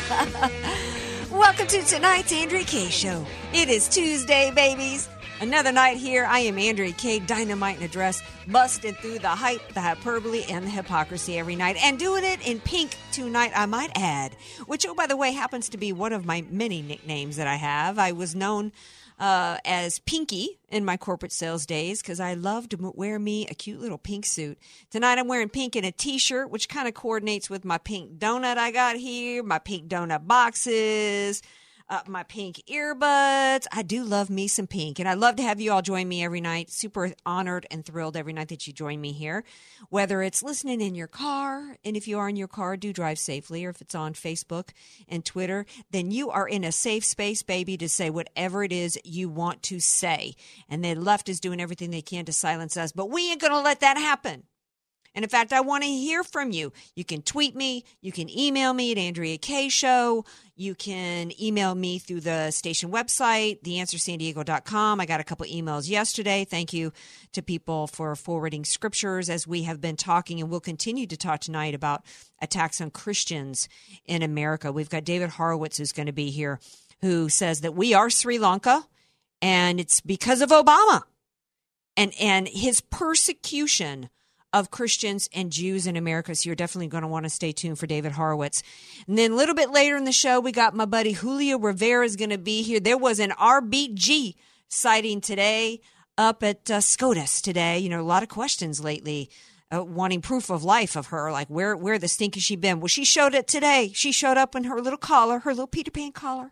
Welcome 1.30 1.66
to 1.66 1.82
tonight's 1.82 2.32
Andrea 2.32 2.64
Kaye 2.64 2.88
Show. 2.88 3.26
It 3.52 3.68
is 3.68 3.88
Tuesday, 3.88 4.50
babies. 4.54 5.08
Another 5.40 5.72
night 5.72 5.98
here. 5.98 6.24
I 6.24 6.40
am 6.40 6.58
Andrea 6.58 6.92
Kaye, 6.92 7.18
dynamite 7.18 7.76
in 7.78 7.82
a 7.82 7.88
dress, 7.88 8.22
busting 8.48 8.94
through 8.94 9.18
the 9.18 9.28
hype, 9.28 9.74
the 9.74 9.80
hyperbole, 9.80 10.44
and 10.48 10.64
the 10.64 10.70
hypocrisy 10.70 11.38
every 11.38 11.54
night, 11.54 11.76
and 11.82 11.98
doing 11.98 12.24
it 12.24 12.46
in 12.46 12.60
pink 12.60 12.96
tonight, 13.12 13.52
I 13.54 13.66
might 13.66 13.90
add. 13.94 14.34
Which, 14.66 14.86
oh, 14.86 14.94
by 14.94 15.06
the 15.06 15.16
way, 15.16 15.32
happens 15.32 15.68
to 15.70 15.76
be 15.76 15.92
one 15.92 16.12
of 16.12 16.24
my 16.24 16.44
many 16.50 16.82
nicknames 16.82 17.36
that 17.36 17.46
I 17.46 17.56
have. 17.56 17.98
I 17.98 18.12
was 18.12 18.34
known 18.34 18.72
uh, 19.20 19.58
as 19.66 19.98
Pinky 20.00 20.58
in 20.70 20.84
my 20.84 20.96
corporate 20.96 21.32
sales 21.32 21.66
days 21.66 22.00
because 22.00 22.18
I 22.18 22.34
loved 22.34 22.70
to 22.70 22.92
wear 22.96 23.18
me 23.18 23.46
a 23.46 23.54
cute 23.54 23.80
little 23.80 23.98
pink 23.98 24.24
suit. 24.24 24.58
Tonight 24.90 25.18
I'm 25.18 25.28
wearing 25.28 25.50
pink 25.50 25.76
in 25.76 25.84
a 25.84 25.92
t-shirt, 25.92 26.50
which 26.50 26.70
kind 26.70 26.88
of 26.88 26.94
coordinates 26.94 27.50
with 27.50 27.64
my 27.64 27.76
pink 27.76 28.18
donut 28.18 28.56
I 28.56 28.70
got 28.70 28.96
here, 28.96 29.42
my 29.42 29.58
pink 29.58 29.88
donut 29.88 30.26
boxes, 30.26 31.42
uh, 31.90 32.00
my 32.06 32.22
pink 32.22 32.62
earbuds. 32.70 33.66
I 33.72 33.82
do 33.82 34.04
love 34.04 34.30
me 34.30 34.46
some 34.48 34.68
pink, 34.68 34.98
and 34.98 35.08
I 35.08 35.14
love 35.14 35.36
to 35.36 35.42
have 35.42 35.60
you 35.60 35.72
all 35.72 35.82
join 35.82 36.08
me 36.08 36.24
every 36.24 36.40
night. 36.40 36.70
Super 36.70 37.12
honored 37.26 37.66
and 37.70 37.84
thrilled 37.84 38.16
every 38.16 38.32
night 38.32 38.48
that 38.48 38.66
you 38.66 38.72
join 38.72 39.00
me 39.00 39.12
here. 39.12 39.44
Whether 39.88 40.22
it's 40.22 40.42
listening 40.42 40.80
in 40.80 40.94
your 40.94 41.08
car, 41.08 41.76
and 41.84 41.96
if 41.96 42.06
you 42.06 42.18
are 42.18 42.28
in 42.28 42.36
your 42.36 42.48
car, 42.48 42.76
do 42.76 42.92
drive 42.92 43.18
safely, 43.18 43.64
or 43.64 43.70
if 43.70 43.80
it's 43.80 43.94
on 43.94 44.14
Facebook 44.14 44.70
and 45.08 45.24
Twitter, 45.24 45.66
then 45.90 46.12
you 46.12 46.30
are 46.30 46.48
in 46.48 46.62
a 46.62 46.72
safe 46.72 47.04
space, 47.04 47.42
baby, 47.42 47.76
to 47.76 47.88
say 47.88 48.08
whatever 48.08 48.62
it 48.62 48.72
is 48.72 48.98
you 49.04 49.28
want 49.28 49.62
to 49.64 49.80
say. 49.80 50.34
And 50.68 50.84
the 50.84 50.94
left 50.94 51.28
is 51.28 51.40
doing 51.40 51.60
everything 51.60 51.90
they 51.90 52.02
can 52.02 52.24
to 52.26 52.32
silence 52.32 52.76
us, 52.76 52.92
but 52.92 53.10
we 53.10 53.30
ain't 53.30 53.40
going 53.40 53.52
to 53.52 53.60
let 53.60 53.80
that 53.80 53.96
happen. 53.96 54.44
And 55.14 55.24
in 55.24 55.28
fact, 55.28 55.52
I 55.52 55.60
want 55.60 55.82
to 55.82 55.88
hear 55.88 56.22
from 56.22 56.52
you. 56.52 56.72
You 56.94 57.04
can 57.04 57.22
tweet 57.22 57.56
me. 57.56 57.84
You 58.00 58.12
can 58.12 58.30
email 58.30 58.72
me 58.72 58.92
at 58.92 58.98
Andrea 58.98 59.38
Kaye 59.38 59.68
Show. 59.68 60.24
You 60.54 60.74
can 60.74 61.32
email 61.40 61.74
me 61.74 61.98
through 61.98 62.20
the 62.20 62.50
station 62.50 62.92
website, 62.92 63.62
theanswersandiego.com. 63.62 65.00
I 65.00 65.06
got 65.06 65.20
a 65.20 65.24
couple 65.24 65.46
emails 65.46 65.88
yesterday. 65.88 66.44
Thank 66.44 66.72
you 66.72 66.92
to 67.32 67.42
people 67.42 67.86
for 67.86 68.14
forwarding 68.14 68.64
scriptures 68.64 69.28
as 69.28 69.46
we 69.46 69.62
have 69.62 69.80
been 69.80 69.96
talking 69.96 70.40
and 70.40 70.50
we'll 70.50 70.60
continue 70.60 71.06
to 71.06 71.16
talk 71.16 71.40
tonight 71.40 71.74
about 71.74 72.04
attacks 72.40 72.80
on 72.80 72.90
Christians 72.90 73.68
in 74.04 74.22
America. 74.22 74.70
We've 74.70 74.90
got 74.90 75.04
David 75.04 75.30
Horowitz 75.30 75.78
who's 75.78 75.92
going 75.92 76.06
to 76.06 76.12
be 76.12 76.30
here 76.30 76.60
who 77.00 77.28
says 77.28 77.62
that 77.62 77.74
we 77.74 77.94
are 77.94 78.10
Sri 78.10 78.38
Lanka 78.38 78.86
and 79.42 79.80
it's 79.80 80.00
because 80.00 80.40
of 80.40 80.50
Obama 80.50 81.02
and 81.96 82.12
and 82.20 82.48
his 82.48 82.80
persecution 82.80 84.10
of 84.52 84.70
Christians 84.70 85.28
and 85.32 85.52
Jews 85.52 85.86
in 85.86 85.96
America. 85.96 86.34
So 86.34 86.48
you're 86.48 86.56
definitely 86.56 86.88
going 86.88 87.02
to 87.02 87.08
want 87.08 87.24
to 87.24 87.30
stay 87.30 87.52
tuned 87.52 87.78
for 87.78 87.86
David 87.86 88.12
Horowitz. 88.12 88.62
And 89.06 89.16
then 89.16 89.32
a 89.32 89.36
little 89.36 89.54
bit 89.54 89.70
later 89.70 89.96
in 89.96 90.04
the 90.04 90.12
show, 90.12 90.40
we 90.40 90.52
got 90.52 90.74
my 90.74 90.84
buddy 90.84 91.12
Julio 91.12 91.58
Rivera 91.58 92.04
is 92.04 92.16
going 92.16 92.30
to 92.30 92.38
be 92.38 92.62
here. 92.62 92.80
There 92.80 92.98
was 92.98 93.20
an 93.20 93.30
RBG 93.30 94.34
sighting 94.68 95.20
today 95.20 95.80
up 96.18 96.42
at 96.42 96.70
uh, 96.70 96.80
SCOTUS 96.80 97.40
today. 97.40 97.78
You 97.78 97.88
know, 97.88 98.00
a 98.00 98.02
lot 98.02 98.22
of 98.22 98.28
questions 98.28 98.82
lately. 98.82 99.30
Uh, 99.72 99.84
wanting 99.84 100.20
proof 100.20 100.50
of 100.50 100.64
life 100.64 100.96
of 100.96 101.06
her, 101.06 101.30
like 101.30 101.46
where 101.46 101.76
where 101.76 101.96
the 101.96 102.08
stink 102.08 102.34
has 102.34 102.42
she 102.42 102.56
been? 102.56 102.80
Well, 102.80 102.88
she 102.88 103.04
showed 103.04 103.34
it 103.36 103.46
today. 103.46 103.92
She 103.94 104.10
showed 104.10 104.36
up 104.36 104.56
in 104.56 104.64
her 104.64 104.80
little 104.80 104.98
collar, 104.98 105.38
her 105.38 105.52
little 105.52 105.68
Peter 105.68 105.92
Pan 105.92 106.10
collar. 106.10 106.50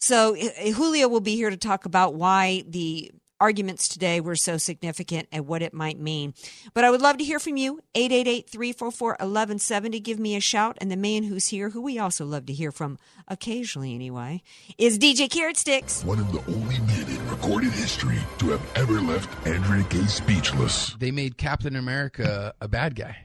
So 0.00 0.34
uh, 0.34 0.72
Julio 0.72 1.06
will 1.06 1.20
be 1.20 1.36
here 1.36 1.50
to 1.50 1.56
talk 1.56 1.84
about 1.84 2.14
why 2.14 2.64
the 2.66 3.12
arguments 3.40 3.88
today 3.88 4.20
were 4.20 4.36
so 4.36 4.58
significant 4.58 5.28
and 5.32 5.46
what 5.46 5.62
it 5.62 5.72
might 5.72 5.98
mean. 5.98 6.34
But 6.74 6.84
I 6.84 6.90
would 6.90 7.00
love 7.00 7.18
to 7.18 7.24
hear 7.24 7.38
from 7.38 7.56
you. 7.56 7.80
888-344-1170. 7.94 10.02
Give 10.02 10.18
me 10.18 10.36
a 10.36 10.40
shout. 10.40 10.76
And 10.80 10.90
the 10.90 10.96
man 10.96 11.24
who's 11.24 11.48
here, 11.48 11.70
who 11.70 11.80
we 11.80 11.98
also 11.98 12.24
love 12.24 12.46
to 12.46 12.52
hear 12.52 12.70
from 12.70 12.98
occasionally 13.26 13.94
anyway, 13.94 14.42
is 14.78 14.98
DJ 14.98 15.30
Carrot 15.30 15.56
Sticks. 15.56 16.04
One 16.04 16.18
of 16.18 16.30
the 16.32 16.40
only 16.52 16.78
men 16.80 17.08
in 17.08 17.28
recorded 17.28 17.72
history 17.72 18.18
to 18.38 18.50
have 18.50 18.62
ever 18.76 19.00
left 19.00 19.46
Andrea 19.46 19.84
Kaye 19.84 20.06
speechless. 20.06 20.94
They 20.98 21.10
made 21.10 21.38
Captain 21.38 21.76
America 21.76 22.54
a 22.60 22.68
bad 22.68 22.94
guy. 22.94 23.16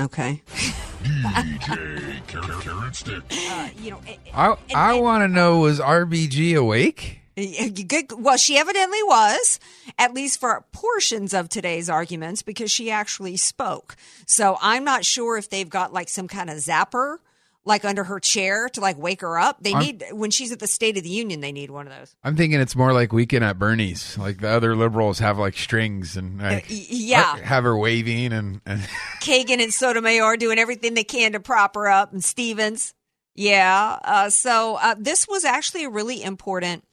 Okay. 0.00 0.42
DJ 1.04 1.60
Carrot, 1.60 2.26
Carrot 2.62 2.96
Sticks. 2.96 3.50
Uh, 3.50 3.68
you 3.78 3.92
know, 3.92 4.00
I 4.32 4.56
I 4.74 5.00
want 5.00 5.22
to 5.22 5.28
know 5.28 5.60
was 5.60 5.78
RBG 5.78 6.56
awake? 6.56 7.20
Well, 8.16 8.36
she 8.36 8.58
evidently 8.58 9.02
was, 9.02 9.58
at 9.98 10.14
least 10.14 10.40
for 10.40 10.64
portions 10.72 11.34
of 11.34 11.48
today's 11.48 11.90
arguments, 11.90 12.42
because 12.42 12.70
she 12.70 12.90
actually 12.90 13.36
spoke. 13.36 13.96
So 14.26 14.56
I'm 14.60 14.84
not 14.84 15.04
sure 15.04 15.36
if 15.36 15.50
they've 15.50 15.68
got 15.68 15.92
like 15.92 16.08
some 16.08 16.28
kind 16.28 16.48
of 16.50 16.56
zapper, 16.58 17.16
like 17.64 17.84
under 17.84 18.04
her 18.04 18.20
chair 18.20 18.68
to 18.68 18.80
like 18.80 18.98
wake 18.98 19.22
her 19.22 19.38
up. 19.38 19.62
They 19.62 19.72
I'm- 19.72 19.82
need 19.82 20.04
when 20.12 20.30
she's 20.30 20.52
at 20.52 20.58
the 20.58 20.66
State 20.66 20.96
of 20.96 21.02
the 21.02 21.08
Union. 21.10 21.40
They 21.40 21.50
need 21.52 21.70
one 21.70 21.86
of 21.88 21.96
those. 21.98 22.14
I'm 22.22 22.36
thinking 22.36 22.60
it's 22.60 22.76
more 22.76 22.92
like 22.92 23.12
Weekend 23.12 23.42
at 23.44 23.58
Bernie's. 23.58 24.16
Like 24.18 24.38
the 24.40 24.48
other 24.50 24.76
liberals 24.76 25.18
have 25.18 25.38
like 25.38 25.56
strings 25.56 26.16
and 26.16 26.40
like, 26.40 26.66
y- 26.70 26.86
yeah. 26.88 27.36
have 27.38 27.64
her 27.64 27.76
waving 27.76 28.32
and, 28.32 28.60
and 28.66 28.80
Kagan 29.22 29.62
and 29.62 29.72
Sotomayor 29.72 30.36
doing 30.36 30.58
everything 30.58 30.94
they 30.94 31.04
can 31.04 31.32
to 31.32 31.40
prop 31.40 31.74
her 31.74 31.88
up, 31.88 32.12
and 32.12 32.22
Stevens. 32.22 32.94
Yeah. 33.34 33.98
Uh, 34.04 34.30
so 34.30 34.76
uh, 34.76 34.94
this 34.98 35.26
was 35.26 35.44
actually 35.44 35.84
a 35.84 35.90
really 35.90 36.22
important 36.22 36.84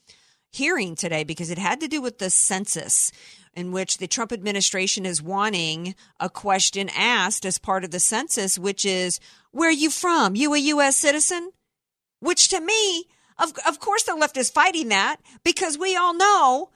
hearing 0.52 0.96
today 0.96 1.24
because 1.24 1.50
it 1.50 1.58
had 1.58 1.80
to 1.80 1.88
do 1.88 2.02
with 2.02 2.20
the 2.20 2.30
census 2.30 3.12
in 3.54 3.72
which 3.72 3.98
the 3.98 4.08
Trump 4.08 4.32
administration 4.32 5.06
is 5.06 5.22
wanting 5.22 5.96
a 6.20 6.30
question 6.30 6.90
asked 6.96 7.46
as 7.46 7.58
part 7.58 7.84
of 7.84 7.92
the 7.92 8.00
census, 8.00 8.58
which 8.58 8.86
is, 8.86 9.20
where 9.52 9.70
are 9.70 9.74
you 9.74 9.90
from? 9.90 10.36
You 10.36 10.54
a 10.54 10.60
U.S. 10.60 10.96
citizen? 10.96 11.52
Which 12.20 12.50
to 12.50 12.62
me, 12.62 13.06
of, 13.38 13.54
of 13.68 13.80
course 13.80 14.04
the 14.04 14.16
left 14.16 14.38
is 14.38 14.50
fighting 14.50 14.90
that 14.90 15.18
because 15.44 15.78
we 15.78 15.96
all 15.96 16.14
know 16.14 16.70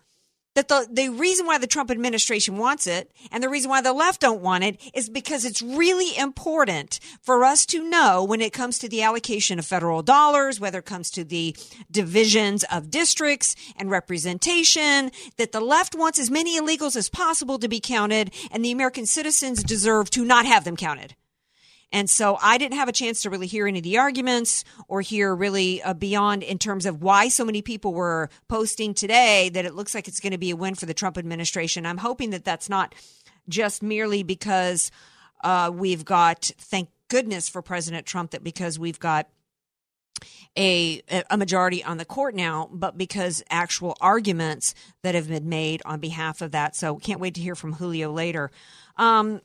that 0.56 0.70
the, 0.70 0.88
the 0.90 1.10
reason 1.10 1.46
why 1.46 1.58
the 1.58 1.68
Trump 1.68 1.92
administration 1.92 2.58
wants 2.58 2.88
it 2.88 3.12
and 3.32 3.44
the 3.44 3.50
reason 3.50 3.70
why 3.70 3.82
the 3.82 3.94
left 3.94 4.22
don't 4.22 4.42
want 4.42 4.64
it 4.64 4.80
is 4.94 5.10
because 5.10 5.46
it's 5.46 5.62
really 5.62 6.18
important 6.18 7.00
for 7.22 7.44
us 7.44 7.66
to 7.68 7.88
know 7.88 8.24
when 8.24 8.42
it 8.42 8.54
comes 8.54 8.80
to 8.80 8.90
the 8.90 9.02
allocation 9.02 9.60
of 9.60 9.66
federal 9.66 10.02
dollars, 10.02 10.60
whether 10.60 10.80
it 10.80 10.86
comes 10.86 11.12
to 11.12 11.24
the 11.24 11.56
divisions 11.92 12.64
of 12.72 12.90
districts 12.90 13.56
and 13.76 13.92
representation, 13.92 15.12
that 15.38 15.52
the 15.52 15.62
left 15.62 15.94
wants 15.94 16.18
as 16.18 16.32
many 16.32 16.60
illegals 16.60 16.96
as 16.96 17.10
possible 17.10 17.60
to 17.60 17.68
be 17.68 17.80
counted 17.80 18.34
and 18.52 18.64
the 18.64 18.72
American 18.72 19.06
citizens 19.06 19.64
deserve 19.64 20.10
to 20.10 20.24
not 20.24 20.46
have 20.46 20.64
them 20.64 20.78
counted. 20.78 21.16
And 21.92 22.10
so 22.10 22.38
I 22.42 22.58
didn't 22.58 22.78
have 22.78 22.90
a 22.90 22.94
chance 22.94 23.22
to 23.22 23.30
really 23.30 23.48
hear 23.48 23.68
any 23.68 23.80
of 23.80 23.84
the 23.84 23.98
arguments 23.98 24.64
or 24.88 25.02
hear 25.02 25.34
really 25.34 25.82
uh, 25.82 25.94
beyond 25.94 26.44
in 26.44 26.58
terms 26.58 26.86
of 26.86 27.02
why 27.02 27.30
so 27.30 27.46
many 27.46 27.62
people 27.62 27.94
were 27.94 28.30
posting 28.48 28.94
today 28.94 29.50
that 29.50 29.66
it 29.66 29.76
looks 29.76 29.96
like 29.96 30.08
it's 30.08 30.20
going 30.20 30.32
to 30.32 30.38
be 30.38 30.52
a 30.52 30.56
win 30.56 30.76
for 30.76 30.86
the 30.86 30.94
Trump 30.94 31.18
administration. 31.18 31.86
I'm 31.86 31.98
hoping 31.98 32.32
that 32.32 32.44
that's 32.44 32.70
not 32.70 32.96
just 33.48 33.82
merely 33.82 34.24
because 34.24 34.92
uh, 35.44 35.72
we've 35.74 36.04
got, 36.04 36.52
thank 36.58 36.90
goodness 37.08 37.48
for 37.48 37.62
President 37.62 38.06
Trump, 38.06 38.32
that 38.32 38.44
because 38.44 38.80
we've 38.80 39.00
got 39.00 39.30
a 40.58 41.02
a 41.30 41.38
majority 41.38 41.84
on 41.84 41.98
the 41.98 42.06
court 42.06 42.36
now, 42.36 42.70
but 42.72 42.98
because 42.98 43.44
actual 43.50 43.98
arguments 44.00 44.74
that 45.04 45.14
have 45.14 45.28
been 45.28 45.50
made 45.50 45.82
on 45.86 46.00
behalf 46.00 46.42
of 46.42 46.52
that. 46.52 46.76
So 46.76 46.96
can't 46.98 47.20
wait 47.20 47.34
to 47.36 47.42
hear 47.42 47.56
from 47.56 47.74
Julio 47.74 48.12
later. 48.12 48.50
Um, 48.96 49.42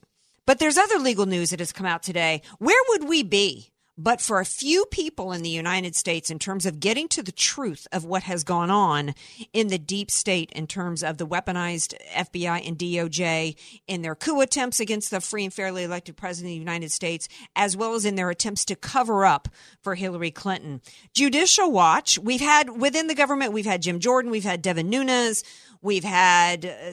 but 0.51 0.59
there's 0.59 0.77
other 0.77 0.99
legal 0.99 1.27
news 1.27 1.51
that 1.51 1.61
has 1.61 1.71
come 1.71 1.87
out 1.87 2.03
today. 2.03 2.43
Where 2.59 2.83
would 2.89 3.09
we 3.09 3.23
be 3.23 3.71
but 3.97 4.21
for 4.21 4.41
a 4.41 4.45
few 4.45 4.85
people 4.87 5.31
in 5.31 5.43
the 5.43 5.49
United 5.51 5.95
States 5.95 6.29
in 6.29 6.41
terms 6.41 6.67
of 6.67 6.81
getting 6.81 7.07
to 7.07 7.23
the 7.23 7.31
truth 7.31 7.87
of 7.93 8.05
what 8.05 8.25
has 8.25 8.43
gone 8.43 8.71
on 8.71 9.15
in 9.53 9.69
the 9.69 9.79
deep 9.79 10.11
state 10.11 10.51
in 10.53 10.67
terms 10.67 11.05
of 11.05 11.19
the 11.19 11.27
weaponized 11.27 11.95
FBI 12.17 12.67
and 12.67 12.79
DOJ 12.79 13.55
in 13.87 14.03
their 14.03 14.17
coup 14.17 14.41
attempts 14.41 14.81
against 14.81 15.13
the 15.13 15.21
free 15.21 15.45
and 15.45 15.55
fairly 15.55 15.85
elected 15.85 16.17
president 16.17 16.51
of 16.51 16.55
the 16.55 16.59
United 16.59 16.91
States, 16.91 17.29
as 17.55 17.77
well 17.77 17.95
as 17.95 18.05
in 18.05 18.17
their 18.17 18.31
attempts 18.31 18.65
to 18.65 18.75
cover 18.75 19.25
up 19.25 19.49
for 19.83 19.95
Hillary 19.95 20.33
Clinton. 20.33 20.81
Judicial 21.13 21.71
Watch, 21.71 22.19
we've 22.19 22.41
had 22.41 22.81
within 22.81 23.07
the 23.07 23.15
government, 23.15 23.53
we've 23.53 23.67
had 23.67 23.83
Jim 23.83 24.01
Jordan, 24.01 24.33
we've 24.33 24.43
had 24.43 24.63
Devin 24.63 24.91
Nunes, 24.91 25.45
we've 25.81 26.05
had. 26.05 26.65
Uh, 26.65 26.93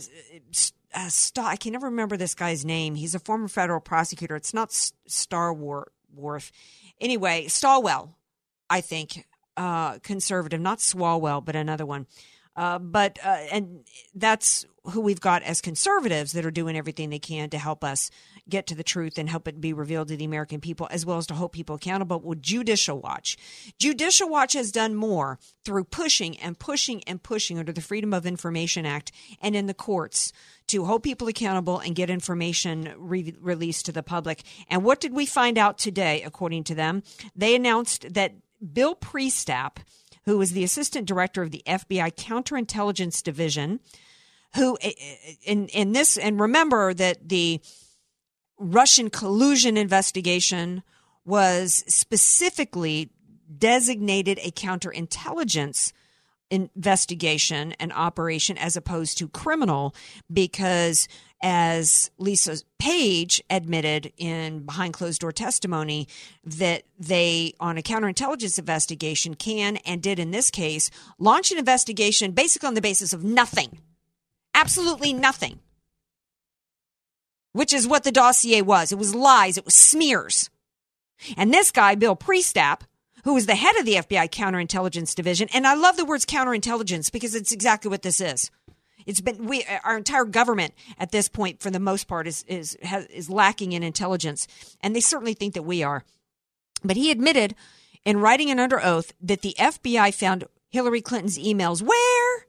uh, 0.98 1.10
Star, 1.10 1.46
I 1.46 1.56
can 1.58 1.74
never 1.74 1.88
remember 1.88 2.18
this 2.18 2.34
guy's 2.34 2.66
name. 2.66 2.96
He's 2.96 3.14
a 3.14 3.20
former 3.20 3.48
federal 3.48 3.80
prosecutor. 3.80 4.36
It's 4.36 4.54
not 4.54 4.70
S- 4.70 4.94
Star 5.06 5.54
War, 5.54 5.92
Wharf. 6.14 6.52
anyway, 7.00 7.46
Stalwell, 7.46 8.16
I 8.68 8.82
think, 8.82 9.28
uh, 9.56 10.00
conservative, 10.00 10.60
not 10.60 10.80
Swalwell, 10.80 11.46
but 11.46 11.56
another 11.56 11.86
one. 11.86 12.08
Uh, 12.56 12.80
but 12.80 13.20
uh, 13.24 13.38
and 13.52 13.86
that's 14.16 14.66
who 14.86 15.02
we've 15.02 15.22
got 15.22 15.44
as 15.44 15.62
conservatives 15.62 16.32
that 16.32 16.44
are 16.46 16.52
doing 16.52 16.76
everything 16.76 17.12
they 17.12 17.20
can 17.20 17.52
to 17.52 17.60
help 17.60 17.84
us 17.84 18.10
get 18.50 18.66
to 18.66 18.74
the 18.74 18.84
truth 18.84 19.20
and 19.20 19.30
help 19.30 19.48
it 19.48 19.62
be 19.62 19.74
revealed 19.74 20.08
to 20.08 20.18
the 20.18 20.26
American 20.26 20.60
people, 20.60 20.88
as 20.90 21.06
well 21.06 21.20
as 21.20 21.28
to 21.28 21.36
hold 21.36 21.52
people 21.52 21.76
accountable. 21.76 22.20
With 22.20 22.42
Judicial 22.42 23.00
Watch, 23.00 23.38
Judicial 23.78 24.28
Watch 24.28 24.54
has 24.54 24.72
done 24.72 24.96
more 24.96 25.38
through 25.64 25.84
pushing 25.84 26.36
and 26.40 26.58
pushing 26.58 27.04
and 27.04 27.22
pushing 27.22 27.60
under 27.60 27.72
the 27.72 27.82
Freedom 27.82 28.12
of 28.12 28.26
Information 28.26 28.88
Act 28.88 29.12
and 29.40 29.56
in 29.56 29.68
the 29.68 29.76
courts 29.76 30.34
to 30.68 30.86
hold 30.86 31.04
people 31.04 31.28
accountable 31.28 31.80
and 31.80 31.96
get 31.96 32.10
information 32.10 32.94
re- 32.98 33.36
released 33.40 33.86
to 33.86 33.92
the 33.92 34.04
public. 34.04 34.44
And 34.70 34.84
what 34.84 35.00
did 35.00 35.14
we 35.14 35.26
find 35.26 35.58
out 35.58 35.78
today, 35.78 36.22
according 36.24 36.66
to 36.66 36.76
them? 36.76 37.04
They 37.36 37.56
announced 37.56 38.14
that 38.14 38.34
Bill 38.74 38.96
Priestap 38.96 39.80
who 40.28 40.38
was 40.38 40.52
the 40.52 40.66
assistant 40.66 41.08
director 41.08 41.42
of 41.42 41.52
the 41.52 41.64
FBI 41.66 42.14
counterintelligence 42.16 43.24
division, 43.24 43.80
who 44.56 44.78
eh, 44.82 44.92
eh, 45.00 45.34
in 45.44 45.68
in 45.70 45.94
this 45.94 46.18
and 46.18 46.40
remember 46.40 46.94
that 46.94 47.30
the 47.30 47.62
Russian 48.60 49.10
collusion 49.10 49.78
investigation 49.78 50.84
was 51.24 51.86
specifically 51.88 53.10
designated 53.58 54.38
a 54.40 54.52
counterintelligence 54.52 55.94
investigation 56.50 57.74
and 57.74 57.92
operation 57.94 58.58
as 58.58 58.76
opposed 58.76 59.18
to 59.18 59.28
criminal 59.28 59.94
because 60.32 61.08
as 61.42 62.10
Lisa 62.18 62.58
Page 62.80 63.44
admitted 63.50 64.12
in 64.18 64.66
behind 64.66 64.94
closed 64.94 65.22
door 65.22 65.32
testimony, 65.32 66.08
that 66.44 66.84
they, 66.98 67.54
on 67.60 67.78
a 67.78 67.82
counterintelligence 67.82 68.58
investigation, 68.58 69.36
can 69.36 69.78
and 69.78 70.02
did 70.02 70.20
in 70.20 70.32
this 70.32 70.50
case 70.50 70.90
launch 71.20 71.52
an 71.52 71.58
investigation 71.58 72.32
basically 72.32 72.68
on 72.68 72.74
the 72.74 72.82
basis 72.82 73.14
of 73.14 73.24
nothing. 73.24 73.80
Absolutely 74.56 75.14
nothing. 75.14 75.60
Which 77.52 77.74
is 77.74 77.88
what 77.88 78.04
the 78.04 78.12
dossier 78.12 78.62
was. 78.62 78.92
It 78.92 78.98
was 78.98 79.14
lies, 79.14 79.58
it 79.58 79.66
was 79.66 79.76
smears. 79.76 80.50
And 81.36 81.54
this 81.54 81.72
guy, 81.72 81.96
Bill 81.96 82.16
Priestap, 82.16 82.82
who 83.28 83.34
was 83.34 83.46
the 83.46 83.56
head 83.56 83.76
of 83.76 83.86
the 83.86 83.96
FBI 83.96 84.30
counterintelligence 84.30 85.14
division, 85.14 85.50
and 85.54 85.68
I 85.68 85.74
love 85.74 85.98
the 85.98 86.06
words 86.06 86.26
counterintelligence 86.26 87.12
because 87.12 87.36
it's 87.36 87.52
exactly 87.52 87.92
what 87.92 88.02
this 88.02 88.22
is. 88.22 88.50
It's 89.06 89.20
been 89.20 89.48
we 89.48 89.66
our 89.84 89.98
entire 89.98 90.24
government 90.24 90.74
at 90.98 91.12
this 91.12 91.28
point, 91.28 91.62
for 91.62 91.70
the 91.70 91.78
most 91.78 92.08
part, 92.08 92.26
is 92.26 92.46
is 92.48 92.78
has, 92.84 93.06
is 93.08 93.30
lacking 93.30 93.74
in 93.74 93.84
intelligence, 93.84 94.48
and 94.80 94.96
they 94.96 95.02
certainly 95.02 95.34
think 95.34 95.56
that 95.56 95.64
we 95.64 95.84
are. 95.84 96.06
But 96.86 96.96
he 96.96 97.12
admitted 97.12 97.54
in 98.06 98.22
writing 98.22 98.50
and 98.50 98.62
under 98.62 98.82
oath 98.82 99.12
that 99.22 99.42
the 99.42 99.56
FBI 99.60 100.14
found 100.14 100.46
Hillary 100.70 101.02
Clinton's 101.02 101.38
emails 101.38 101.82
where. 101.82 102.46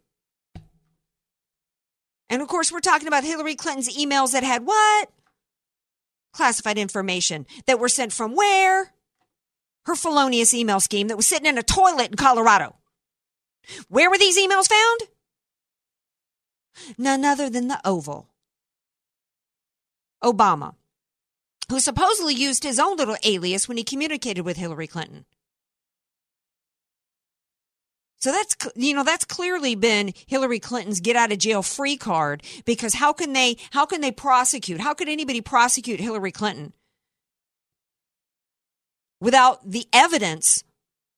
And 2.31 2.41
of 2.41 2.47
course, 2.47 2.71
we're 2.71 2.79
talking 2.79 3.09
about 3.09 3.25
Hillary 3.25 3.57
Clinton's 3.57 3.99
emails 3.99 4.31
that 4.31 4.45
had 4.45 4.65
what? 4.65 5.11
Classified 6.33 6.79
information 6.79 7.47
that 7.67 7.81
were 7.81 7.89
sent 7.89 8.13
from 8.13 8.37
where? 8.37 8.93
Her 9.87 9.97
felonious 9.97 10.53
email 10.53 10.81
scheme 10.81 11.09
that 11.09 11.17
was 11.17 11.27
sitting 11.27 11.47
in 11.47 11.59
a 11.59 11.63
toilet 11.63 12.11
in 12.11 12.17
Colorado. 12.17 12.77
Where 13.89 14.11
were 14.11 14.19
these 14.19 14.39
emails 14.39 14.69
found? 14.69 15.01
none 16.97 17.25
other 17.25 17.51
than 17.51 17.69
the 17.69 17.81
Oval. 17.85 18.29
Obama, 20.23 20.75
who 21.69 21.81
supposedly 21.81 22.35
used 22.35 22.65
his 22.65 22.79
own 22.79 22.97
little 22.97 23.17
alias 23.25 23.69
when 23.69 23.77
he 23.77 23.85
communicated 23.85 24.43
with 24.43 24.57
Hillary 24.57 24.87
Clinton. 24.87 25.25
So 28.21 28.33
that's 28.33 28.57
you 28.75 28.95
know 28.95 29.05
that's 29.05 29.25
clearly 29.25 29.77
been 29.77 30.13
Hillary 30.27 30.59
Clinton's 30.59 31.01
get 31.01 31.15
out 31.15 31.31
of 31.31 31.39
jail 31.39 31.63
free 31.63 31.97
card 31.97 32.43
because 32.65 32.95
how 32.95 33.13
can 33.13 33.33
they 33.33 33.57
how 33.71 33.87
can 33.87 34.01
they 34.01 34.11
prosecute 34.11 34.81
how 34.81 34.93
could 34.93 35.09
anybody 35.09 35.41
prosecute 35.41 36.01
Hillary 36.01 36.33
Clinton 36.33 36.73
without 39.21 39.71
the 39.71 39.87
evidence 39.93 40.65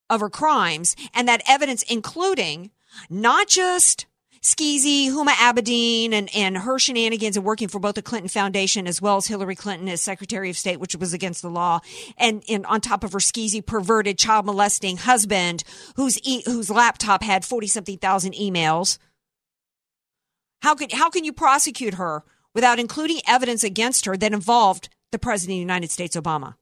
of 0.08 0.20
her 0.20 0.30
crimes 0.30 0.96
and 1.14 1.28
that 1.28 1.42
evidence 1.48 1.82
including 1.84 2.70
not 3.08 3.48
just 3.48 4.06
Skeezy, 4.42 5.08
Huma 5.08 5.32
Abedin, 5.32 6.14
and, 6.14 6.34
and 6.34 6.56
her 6.56 6.78
shenanigans 6.78 7.36
and 7.36 7.44
working 7.44 7.68
for 7.68 7.78
both 7.78 7.94
the 7.94 8.02
Clinton 8.02 8.30
Foundation 8.30 8.86
as 8.86 9.00
well 9.00 9.18
as 9.18 9.26
Hillary 9.26 9.54
Clinton 9.54 9.86
as 9.88 10.00
Secretary 10.00 10.48
of 10.48 10.56
State, 10.56 10.80
which 10.80 10.96
was 10.96 11.12
against 11.12 11.42
the 11.42 11.50
law. 11.50 11.80
And, 12.16 12.42
and 12.48 12.64
on 12.64 12.80
top 12.80 13.04
of 13.04 13.12
her 13.12 13.18
skeezy, 13.18 13.64
perverted, 13.64 14.16
child 14.18 14.46
molesting 14.46 14.96
husband 14.96 15.62
whose, 15.96 16.18
e- 16.22 16.42
whose 16.46 16.70
laptop 16.70 17.22
had 17.22 17.44
40 17.44 17.66
something 17.66 17.98
thousand 17.98 18.32
emails. 18.32 18.96
How 20.62 20.74
can, 20.74 20.88
how 20.90 21.10
can 21.10 21.24
you 21.24 21.34
prosecute 21.34 21.94
her 21.94 22.24
without 22.54 22.78
including 22.78 23.20
evidence 23.28 23.62
against 23.62 24.06
her 24.06 24.16
that 24.16 24.32
involved 24.32 24.88
the 25.12 25.18
President 25.18 25.52
of 25.52 25.56
the 25.56 25.60
United 25.60 25.90
States, 25.90 26.16
Obama? 26.16 26.54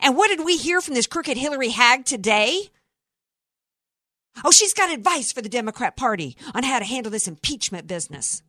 And 0.00 0.16
what 0.16 0.28
did 0.28 0.44
we 0.44 0.56
hear 0.56 0.80
from 0.80 0.94
this 0.94 1.06
crooked 1.06 1.36
Hillary 1.36 1.70
Hag 1.70 2.04
today? 2.04 2.70
Oh, 4.44 4.50
she's 4.50 4.74
got 4.74 4.92
advice 4.92 5.32
for 5.32 5.40
the 5.40 5.48
Democrat 5.48 5.96
Party 5.96 6.36
on 6.54 6.62
how 6.62 6.78
to 6.78 6.84
handle 6.84 7.10
this 7.10 7.28
impeachment 7.28 7.86
business. 7.86 8.42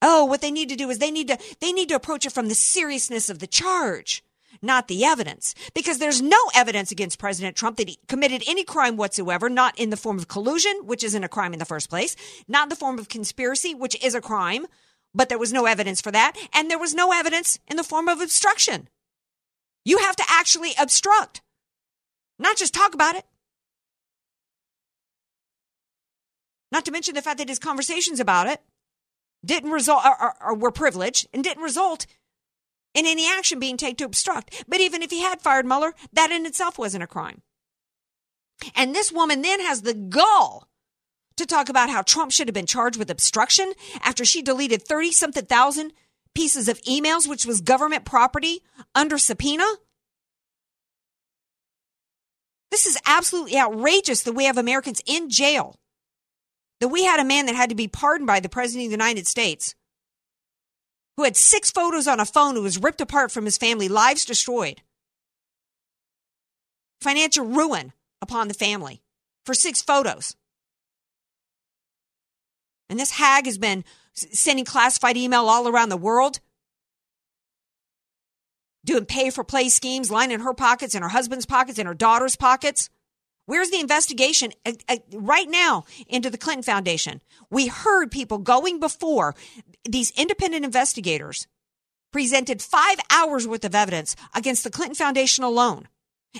Oh, 0.00 0.24
what 0.24 0.40
they 0.40 0.50
need 0.50 0.68
to 0.68 0.76
do 0.76 0.88
is 0.90 0.98
they 0.98 1.10
need 1.10 1.28
to 1.28 1.38
they 1.60 1.72
need 1.72 1.88
to 1.88 1.96
approach 1.96 2.24
it 2.24 2.32
from 2.32 2.48
the 2.48 2.54
seriousness 2.54 3.28
of 3.28 3.40
the 3.40 3.48
charge, 3.48 4.22
not 4.62 4.86
the 4.86 5.04
evidence. 5.04 5.54
Because 5.74 5.98
there's 5.98 6.22
no 6.22 6.38
evidence 6.54 6.92
against 6.92 7.18
President 7.18 7.56
Trump 7.56 7.76
that 7.76 7.88
he 7.88 7.98
committed 8.06 8.44
any 8.46 8.64
crime 8.64 8.96
whatsoever, 8.96 9.48
not 9.48 9.78
in 9.78 9.90
the 9.90 9.96
form 9.96 10.18
of 10.18 10.28
collusion, 10.28 10.82
which 10.84 11.02
isn't 11.02 11.24
a 11.24 11.28
crime 11.28 11.52
in 11.52 11.58
the 11.58 11.64
first 11.64 11.90
place, 11.90 12.14
not 12.46 12.64
in 12.64 12.68
the 12.68 12.76
form 12.76 12.98
of 12.98 13.08
conspiracy, 13.08 13.74
which 13.74 14.02
is 14.02 14.14
a 14.14 14.20
crime, 14.20 14.66
but 15.14 15.28
there 15.28 15.38
was 15.38 15.52
no 15.52 15.66
evidence 15.66 16.00
for 16.00 16.12
that, 16.12 16.36
and 16.54 16.70
there 16.70 16.78
was 16.78 16.94
no 16.94 17.12
evidence 17.12 17.58
in 17.66 17.76
the 17.76 17.84
form 17.84 18.08
of 18.08 18.20
obstruction. 18.20 18.88
You 19.88 19.96
have 19.96 20.16
to 20.16 20.24
actually 20.28 20.72
obstruct, 20.78 21.40
not 22.38 22.58
just 22.58 22.74
talk 22.74 22.92
about 22.92 23.14
it. 23.14 23.24
Not 26.70 26.84
to 26.84 26.90
mention 26.90 27.14
the 27.14 27.22
fact 27.22 27.38
that 27.38 27.48
his 27.48 27.58
conversations 27.58 28.20
about 28.20 28.48
it 28.48 28.60
didn't 29.42 29.70
result 29.70 30.04
or, 30.04 30.22
or, 30.22 30.34
or, 30.42 30.54
were 30.54 30.70
privileged 30.70 31.26
and 31.32 31.42
didn't 31.42 31.62
result 31.62 32.04
in 32.92 33.06
any 33.06 33.26
action 33.26 33.58
being 33.58 33.78
taken 33.78 33.96
to 33.96 34.04
obstruct. 34.04 34.62
But 34.68 34.80
even 34.80 35.00
if 35.00 35.10
he 35.10 35.22
had 35.22 35.40
fired 35.40 35.64
Mueller, 35.64 35.94
that 36.12 36.30
in 36.30 36.44
itself 36.44 36.78
wasn't 36.78 37.04
a 37.04 37.06
crime. 37.06 37.40
And 38.74 38.94
this 38.94 39.10
woman 39.10 39.40
then 39.40 39.60
has 39.60 39.80
the 39.80 39.94
gall 39.94 40.68
to 41.38 41.46
talk 41.46 41.70
about 41.70 41.88
how 41.88 42.02
Trump 42.02 42.30
should 42.30 42.48
have 42.48 42.54
been 42.54 42.66
charged 42.66 42.98
with 42.98 43.08
obstruction 43.08 43.72
after 44.02 44.26
she 44.26 44.42
deleted 44.42 44.82
30 44.82 45.12
something 45.12 45.46
thousand 45.46 45.94
pieces 46.38 46.68
of 46.68 46.80
emails, 46.82 47.28
which 47.28 47.44
was 47.44 47.60
government 47.60 48.04
property 48.04 48.62
under 48.94 49.18
subpoena. 49.18 49.66
This 52.70 52.86
is 52.86 52.96
absolutely 53.04 53.58
outrageous 53.58 54.22
that 54.22 54.34
we 54.34 54.44
have 54.44 54.56
Americans 54.56 55.02
in 55.04 55.30
jail 55.30 55.74
that 56.78 56.86
we 56.86 57.02
had 57.02 57.18
a 57.18 57.24
man 57.24 57.46
that 57.46 57.56
had 57.56 57.70
to 57.70 57.74
be 57.74 57.88
pardoned 57.88 58.28
by 58.28 58.38
the 58.38 58.48
President 58.48 58.84
of 58.84 58.90
the 58.90 59.04
United 59.04 59.26
States 59.26 59.74
who 61.16 61.24
had 61.24 61.36
six 61.36 61.72
photos 61.72 62.06
on 62.06 62.20
a 62.20 62.24
phone 62.24 62.54
who 62.54 62.62
was 62.62 62.80
ripped 62.80 63.00
apart 63.00 63.32
from 63.32 63.44
his 63.44 63.58
family, 63.58 63.88
lives 63.88 64.24
destroyed, 64.24 64.80
financial 67.00 67.46
ruin 67.46 67.92
upon 68.22 68.46
the 68.46 68.54
family 68.54 69.02
for 69.44 69.54
six 69.54 69.82
photos. 69.82 70.36
And 72.88 72.96
this 72.96 73.10
hag 73.10 73.46
has 73.46 73.58
been 73.58 73.84
sending 74.20 74.64
classified 74.64 75.16
email 75.16 75.48
all 75.48 75.68
around 75.68 75.88
the 75.88 75.96
world, 75.96 76.40
doing 78.84 79.04
pay 79.04 79.30
for 79.30 79.44
play 79.44 79.68
schemes, 79.68 80.10
lining 80.10 80.40
her 80.40 80.54
pockets 80.54 80.94
and 80.94 81.02
her 81.02 81.10
husband's 81.10 81.46
pockets 81.46 81.78
and 81.78 81.86
her 81.88 81.94
daughter's 81.94 82.36
pockets. 82.36 82.90
Where's 83.46 83.70
the 83.70 83.80
investigation 83.80 84.52
right 85.12 85.48
now 85.48 85.84
into 86.06 86.28
the 86.28 86.36
Clinton 86.36 86.62
Foundation? 86.62 87.22
We 87.50 87.68
heard 87.68 88.10
people 88.10 88.38
going 88.38 88.78
before 88.78 89.34
these 89.88 90.12
independent 90.18 90.66
investigators 90.66 91.46
presented 92.12 92.60
five 92.60 92.98
hours 93.10 93.48
worth 93.48 93.64
of 93.64 93.74
evidence 93.74 94.16
against 94.34 94.64
the 94.64 94.70
Clinton 94.70 94.94
Foundation 94.94 95.44
alone 95.44 95.88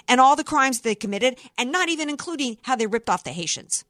and 0.06 0.20
all 0.20 0.37
the 0.37 0.44
crimes 0.44 0.80
they 0.80 0.94
committed, 0.94 1.38
and 1.56 1.73
not 1.73 1.88
even 1.88 2.11
including 2.11 2.58
how 2.62 2.76
they 2.76 2.87
ripped 2.87 3.08
off 3.08 3.25
the 3.25 3.30
Haitians. 3.30 3.87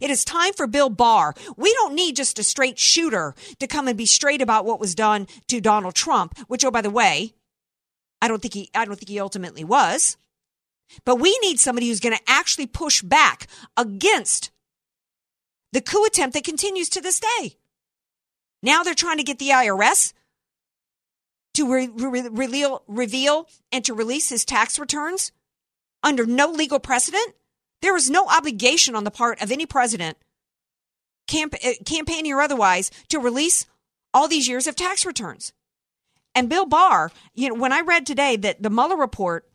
It 0.00 0.10
is 0.10 0.24
time 0.24 0.52
for 0.52 0.66
Bill 0.66 0.90
Barr. 0.90 1.34
We 1.56 1.72
don't 1.74 1.94
need 1.94 2.16
just 2.16 2.38
a 2.38 2.44
straight 2.44 2.78
shooter 2.78 3.34
to 3.58 3.66
come 3.66 3.88
and 3.88 3.98
be 3.98 4.06
straight 4.06 4.42
about 4.42 4.64
what 4.64 4.80
was 4.80 4.94
done 4.94 5.26
to 5.48 5.60
Donald 5.60 5.94
Trump, 5.94 6.38
which, 6.48 6.64
oh, 6.64 6.70
by 6.70 6.80
the 6.80 6.90
way, 6.90 7.34
I 8.20 8.28
don't 8.28 8.40
think 8.40 8.54
he, 8.54 8.70
I 8.74 8.84
don't 8.84 8.96
think 8.96 9.08
he 9.08 9.20
ultimately 9.20 9.64
was. 9.64 10.16
But 11.04 11.16
we 11.16 11.38
need 11.42 11.60
somebody 11.60 11.88
who's 11.88 12.00
going 12.00 12.16
to 12.16 12.22
actually 12.26 12.66
push 12.66 13.02
back 13.02 13.46
against 13.76 14.50
the 15.72 15.80
coup 15.80 16.04
attempt 16.04 16.34
that 16.34 16.44
continues 16.44 16.88
to 16.90 17.00
this 17.00 17.20
day. 17.20 17.56
Now 18.62 18.82
they're 18.82 18.94
trying 18.94 19.18
to 19.18 19.24
get 19.24 19.38
the 19.38 19.50
IRS 19.50 20.12
to 21.54 21.72
re- 21.72 21.90
re- 21.92 22.28
reveal, 22.30 22.82
reveal 22.86 23.48
and 23.72 23.84
to 23.84 23.94
release 23.94 24.28
his 24.28 24.44
tax 24.44 24.78
returns 24.78 25.32
under 26.02 26.26
no 26.26 26.50
legal 26.50 26.78
precedent? 26.78 27.34
There 27.84 27.96
is 27.98 28.08
no 28.08 28.26
obligation 28.28 28.96
on 28.96 29.04
the 29.04 29.10
part 29.10 29.42
of 29.42 29.52
any 29.52 29.66
president, 29.66 30.16
camp- 31.28 31.54
uh, 31.62 31.72
campaigning 31.84 32.32
or 32.32 32.40
otherwise, 32.40 32.90
to 33.10 33.18
release 33.18 33.66
all 34.14 34.26
these 34.26 34.48
years 34.48 34.66
of 34.66 34.74
tax 34.74 35.04
returns. 35.04 35.52
And 36.34 36.48
Bill 36.48 36.64
Barr, 36.64 37.12
you 37.34 37.50
know, 37.50 37.56
when 37.56 37.74
I 37.74 37.82
read 37.82 38.06
today 38.06 38.36
that 38.36 38.62
the 38.62 38.70
Mueller 38.70 38.96
report 38.96 39.46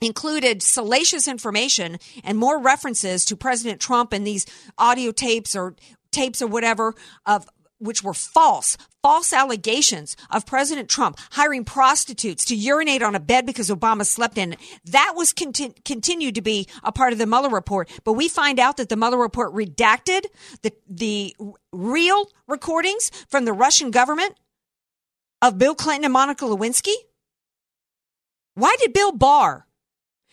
included 0.00 0.62
salacious 0.62 1.28
information 1.28 1.98
and 2.24 2.38
more 2.38 2.58
references 2.58 3.22
to 3.26 3.36
President 3.36 3.82
Trump 3.82 4.14
and 4.14 4.26
these 4.26 4.46
audio 4.78 5.12
tapes 5.12 5.54
or 5.54 5.76
tapes 6.10 6.40
or 6.40 6.46
whatever 6.46 6.94
of 7.26 7.46
which 7.82 8.02
were 8.02 8.14
false, 8.14 8.76
false 9.02 9.32
allegations 9.32 10.16
of 10.30 10.46
President 10.46 10.88
Trump 10.88 11.18
hiring 11.32 11.64
prostitutes 11.64 12.44
to 12.46 12.54
urinate 12.54 13.02
on 13.02 13.14
a 13.14 13.20
bed 13.20 13.44
because 13.44 13.68
Obama 13.70 14.06
slept 14.06 14.38
in 14.38 14.54
it. 14.54 14.58
That 14.84 15.14
was 15.16 15.32
conti- 15.32 15.74
continued 15.84 16.36
to 16.36 16.42
be 16.42 16.68
a 16.84 16.92
part 16.92 17.12
of 17.12 17.18
the 17.18 17.26
Mueller 17.26 17.48
report. 17.48 17.90
But 18.04 18.14
we 18.14 18.28
find 18.28 18.58
out 18.58 18.76
that 18.76 18.88
the 18.88 18.96
Mueller 18.96 19.18
report 19.18 19.52
redacted 19.54 20.22
the, 20.62 20.72
the 20.88 21.34
real 21.72 22.28
recordings 22.46 23.10
from 23.28 23.44
the 23.44 23.52
Russian 23.52 23.90
government 23.90 24.34
of 25.40 25.58
Bill 25.58 25.74
Clinton 25.74 26.04
and 26.04 26.12
Monica 26.12 26.44
Lewinsky. 26.44 26.94
Why 28.54 28.76
did 28.78 28.92
Bill 28.92 29.12
Barr 29.12 29.66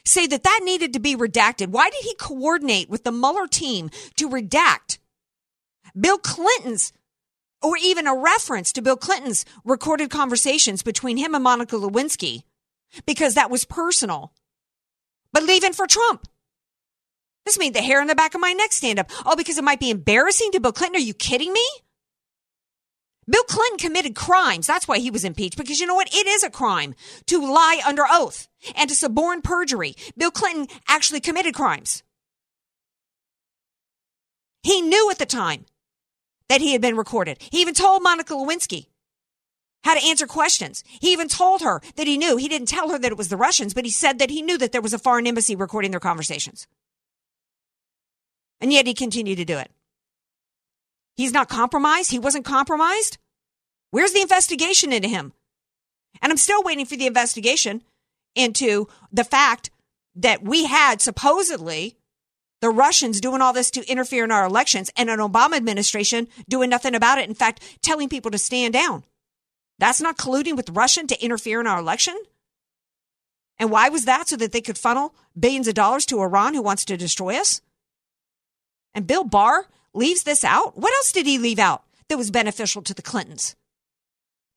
say 0.06 0.28
that 0.28 0.44
that 0.44 0.60
needed 0.64 0.94
to 0.94 1.00
be 1.00 1.16
redacted? 1.16 1.70
Why 1.70 1.90
did 1.90 2.04
he 2.04 2.16
coordinate 2.16 2.90
with 2.90 3.04
the 3.04 3.12
Mueller 3.12 3.48
team 3.48 3.90
to 4.18 4.30
redact 4.30 5.00
Bill 6.00 6.18
Clinton's 6.18 6.94
or 7.62 7.78
even 7.78 8.08
a 8.08 8.16
reference 8.16 8.72
to 8.74 8.82
Bill 8.82 8.98
Clinton's 8.98 9.46
recorded 9.64 10.10
conversations 10.10 10.84
between 10.84 11.18
him 11.18 11.36
and 11.36 11.44
Monica 11.44 11.76
Lewinsky 11.76 12.44
because 13.06 13.36
that 13.36 13.52
was 13.52 13.66
personal. 13.66 14.34
But 15.32 15.44
leaving 15.44 15.74
for 15.74 15.88
Trump. 15.88 16.28
This 17.46 17.60
made 17.60 17.74
the 17.74 17.82
hair 17.82 18.02
on 18.02 18.08
the 18.08 18.16
back 18.16 18.36
of 18.36 18.42
my 18.42 18.54
neck 18.54 18.72
stand 18.72 19.00
up. 19.00 19.10
Oh, 19.26 19.36
because 19.36 19.58
it 19.58 19.64
might 19.64 19.80
be 19.80 19.90
embarrassing 19.90 20.52
to 20.52 20.60
Bill 20.60 20.72
Clinton. 20.72 20.98
Are 20.98 21.04
you 21.04 21.14
kidding 21.14 21.54
me? 21.54 21.66
Bill 23.30 23.44
Clinton 23.44 23.78
committed 23.78 24.16
crimes. 24.16 24.66
That's 24.66 24.88
why 24.88 24.98
he 24.98 25.12
was 25.12 25.24
impeached. 25.24 25.58
Because 25.58 25.80
you 25.80 25.86
know 25.86 25.96
what? 25.96 26.14
It 26.14 26.28
is 26.28 26.44
a 26.44 26.50
crime 26.50 26.96
to 27.28 27.42
lie 27.42 27.82
under 27.86 28.04
oath 28.10 28.48
and 28.76 28.90
to 28.90 28.96
suborn 28.96 29.42
perjury. 29.42 29.96
Bill 30.18 30.32
Clinton 30.32 30.68
actually 30.88 31.20
committed 31.20 31.54
crimes. 31.54 32.04
He 34.64 34.82
knew 34.82 35.10
at 35.12 35.20
the 35.20 35.26
time 35.26 35.66
that 36.50 36.62
he 36.62 36.74
had 36.74 36.82
been 36.82 36.98
recorded. 36.98 37.38
He 37.52 37.62
even 37.62 37.74
told 37.74 38.04
Monica 38.04 38.34
Lewinsky 38.34 38.88
how 39.84 39.94
to 39.94 40.06
answer 40.06 40.28
questions. 40.28 40.84
He 41.00 41.14
even 41.14 41.30
told 41.30 41.62
her 41.62 41.82
that 41.96 42.08
he 42.08 42.18
knew. 42.18 42.36
He 42.36 42.50
didn't 42.50 42.68
tell 42.68 42.90
her 42.90 43.00
that 43.00 43.12
it 43.12 43.18
was 43.18 43.30
the 43.30 43.38
Russians, 43.38 43.74
but 43.74 43.86
he 43.86 43.92
said 43.92 44.20
that 44.20 44.30
he 44.30 44.42
knew 44.42 44.58
that 44.58 44.72
there 44.72 44.82
was 44.82 44.94
a 44.94 45.00
foreign 45.00 45.28
embassy 45.28 45.56
recording 45.56 45.92
their 45.92 46.00
conversations. 46.00 46.68
And 48.60 48.74
yet 48.74 48.88
he 48.88 48.94
continued 48.94 49.38
to 49.38 49.46
do 49.46 49.58
it. 49.58 49.72
He's 51.16 51.32
not 51.32 51.50
compromised. 51.50 52.12
He 52.12 52.20
wasn't 52.20 52.46
compromised. 52.46 53.18
Where's 53.92 54.14
the 54.14 54.22
investigation 54.22 54.92
into 54.92 55.08
him? 55.08 55.34
And 56.22 56.32
I'm 56.32 56.38
still 56.38 56.64
waiting 56.64 56.86
for 56.86 56.96
the 56.96 57.08
investigation 57.08 57.82
into 58.36 58.88
the 59.12 59.24
fact 59.24 59.70
that 60.16 60.44
we 60.44 60.66
had 60.66 61.02
supposedly 61.02 61.98
the 62.62 62.70
Russians 62.70 63.22
doing 63.22 63.42
all 63.42 63.54
this 63.54 63.72
to 63.72 63.90
interfere 63.90 64.24
in 64.24 64.32
our 64.32 64.46
elections 64.46 64.90
and 64.98 65.10
an 65.10 65.20
Obama 65.20 65.56
administration 65.56 66.28
doing 66.48 66.70
nothing 66.70 66.96
about 66.96 67.18
it. 67.18 67.30
In 67.30 67.36
fact, 67.36 67.64
telling 67.82 68.10
people 68.10 68.32
to 68.32 68.38
stand 68.38 68.74
down. 68.74 69.04
That's 69.78 70.02
not 70.02 70.18
colluding 70.18 70.58
with 70.58 70.70
Russia 70.70 71.06
to 71.08 71.24
interfere 71.24 71.62
in 71.62 71.68
our 71.68 71.80
election. 71.80 72.16
And 73.58 73.72
why 73.72 73.90
was 73.90 74.06
that? 74.06 74.28
So 74.28 74.36
that 74.38 74.52
they 74.52 74.62
could 74.62 74.78
funnel 74.78 75.16
billions 75.38 75.68
of 75.68 75.74
dollars 75.74 76.06
to 76.08 76.22
Iran 76.22 76.54
who 76.54 76.62
wants 76.62 76.86
to 76.86 76.98
destroy 76.98 77.36
us? 77.36 77.62
And 78.94 79.08
Bill 79.08 79.24
Barr 79.24 79.68
leaves 79.94 80.24
this 80.24 80.44
out? 80.44 80.78
What 80.78 80.94
else 80.94 81.12
did 81.12 81.26
he 81.26 81.38
leave 81.38 81.60
out 81.60 81.84
that 82.08 82.18
was 82.18 82.32
beneficial 82.32 82.82
to 82.84 82.94
the 82.94 83.02
Clintons? 83.02 83.56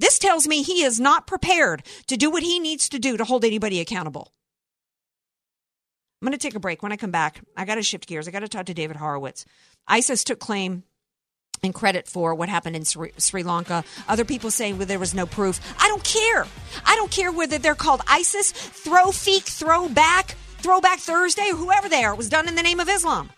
This 0.00 0.18
tells 0.18 0.48
me 0.48 0.62
he 0.62 0.82
is 0.82 0.98
not 0.98 1.26
prepared 1.28 1.84
to 2.08 2.16
do 2.16 2.30
what 2.30 2.42
he 2.42 2.58
needs 2.58 2.88
to 2.88 2.98
do 2.98 3.16
to 3.16 3.24
hold 3.24 3.44
anybody 3.44 3.80
accountable. 3.80 4.32
I'm 6.22 6.26
going 6.26 6.38
to 6.38 6.38
take 6.38 6.54
a 6.54 6.60
break. 6.60 6.84
When 6.84 6.92
I 6.92 6.96
come 6.96 7.10
back, 7.10 7.40
I 7.56 7.64
got 7.64 7.74
to 7.74 7.82
shift 7.82 8.06
gears. 8.06 8.28
I 8.28 8.30
got 8.30 8.40
to 8.40 8.48
talk 8.48 8.66
to 8.66 8.74
David 8.74 8.96
Horowitz. 8.96 9.44
ISIS 9.88 10.22
took 10.22 10.38
claim 10.38 10.84
and 11.64 11.74
credit 11.74 12.06
for 12.06 12.32
what 12.36 12.48
happened 12.48 12.76
in 12.76 12.84
Sri, 12.84 13.10
Sri 13.18 13.42
Lanka. 13.42 13.82
Other 14.06 14.24
people 14.24 14.52
saying 14.52 14.78
well, 14.78 14.86
there 14.86 15.00
was 15.00 15.14
no 15.14 15.26
proof. 15.26 15.60
I 15.80 15.88
don't 15.88 16.04
care. 16.04 16.46
I 16.86 16.94
don't 16.94 17.10
care 17.10 17.32
whether 17.32 17.58
they're 17.58 17.74
called 17.74 18.02
ISIS, 18.06 18.52
throw 18.52 19.06
feek, 19.06 19.42
throw 19.42 19.88
back, 19.88 20.36
throwback 20.58 21.00
Thursday, 21.00 21.50
or 21.50 21.56
whoever 21.56 21.88
they 21.88 22.04
are. 22.04 22.12
It 22.12 22.18
was 22.18 22.28
done 22.28 22.46
in 22.46 22.54
the 22.54 22.62
name 22.62 22.78
of 22.78 22.88
Islam. 22.88 23.28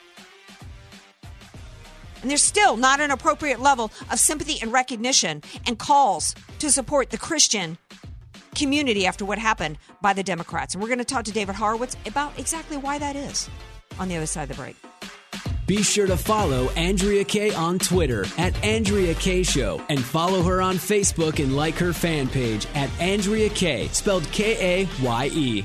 And 2.20 2.30
there's 2.30 2.42
still 2.42 2.76
not 2.76 3.00
an 3.00 3.10
appropriate 3.10 3.60
level 3.60 3.90
of 4.10 4.18
sympathy 4.18 4.58
and 4.60 4.72
recognition 4.72 5.42
and 5.66 5.78
calls 5.78 6.34
to 6.58 6.70
support 6.70 7.08
the 7.08 7.18
Christian 7.18 7.78
community 8.54 9.06
after 9.06 9.24
what 9.24 9.38
happened 9.38 9.78
by 10.00 10.12
the 10.12 10.22
Democrats. 10.22 10.74
And 10.74 10.82
we're 10.82 10.88
going 10.88 10.98
to 10.98 11.04
talk 11.04 11.24
to 11.24 11.32
David 11.32 11.54
Horowitz 11.54 11.96
about 12.06 12.38
exactly 12.38 12.76
why 12.76 12.98
that 12.98 13.16
is 13.16 13.48
on 13.98 14.08
the 14.08 14.16
other 14.16 14.26
side 14.26 14.50
of 14.50 14.56
the 14.56 14.62
break. 14.62 14.76
Be 15.66 15.82
sure 15.82 16.06
to 16.06 16.16
follow 16.16 16.68
Andrea 16.70 17.24
Kaye 17.24 17.54
on 17.54 17.78
Twitter 17.78 18.26
at 18.36 18.54
Andrea 18.62 19.14
Kaye 19.14 19.42
Show 19.42 19.82
and 19.88 20.02
follow 20.02 20.42
her 20.42 20.60
on 20.60 20.76
Facebook 20.76 21.42
and 21.42 21.56
like 21.56 21.74
her 21.76 21.94
fan 21.94 22.28
page 22.28 22.66
at 22.74 22.90
Andrea 23.00 23.48
Kaye, 23.48 23.88
spelled 23.88 24.30
K 24.30 24.82
A 24.82 24.88
Y 25.02 25.30
E. 25.32 25.64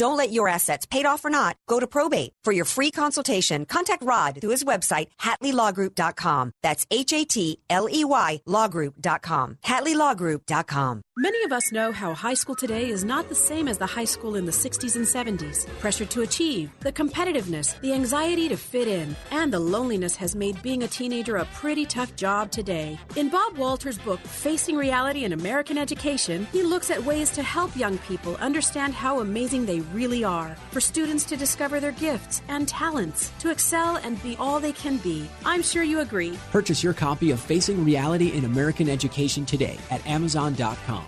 Don't 0.00 0.16
let 0.16 0.32
your 0.32 0.48
assets, 0.48 0.86
paid 0.86 1.04
off 1.04 1.26
or 1.26 1.28
not, 1.28 1.58
go 1.68 1.78
to 1.78 1.86
probate. 1.86 2.32
For 2.42 2.54
your 2.54 2.64
free 2.64 2.90
consultation, 2.90 3.66
contact 3.66 4.02
Rod 4.02 4.40
through 4.40 4.52
his 4.52 4.64
website, 4.64 5.08
HatleyLawGroup.com. 5.20 6.52
That's 6.62 6.86
H 6.90 7.12
A 7.12 7.26
T 7.26 7.60
L 7.68 7.86
E 7.86 8.06
Y 8.06 8.40
Lawgroup.com. 8.48 9.58
HatleyLawGroup.com. 9.62 11.02
Many 11.18 11.44
of 11.44 11.52
us 11.52 11.70
know 11.70 11.92
how 11.92 12.14
high 12.14 12.32
school 12.32 12.54
today 12.54 12.88
is 12.88 13.04
not 13.04 13.28
the 13.28 13.34
same 13.34 13.68
as 13.68 13.76
the 13.76 13.84
high 13.84 14.06
school 14.06 14.36
in 14.36 14.46
the 14.46 14.52
60s 14.52 14.96
and 14.96 15.04
70s. 15.04 15.66
Pressure 15.78 16.06
to 16.06 16.22
achieve, 16.22 16.70
the 16.80 16.90
competitiveness, 16.90 17.78
the 17.82 17.92
anxiety 17.92 18.48
to 18.48 18.56
fit 18.56 18.88
in, 18.88 19.14
and 19.30 19.52
the 19.52 19.58
loneliness 19.58 20.16
has 20.16 20.34
made 20.34 20.62
being 20.62 20.82
a 20.82 20.88
teenager 20.88 21.36
a 21.36 21.44
pretty 21.60 21.84
tough 21.84 22.16
job 22.16 22.50
today. 22.50 22.98
In 23.16 23.28
Bob 23.28 23.58
Walter's 23.58 23.98
book, 23.98 24.20
Facing 24.20 24.76
Reality 24.76 25.24
in 25.24 25.34
American 25.34 25.76
Education, 25.76 26.46
he 26.52 26.62
looks 26.62 26.90
at 26.90 27.04
ways 27.04 27.28
to 27.32 27.42
help 27.42 27.76
young 27.76 27.98
people 27.98 28.36
understand 28.36 28.94
how 28.94 29.20
amazing 29.20 29.66
they 29.66 29.80
really 29.92 30.24
are, 30.24 30.56
for 30.70 30.80
students 30.80 31.24
to 31.24 31.36
discover 31.36 31.80
their 31.80 31.92
gifts 31.92 32.42
and 32.48 32.66
talents, 32.66 33.32
to 33.40 33.50
excel 33.50 33.96
and 33.96 34.22
be 34.22 34.36
all 34.38 34.60
they 34.60 34.72
can 34.72 34.96
be. 34.98 35.28
I'm 35.44 35.62
sure 35.62 35.82
you 35.82 36.00
agree. 36.00 36.38
Purchase 36.50 36.82
your 36.82 36.94
copy 36.94 37.30
of 37.30 37.40
Facing 37.40 37.84
Reality 37.84 38.32
in 38.32 38.44
American 38.44 38.88
Education 38.88 39.44
today 39.44 39.78
at 39.90 40.06
Amazon.com. 40.06 41.06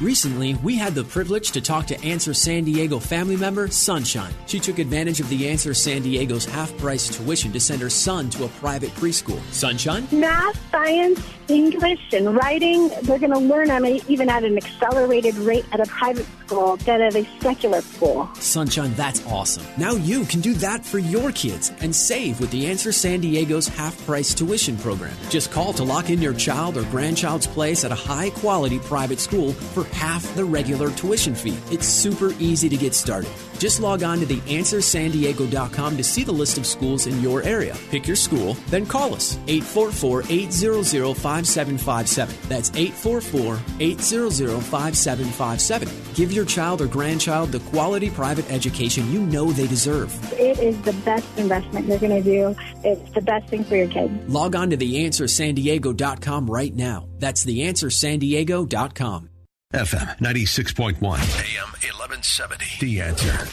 Recently, 0.00 0.56
we 0.56 0.76
had 0.76 0.94
the 0.94 1.04
privilege 1.04 1.52
to 1.52 1.62
talk 1.62 1.86
to 1.86 1.98
Answer 2.04 2.34
San 2.34 2.64
Diego 2.64 2.98
family 2.98 3.34
member 3.34 3.66
Sunshine. 3.68 4.34
She 4.46 4.60
took 4.60 4.78
advantage 4.78 5.20
of 5.20 5.28
the 5.30 5.48
Answer 5.48 5.72
San 5.72 6.02
Diego's 6.02 6.44
half 6.44 6.76
price 6.76 7.08
tuition 7.08 7.50
to 7.52 7.60
send 7.60 7.80
her 7.80 7.88
son 7.88 8.28
to 8.30 8.44
a 8.44 8.48
private 8.48 8.90
preschool. 8.90 9.40
Sunshine? 9.52 10.06
Math, 10.12 10.60
science, 10.70 11.26
English, 11.48 12.12
and 12.12 12.36
writing, 12.36 12.90
they're 13.04 13.18
going 13.18 13.32
to 13.32 13.38
learn 13.38 13.68
them 13.68 13.86
even 13.86 14.28
at 14.28 14.44
an 14.44 14.58
accelerated 14.58 15.34
rate 15.36 15.64
at 15.72 15.80
a 15.80 15.86
private 15.86 16.26
school 16.46 16.74
instead 16.74 17.00
of 17.00 17.16
a 17.16 17.40
secular 17.40 17.80
school. 17.80 18.28
Sunshine, 18.34 18.94
that's 18.94 19.24
awesome. 19.26 19.64
Now 19.76 19.92
you 19.92 20.24
can 20.24 20.40
do 20.40 20.54
that 20.54 20.84
for 20.84 20.98
your 20.98 21.32
kids 21.32 21.72
and 21.80 21.94
save 21.94 22.40
with 22.40 22.50
the 22.50 22.66
Answer 22.66 22.92
San 22.92 23.20
Diego's 23.20 23.66
half 23.68 23.96
price 24.06 24.34
tuition 24.34 24.76
program. 24.76 25.14
Just 25.28 25.50
call 25.50 25.72
to 25.74 25.84
lock 25.84 26.10
in 26.10 26.22
your 26.22 26.34
child 26.34 26.76
or 26.76 26.84
grandchild's 26.84 27.46
place 27.46 27.84
at 27.84 27.92
a 27.92 27.94
high 27.94 28.30
quality 28.30 28.78
private 28.78 29.20
school 29.20 29.52
for 29.52 29.84
half 29.84 30.34
the 30.34 30.44
regular 30.44 30.90
tuition 30.92 31.34
fee. 31.34 31.58
It's 31.70 31.86
super 31.86 32.32
easy 32.38 32.68
to 32.68 32.76
get 32.76 32.94
started. 32.94 33.30
Just 33.58 33.80
log 33.80 34.02
on 34.02 34.20
to 34.20 34.26
theanswersandiego.com 34.26 35.96
to 35.96 36.04
see 36.04 36.24
the 36.24 36.32
list 36.32 36.58
of 36.58 36.66
schools 36.66 37.06
in 37.06 37.20
your 37.22 37.42
area. 37.42 37.74
Pick 37.90 38.06
your 38.06 38.16
school, 38.16 38.54
then 38.68 38.86
call 38.86 39.14
us 39.14 39.38
844 39.48 40.24
800 40.28 41.14
5757. 41.14 42.36
That's 42.48 42.70
844 42.70 43.58
800 43.80 44.62
5757. 44.62 45.88
Give 46.14 46.32
your 46.36 46.44
child 46.44 46.80
or 46.80 46.86
grandchild 46.86 47.50
the 47.50 47.60
quality 47.70 48.10
private 48.10 48.48
education 48.52 49.10
you 49.10 49.20
know 49.22 49.50
they 49.50 49.66
deserve. 49.66 50.14
It 50.34 50.58
is 50.58 50.80
the 50.82 50.92
best 51.04 51.26
investment 51.38 51.86
you're 51.86 51.98
going 51.98 52.22
to 52.22 52.22
do. 52.22 52.54
It's 52.84 53.10
the 53.12 53.22
best 53.22 53.48
thing 53.48 53.64
for 53.64 53.76
your 53.76 53.88
kids. 53.88 54.12
Log 54.28 54.54
on 54.54 54.70
to 54.70 54.76
theanswersandiego.com 54.76 56.46
right 56.46 56.74
now. 56.74 57.08
That's 57.18 57.44
theanswersandiego.com. 57.44 59.30
FM 59.74 60.18
96.1, 60.18 60.94
AM 61.02 61.70
1170. 61.82 62.66
The 62.80 63.00
answer. 63.00 63.48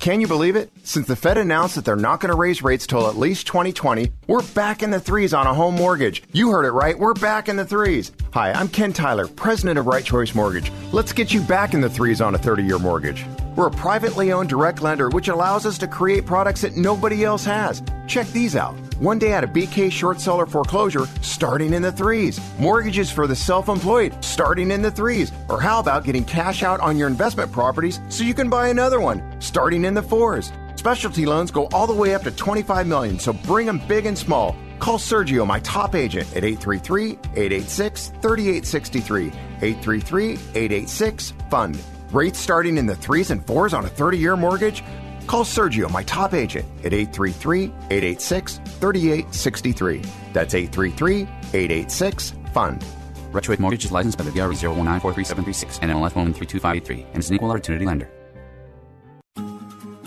Can 0.00 0.22
you 0.22 0.26
believe 0.26 0.56
it? 0.56 0.70
Since 0.82 1.08
the 1.08 1.14
Fed 1.14 1.36
announced 1.36 1.74
that 1.74 1.84
they're 1.84 1.94
not 1.94 2.20
going 2.20 2.32
to 2.32 2.38
raise 2.38 2.62
rates 2.62 2.86
till 2.86 3.06
at 3.06 3.18
least 3.18 3.46
2020, 3.46 4.10
we're 4.28 4.40
back 4.54 4.82
in 4.82 4.90
the 4.90 4.98
threes 4.98 5.34
on 5.34 5.46
a 5.46 5.52
home 5.52 5.74
mortgage. 5.74 6.22
You 6.32 6.50
heard 6.50 6.64
it 6.64 6.70
right. 6.70 6.98
We're 6.98 7.12
back 7.12 7.50
in 7.50 7.56
the 7.56 7.66
threes. 7.66 8.10
Hi, 8.32 8.50
I'm 8.50 8.68
Ken 8.68 8.94
Tyler, 8.94 9.28
president 9.28 9.78
of 9.78 9.86
Right 9.86 10.02
Choice 10.02 10.34
Mortgage. 10.34 10.72
Let's 10.92 11.12
get 11.12 11.34
you 11.34 11.42
back 11.42 11.74
in 11.74 11.82
the 11.82 11.90
threes 11.90 12.22
on 12.22 12.34
a 12.34 12.38
30 12.38 12.62
year 12.62 12.78
mortgage. 12.78 13.26
We're 13.56 13.66
a 13.66 13.70
privately 13.70 14.32
owned 14.32 14.48
direct 14.48 14.80
lender, 14.80 15.10
which 15.10 15.28
allows 15.28 15.66
us 15.66 15.76
to 15.76 15.86
create 15.86 16.24
products 16.24 16.62
that 16.62 16.78
nobody 16.78 17.22
else 17.22 17.44
has. 17.44 17.82
Check 18.06 18.26
these 18.28 18.56
out. 18.56 18.74
One 19.00 19.18
day 19.18 19.32
at 19.32 19.44
a 19.44 19.48
BK 19.48 19.90
short 19.90 20.20
seller 20.20 20.44
foreclosure, 20.44 21.06
starting 21.22 21.72
in 21.72 21.80
the 21.80 21.90
threes. 21.90 22.38
Mortgages 22.58 23.10
for 23.10 23.26
the 23.26 23.34
self 23.34 23.70
employed, 23.70 24.22
starting 24.22 24.70
in 24.70 24.82
the 24.82 24.90
threes. 24.90 25.32
Or 25.48 25.58
how 25.58 25.80
about 25.80 26.04
getting 26.04 26.22
cash 26.22 26.62
out 26.62 26.80
on 26.80 26.98
your 26.98 27.08
investment 27.08 27.50
properties 27.50 27.98
so 28.10 28.24
you 28.24 28.34
can 28.34 28.50
buy 28.50 28.68
another 28.68 29.00
one, 29.00 29.22
starting 29.38 29.86
in 29.86 29.94
the 29.94 30.02
fours. 30.02 30.52
Specialty 30.74 31.24
loans 31.24 31.50
go 31.50 31.66
all 31.72 31.86
the 31.86 31.94
way 31.94 32.14
up 32.14 32.24
to 32.24 32.30
25 32.30 32.86
million, 32.86 33.18
so 33.18 33.32
bring 33.32 33.64
them 33.64 33.80
big 33.88 34.04
and 34.04 34.18
small. 34.18 34.54
Call 34.80 34.98
Sergio, 34.98 35.46
my 35.46 35.60
top 35.60 35.94
agent, 35.94 36.28
at 36.36 36.44
833 36.44 37.12
886 37.12 38.08
3863. 38.20 39.28
833 39.62 40.32
886 40.32 41.32
FUND. 41.48 41.80
Rates 42.12 42.38
starting 42.38 42.76
in 42.76 42.84
the 42.84 42.96
threes 42.96 43.30
and 43.30 43.42
fours 43.46 43.72
on 43.72 43.86
a 43.86 43.88
30 43.88 44.18
year 44.18 44.36
mortgage? 44.36 44.84
Call 45.30 45.44
Sergio, 45.44 45.88
my 45.92 46.02
top 46.02 46.34
agent, 46.34 46.66
at 46.84 46.92
833 46.92 47.66
886 47.66 48.58
3863. 48.80 50.02
That's 50.32 50.54
833 50.54 51.22
886 51.22 52.34
FUND. 52.52 52.84
Right 53.30 53.44
Choice 53.44 53.60
Mortgage 53.60 53.84
is 53.84 53.92
licensed 53.92 54.18
by 54.18 54.24
the 54.24 54.32
VR 54.32 54.48
019433736 54.52 55.78
and 55.82 55.92
NLF 55.92 56.14
13253 56.14 57.06
and 57.12 57.18
is 57.18 57.30
an 57.30 57.36
equal 57.36 57.48
opportunity 57.48 57.86
lender. 57.86 58.10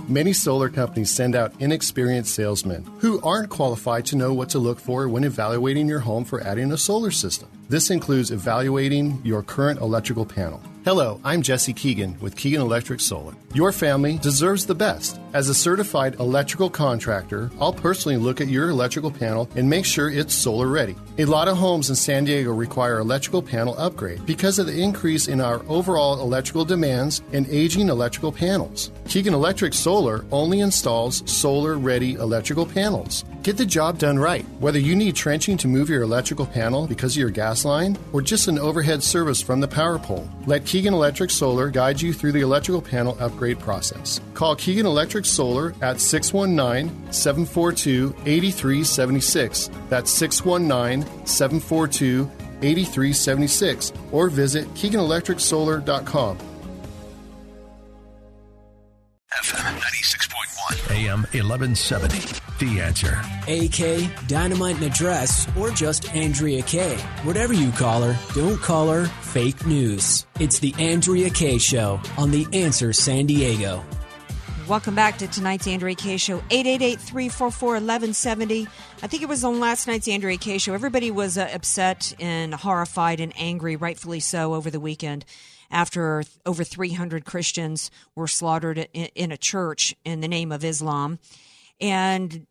Many 0.10 0.34
solar 0.34 0.68
companies 0.68 1.10
send 1.10 1.38
out 1.38 1.54
inexperienced 1.62 2.36
salesmen 2.36 2.84
who 3.00 3.22
aren't 3.22 3.50
qualified 3.50 4.06
to 4.08 4.18
know 4.18 4.34
what 4.34 4.50
to 4.50 4.60
look 4.60 4.78
for 4.78 5.08
when 5.08 5.24
evaluating 5.24 5.88
your 5.88 6.00
home 6.00 6.26
for 6.26 6.42
adding 6.42 6.70
a 6.74 6.78
solar 6.78 7.12
system. 7.12 7.48
This 7.70 7.92
includes 7.92 8.30
evaluating 8.30 9.22
your 9.24 9.42
current 9.42 9.80
electrical 9.80 10.26
panel. 10.26 10.62
Hello, 10.86 11.22
I'm 11.24 11.42
Jesse 11.42 11.72
Keegan 11.72 12.20
with 12.20 12.36
Keegan 12.36 12.60
Electric 12.60 13.00
Solar. 13.00 13.34
Your 13.54 13.72
family 13.72 14.18
deserves 14.18 14.66
the 14.66 14.76
best. 14.76 15.18
As 15.32 15.48
a 15.48 15.56
certified 15.56 16.16
electrical 16.20 16.70
contractor, 16.70 17.50
I'll 17.58 17.72
personally 17.72 18.18
look 18.18 18.42
at 18.42 18.50
your 18.50 18.68
electrical 18.68 19.10
panel 19.10 19.50
and 19.56 19.70
make 19.70 19.86
sure 19.86 20.10
it's 20.10 20.34
solar 20.34 20.68
ready. 20.68 20.98
A 21.20 21.24
lot 21.24 21.48
of 21.48 21.56
homes 21.56 21.90
in 21.90 21.96
San 21.96 22.26
Diego 22.26 22.52
require 22.52 23.00
electrical 23.00 23.42
panel 23.42 23.78
upgrade 23.78 24.26
because 24.26 24.60
of 24.60 24.66
the 24.66 24.78
increase 24.78 25.30
in 25.30 25.40
our 25.40 25.64
overall 25.70 26.20
electrical 26.20 26.66
demands 26.66 27.22
and 27.32 27.48
aging 27.48 27.88
electrical 27.88 28.34
panels. 28.34 28.92
Keegan 29.08 29.34
Electric 29.34 29.74
Solar 29.74 30.26
only 30.34 30.60
installs 30.60 31.24
solar 31.32 31.78
ready 31.78 32.16
electrical 32.16 32.66
panels. 32.66 33.24
Get 33.44 33.58
the 33.58 33.66
job 33.66 33.98
done 33.98 34.18
right. 34.18 34.46
Whether 34.62 34.80
you 34.80 34.96
need 34.96 35.18
trenching 35.18 35.58
to 35.58 35.68
move 35.68 35.90
your 35.90 36.02
electrical 36.02 36.46
panel 36.46 36.88
because 36.88 37.14
of 37.16 37.20
your 37.20 37.30
gas 37.30 37.66
line 37.66 37.98
or 38.14 38.22
just 38.22 38.48
an 38.48 38.58
overhead 38.58 39.04
service 39.04 39.42
from 39.42 39.60
the 39.60 39.68
power 39.68 40.00
pole, 40.00 40.30
let 40.46 40.66
Keegan 40.66 40.94
Electric 40.94 41.30
Solar 41.30 41.70
guide 41.70 42.02
you 42.02 42.14
through 42.14 42.32
the 42.32 42.40
electrical 42.40 42.82
panel 42.82 43.18
upgrade 43.20 43.60
process. 43.60 44.22
Call 44.34 44.56
Keegan 44.56 44.86
Electric 44.86 45.26
Solar 45.26 45.76
at 45.82 46.00
619 46.00 47.12
742 47.12 48.16
8376. 48.26 49.70
That's 49.90 50.10
619 50.10 51.26
742 51.28 52.32
8376 52.62 53.92
or 54.14 54.30
visit 54.30 54.74
KeeganElectricSolar.com. 54.74 56.38
FM 59.34 59.80
96.1, 59.80 60.92
AM 60.96 61.22
1170. 61.34 62.43
The 62.60 62.82
answer. 62.82 63.22
AK, 63.48 64.28
Dynamite 64.28 64.76
and 64.76 64.84
Address, 64.86 65.48
or 65.58 65.72
just 65.72 66.14
Andrea 66.14 66.62
Kaye. 66.62 66.98
Whatever 67.24 67.54
you 67.54 67.72
call 67.72 68.02
her, 68.02 68.20
don't 68.34 68.62
call 68.62 68.90
her 68.90 69.06
fake 69.06 69.66
news. 69.66 70.26
It's 70.40 70.60
the 70.60 70.76
Andrea 70.78 71.30
Kaye 71.30 71.58
Show 71.58 72.02
on 72.18 72.32
The 72.32 72.46
Answer 72.54 72.94
San 72.94 73.26
Diego. 73.26 73.84
Welcome 74.68 74.96
back 74.96 75.18
to 75.18 75.28
tonight's 75.28 75.68
Andrea 75.68 75.96
Kaye 75.96 76.16
Show, 76.18 76.40
888-344-1170. 76.50 78.68
I 79.02 79.08
think 79.08 79.24
it 79.24 79.30
was 79.30 79.44
on 79.44 79.60
last 79.60 79.88
night's 79.88 80.08
Andrea 80.08 80.38
Kaye 80.38 80.58
Show. 80.58 80.74
Everybody 80.74 81.12
was 81.12 81.38
uh, 81.38 81.50
upset 81.54 82.14
and 82.20 82.54
horrified 82.54 83.20
and 83.20 83.34
angry, 83.36 83.76
rightfully 83.76 84.22
so, 84.22 84.54
over 84.54 84.70
the 84.70 84.80
weekend 84.80 85.26
after 85.74 86.24
over 86.46 86.64
300 86.64 87.26
Christians 87.26 87.92
were 88.16 88.28
slaughtered 88.28 88.88
in, 88.94 89.06
in 89.16 89.32
a 89.32 89.38
church 89.38 89.96
in 90.06 90.22
the 90.22 90.28
name 90.28 90.52
of 90.52 90.64
Islam. 90.64 91.20
And 91.84 92.48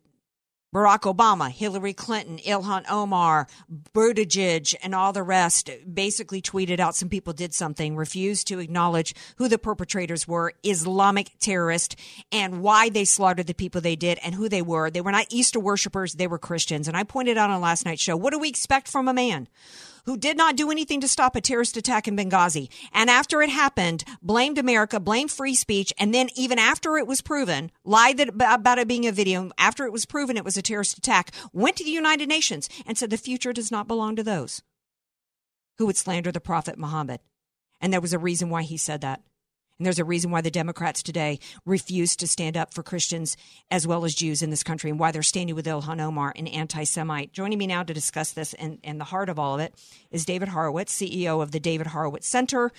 Barack 0.75 1.11
Obama, 1.11 1.49
Hillary 1.49 1.93
Clinton, 1.93 2.37
Ilhan 2.37 2.85
Omar, 2.87 3.47
Buttigieg, 3.93 4.75
and 4.83 4.93
all 4.93 5.11
the 5.11 5.23
rest 5.23 5.71
basically 5.91 6.39
tweeted 6.39 6.79
out 6.79 6.95
some 6.95 7.09
people 7.09 7.33
did 7.33 7.51
something, 7.53 7.95
refused 7.95 8.47
to 8.47 8.59
acknowledge 8.59 9.15
who 9.37 9.47
the 9.47 9.57
perpetrators 9.57 10.27
were, 10.27 10.53
Islamic 10.63 11.31
terrorists, 11.39 11.95
and 12.31 12.61
why 12.61 12.89
they 12.89 13.05
slaughtered 13.05 13.47
the 13.47 13.55
people 13.55 13.81
they 13.81 13.95
did 13.95 14.19
and 14.23 14.35
who 14.35 14.47
they 14.47 14.61
were. 14.61 14.91
They 14.91 15.01
were 15.01 15.11
not 15.11 15.27
Easter 15.31 15.59
worshipers, 15.59 16.13
they 16.13 16.27
were 16.27 16.39
Christians. 16.39 16.87
And 16.87 16.95
I 16.95 17.03
pointed 17.03 17.37
out 17.37 17.49
on 17.49 17.59
last 17.59 17.85
night's 17.85 18.03
show, 18.03 18.15
what 18.15 18.33
do 18.33 18.39
we 18.39 18.49
expect 18.49 18.87
from 18.87 19.07
a 19.07 19.13
man? 19.13 19.47
Who 20.05 20.17
did 20.17 20.37
not 20.37 20.55
do 20.55 20.71
anything 20.71 21.01
to 21.01 21.07
stop 21.07 21.35
a 21.35 21.41
terrorist 21.41 21.77
attack 21.77 22.07
in 22.07 22.15
Benghazi. 22.15 22.69
And 22.91 23.09
after 23.09 23.41
it 23.41 23.49
happened, 23.49 24.03
blamed 24.21 24.57
America, 24.57 24.99
blamed 24.99 25.31
free 25.31 25.55
speech. 25.55 25.93
And 25.97 26.13
then 26.13 26.29
even 26.35 26.59
after 26.59 26.97
it 26.97 27.07
was 27.07 27.21
proven, 27.21 27.71
lied 27.83 28.17
that, 28.17 28.29
about 28.29 28.79
it 28.79 28.87
being 28.87 29.07
a 29.07 29.11
video, 29.11 29.51
after 29.57 29.85
it 29.85 29.93
was 29.93 30.05
proven 30.05 30.37
it 30.37 30.45
was 30.45 30.57
a 30.57 30.61
terrorist 30.61 30.97
attack, 30.97 31.31
went 31.51 31.77
to 31.77 31.83
the 31.83 31.91
United 31.91 32.27
Nations 32.27 32.69
and 32.85 32.97
said 32.97 33.09
the 33.09 33.17
future 33.17 33.53
does 33.53 33.71
not 33.71 33.87
belong 33.87 34.15
to 34.15 34.23
those 34.23 34.61
who 35.77 35.85
would 35.85 35.97
slander 35.97 36.31
the 36.31 36.39
Prophet 36.39 36.77
Muhammad. 36.77 37.19
And 37.81 37.91
there 37.91 38.01
was 38.01 38.13
a 38.13 38.19
reason 38.19 38.49
why 38.49 38.63
he 38.63 38.77
said 38.77 39.01
that. 39.01 39.21
And 39.79 39.85
there's 39.85 39.99
a 39.99 40.05
reason 40.05 40.29
why 40.29 40.41
the 40.41 40.51
Democrats 40.51 41.01
today 41.01 41.39
refuse 41.65 42.15
to 42.17 42.27
stand 42.27 42.55
up 42.55 42.73
for 42.73 42.83
Christians 42.83 43.35
as 43.71 43.87
well 43.87 44.05
as 44.05 44.13
Jews 44.13 44.41
in 44.41 44.49
this 44.49 44.63
country 44.63 44.89
and 44.89 44.99
why 44.99 45.11
they're 45.11 45.23
standing 45.23 45.55
with 45.55 45.65
Ilhan 45.65 45.99
Omar, 45.99 46.33
an 46.35 46.47
anti 46.47 46.83
Semite. 46.83 47.33
Joining 47.33 47.57
me 47.57 47.67
now 47.67 47.83
to 47.83 47.93
discuss 47.93 48.31
this 48.31 48.53
and, 48.53 48.77
and 48.83 48.99
the 48.99 49.05
heart 49.05 49.29
of 49.29 49.39
all 49.39 49.55
of 49.55 49.61
it 49.61 49.73
is 50.11 50.25
David 50.25 50.49
Horowitz, 50.49 50.95
CEO 50.95 51.41
of 51.41 51.51
the 51.51 51.59
David 51.59 51.87
Horowitz 51.87 52.27
Center, 52.27 52.71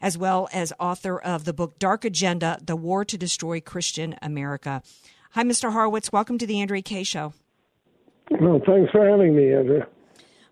as 0.00 0.18
well 0.18 0.48
as 0.52 0.72
author 0.78 1.18
of 1.18 1.44
the 1.44 1.52
book 1.52 1.78
Dark 1.78 2.04
Agenda 2.04 2.58
The 2.62 2.76
War 2.76 3.04
to 3.06 3.16
Destroy 3.16 3.60
Christian 3.60 4.14
America. 4.20 4.82
Hi, 5.30 5.44
Mr. 5.44 5.72
Horowitz. 5.72 6.12
Welcome 6.12 6.36
to 6.38 6.46
the 6.46 6.60
Andrea 6.60 6.82
Kaye 6.82 7.04
Show. 7.04 7.32
Well, 8.30 8.60
thanks 8.66 8.90
for 8.92 9.08
having 9.08 9.34
me, 9.34 9.54
Andrea. 9.54 9.86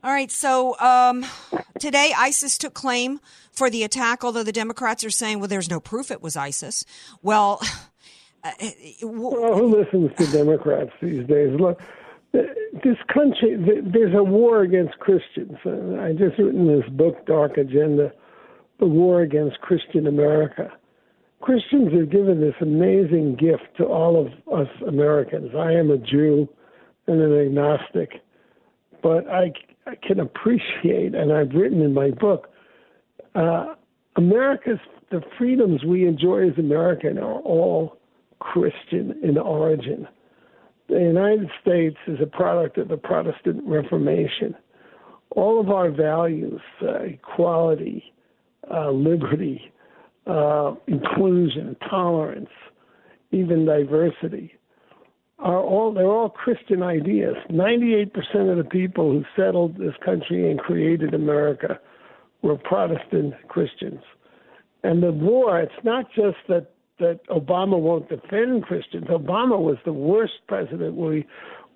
All 0.02 0.10
right. 0.10 0.30
So 0.30 0.78
um, 0.78 1.26
today, 1.78 2.12
ISIS 2.16 2.56
took 2.56 2.72
claim 2.72 3.20
for 3.52 3.68
the 3.68 3.82
attack, 3.82 4.24
although 4.24 4.42
the 4.42 4.52
Democrats 4.52 5.04
are 5.04 5.10
saying, 5.10 5.40
well, 5.40 5.48
there's 5.48 5.68
no 5.68 5.80
proof 5.80 6.10
it 6.10 6.22
was 6.22 6.36
ISIS. 6.36 6.84
Well, 7.22 7.60
uh, 8.44 8.52
well 9.02 9.56
who 9.58 9.76
listens 9.78 10.10
to 10.16 10.26
Democrats 10.32 10.90
these 11.02 11.26
days? 11.26 11.50
Look, 11.60 11.80
this 12.32 12.96
country, 13.12 13.56
there's 13.58 14.14
a 14.14 14.22
war 14.22 14.62
against 14.62 14.98
Christians. 15.00 15.56
I 15.66 16.12
just 16.12 16.38
written 16.38 16.66
this 16.66 16.88
book, 16.92 17.26
Dark 17.26 17.58
Agenda, 17.58 18.12
The 18.78 18.86
War 18.86 19.20
Against 19.20 19.60
Christian 19.60 20.06
America. 20.06 20.72
Christians 21.40 21.92
have 21.92 22.10
given 22.10 22.40
this 22.40 22.54
amazing 22.60 23.36
gift 23.36 23.76
to 23.78 23.84
all 23.84 24.18
of 24.18 24.28
us 24.56 24.68
Americans. 24.86 25.50
I 25.54 25.72
am 25.72 25.90
a 25.90 25.98
Jew 25.98 26.48
and 27.06 27.20
an 27.20 27.38
agnostic, 27.38 28.22
but 29.02 29.28
I 29.28 29.52
can 29.96 30.20
appreciate, 30.20 31.14
and 31.14 31.32
I've 31.32 31.52
written 31.54 31.82
in 31.82 31.94
my 31.94 32.10
book, 32.10 32.48
uh, 33.34 33.74
America's 34.16 34.78
the 35.10 35.22
freedoms 35.36 35.84
we 35.84 36.06
enjoy 36.06 36.48
as 36.48 36.58
American 36.58 37.18
are 37.18 37.40
all 37.40 37.98
Christian 38.38 39.18
in 39.22 39.38
origin. 39.38 40.06
The 40.88 41.00
United 41.00 41.50
States 41.60 41.96
is 42.06 42.18
a 42.20 42.26
product 42.26 42.78
of 42.78 42.88
the 42.88 42.96
Protestant 42.96 43.62
Reformation. 43.64 44.54
All 45.30 45.60
of 45.60 45.70
our 45.70 45.90
values, 45.90 46.60
uh, 46.82 47.00
equality, 47.02 48.12
uh, 48.72 48.90
liberty, 48.90 49.72
uh, 50.26 50.74
inclusion, 50.86 51.76
tolerance, 51.88 52.50
even 53.32 53.64
diversity 53.64 54.52
are 55.40 55.58
all 55.58 55.92
they're 55.92 56.06
all 56.06 56.28
Christian 56.28 56.82
ideas. 56.82 57.36
Ninety-eight 57.48 58.12
percent 58.12 58.48
of 58.48 58.56
the 58.56 58.64
people 58.64 59.10
who 59.10 59.24
settled 59.36 59.78
this 59.78 59.94
country 60.04 60.50
and 60.50 60.60
created 60.60 61.14
America 61.14 61.78
were 62.42 62.56
Protestant 62.56 63.34
Christians. 63.48 64.00
And 64.82 65.02
the 65.02 65.12
war, 65.12 65.60
it's 65.60 65.84
not 65.84 66.06
just 66.14 66.38
that 66.48 66.72
that 66.98 67.26
Obama 67.28 67.78
won't 67.78 68.08
defend 68.08 68.64
Christians. 68.64 69.06
Obama 69.06 69.58
was 69.58 69.78
the 69.84 69.92
worst 69.92 70.34
president 70.46 70.94
we 70.94 71.26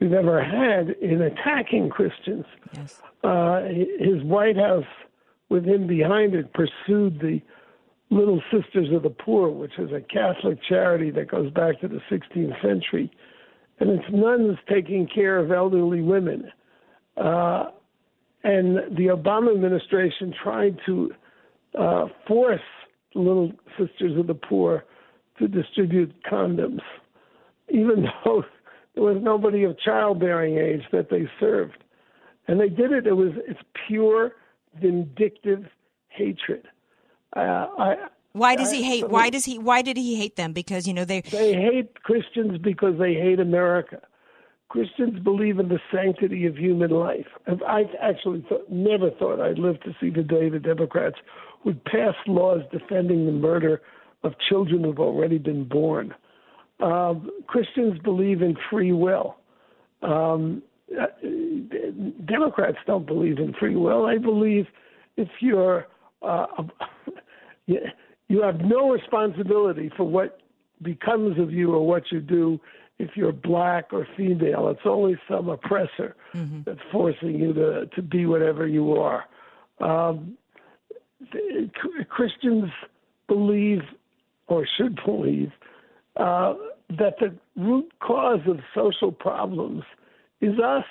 we've 0.01 0.13
ever 0.13 0.43
had 0.43 0.91
in 1.01 1.23
attacking 1.23 1.89
Christians. 1.89 2.45
Yes. 2.73 3.01
Uh, 3.23 3.63
his 3.99 4.23
White 4.23 4.57
House, 4.57 4.85
with 5.49 5.65
him 5.65 5.87
behind 5.87 6.35
it, 6.35 6.53
pursued 6.53 7.21
the 7.21 7.41
Little 8.11 8.43
Sisters 8.53 8.89
of 8.93 9.03
the 9.03 9.11
Poor, 9.11 9.49
which 9.49 9.79
is 9.79 9.91
a 9.93 10.01
Catholic 10.01 10.59
charity 10.69 11.11
that 11.13 11.31
goes 11.31 11.51
back 11.51 11.81
to 11.81 11.89
the 11.89 12.01
16th 12.11 12.61
century, 12.61 13.11
and 13.81 13.91
it's 13.91 14.05
nuns 14.13 14.57
taking 14.69 15.09
care 15.13 15.39
of 15.39 15.51
elderly 15.51 16.01
women. 16.01 16.51
Uh, 17.17 17.67
and 18.45 18.77
the 18.97 19.09
Obama 19.11 19.55
administration 19.55 20.35
tried 20.43 20.79
to 20.87 21.13
uh, 21.79 22.07
force 22.29 22.61
Little 23.15 23.53
Sisters 23.79 24.19
of 24.19 24.27
the 24.27 24.35
Poor 24.35 24.85
to 25.39 25.49
distribute 25.49 26.15
condoms, 26.31 26.81
even 27.69 28.07
though 28.25 28.45
there 28.95 29.03
was 29.03 29.19
nobody 29.21 29.65
of 29.65 29.79
childbearing 29.81 30.59
age 30.59 30.83
that 30.93 31.11
they 31.11 31.29
served. 31.41 31.79
And 32.47 32.61
they 32.61 32.69
did 32.69 32.93
it. 32.93 33.07
It 33.07 33.13
was 33.15 33.33
it's 33.49 33.61
pure 33.89 34.33
vindictive 34.81 35.65
hatred. 36.09 36.67
Uh, 37.35 37.67
I, 37.79 37.95
why 38.35 38.57
does 38.57 38.73
he 38.73 38.83
hate? 38.83 39.09
Why 39.09 39.31
does 39.31 39.45
he? 39.45 39.59
Why 39.59 39.81
did 39.81 39.97
he 39.97 40.17
hate 40.17 40.35
them? 40.35 40.53
Because 40.53 40.89
you 40.89 40.93
know 40.93 41.05
they 41.05 41.21
they 41.21 41.55
hate 41.55 42.03
Christians 42.03 42.59
because 42.59 42.99
they 42.99 43.15
hate 43.15 43.39
America. 43.39 44.01
Christians 44.69 45.23
believe 45.23 45.61
in 45.61 45.69
the 45.69 45.79
sanctity 45.93 46.45
of 46.47 46.57
human 46.57 46.91
life. 46.91 47.29
I 47.47 47.85
actually 48.03 48.45
thought, 48.49 48.69
never 48.69 49.11
thought 49.13 49.41
I'd 49.41 49.61
live 49.61 49.81
to 49.83 49.95
see 50.01 50.11
the 50.11 50.25
day 50.25 50.49
the 50.49 50.59
Democrats 50.59 51.15
would 51.65 51.85
pass 51.85 52.15
laws 52.27 52.63
defending 52.73 53.25
the 53.27 53.33
murder 53.33 53.81
of 54.25 54.33
children 54.49 54.83
who've 54.83 54.99
already 54.99 55.39
been 55.39 55.69
born. 55.69 56.13
Um, 56.81 57.31
Christians 57.47 58.01
believe 58.03 58.43
in 58.43 58.57
free 58.69 58.91
will. 58.91 59.37
Um, 60.03 60.61
uh, 61.01 61.07
Democrats 62.27 62.79
don't 62.85 63.07
believe 63.07 63.39
in 63.39 63.55
free 63.61 63.77
will. 63.77 64.09
They 64.09 64.19
believe 64.19 64.67
if 65.17 65.29
you're 65.41 65.87
uh, 66.21 66.47
you 68.29 68.43
have 68.43 68.61
no 68.61 68.91
responsibility 68.91 69.91
for 69.97 70.05
what 70.05 70.41
becomes 70.83 71.39
of 71.39 71.53
you 71.53 71.73
or 71.75 71.87
what 71.87 72.05
you 72.11 72.21
do 72.21 72.61
if 72.99 73.11
you're 73.17 73.33
black 73.33 73.93
or 73.93 74.07
female. 74.17 74.69
It's 74.69 74.81
only 74.85 75.19
some 75.29 75.49
oppressor 75.49 76.17
mm-hmm. 76.33 76.63
that's 76.65 76.81
forcing 76.93 77.39
you 77.39 77.53
to 77.53 77.87
to 77.87 78.03
be 78.03 78.27
whatever 78.27 78.67
you 78.67 78.93
are. 78.95 79.25
Um, 79.81 80.37
the, 81.33 81.71
Christians 82.09 82.71
believe, 83.27 83.83
or 84.47 84.67
should 84.77 84.99
believe, 85.05 85.53
uh, 86.17 86.55
that 86.91 87.19
the 87.19 87.35
root 87.57 87.91
cause 88.01 88.41
of 88.47 88.61
social 88.75 89.11
problems 89.11 89.83
is 90.41 90.59
us. 90.61 90.85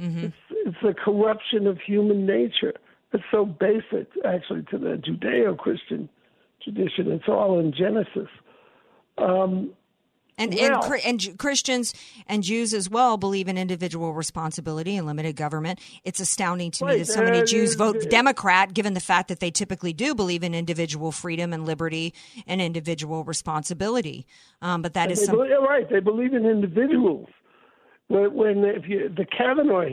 Mm-hmm. 0.00 0.26
It's, 0.26 0.34
it's 0.50 0.76
the 0.82 0.94
corruption 0.94 1.66
of 1.66 1.78
human 1.80 2.26
nature. 2.26 2.74
It's 3.12 3.24
so 3.30 3.44
basic, 3.44 4.08
actually, 4.24 4.62
to 4.70 4.78
the 4.78 4.96
Judeo-Christian 4.96 6.08
tradition. 6.64 7.10
It's 7.12 7.28
all 7.28 7.58
in 7.58 7.72
Genesis. 7.72 8.28
Um, 9.18 9.70
and, 10.38 10.54
well, 10.54 10.92
and, 10.94 11.04
and 11.04 11.38
Christians 11.38 11.94
and 12.26 12.42
Jews 12.42 12.72
as 12.72 12.88
well 12.88 13.16
believe 13.16 13.48
in 13.48 13.58
individual 13.58 14.14
responsibility 14.14 14.96
and 14.96 15.06
limited 15.06 15.36
government. 15.36 15.78
It's 16.04 16.20
astounding 16.20 16.70
to 16.72 16.86
me 16.86 16.98
that 16.98 17.06
so 17.06 17.22
many 17.22 17.42
uh, 17.42 17.44
Jews 17.44 17.74
vote 17.74 18.08
Democrat, 18.08 18.72
given 18.72 18.94
the 18.94 19.00
fact 19.00 19.28
that 19.28 19.40
they 19.40 19.50
typically 19.50 19.92
do 19.92 20.14
believe 20.14 20.42
in 20.42 20.54
individual 20.54 21.12
freedom 21.12 21.52
and 21.52 21.66
liberty 21.66 22.14
and 22.46 22.62
individual 22.62 23.24
responsibility. 23.24 24.26
Um, 24.62 24.80
but 24.80 24.94
that 24.94 25.10
is 25.10 25.24
some... 25.24 25.36
believe, 25.36 25.50
right. 25.68 25.88
They 25.88 26.00
believe 26.00 26.32
in 26.32 26.46
individuals. 26.46 27.28
When, 28.08 28.34
when 28.34 28.64
if 28.64 28.88
you, 28.88 29.10
the 29.14 29.26
Kavanaugh 29.26 29.84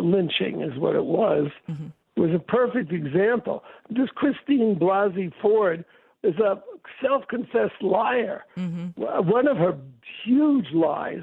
lynching 0.00 0.62
is 0.62 0.78
what 0.78 0.94
it 0.94 1.04
was, 1.04 1.50
mm-hmm. 1.68 1.88
was 2.20 2.30
a 2.32 2.38
perfect 2.38 2.92
example. 2.92 3.64
This 3.90 4.08
Christine 4.14 4.76
Blasey 4.80 5.32
Ford 5.42 5.84
is 6.22 6.34
a 6.38 6.60
self-confessed 7.02 7.82
liar. 7.82 8.44
Mm-hmm. 8.56 9.00
One 9.28 9.46
of 9.46 9.56
her 9.56 9.78
huge 10.24 10.66
lies 10.74 11.22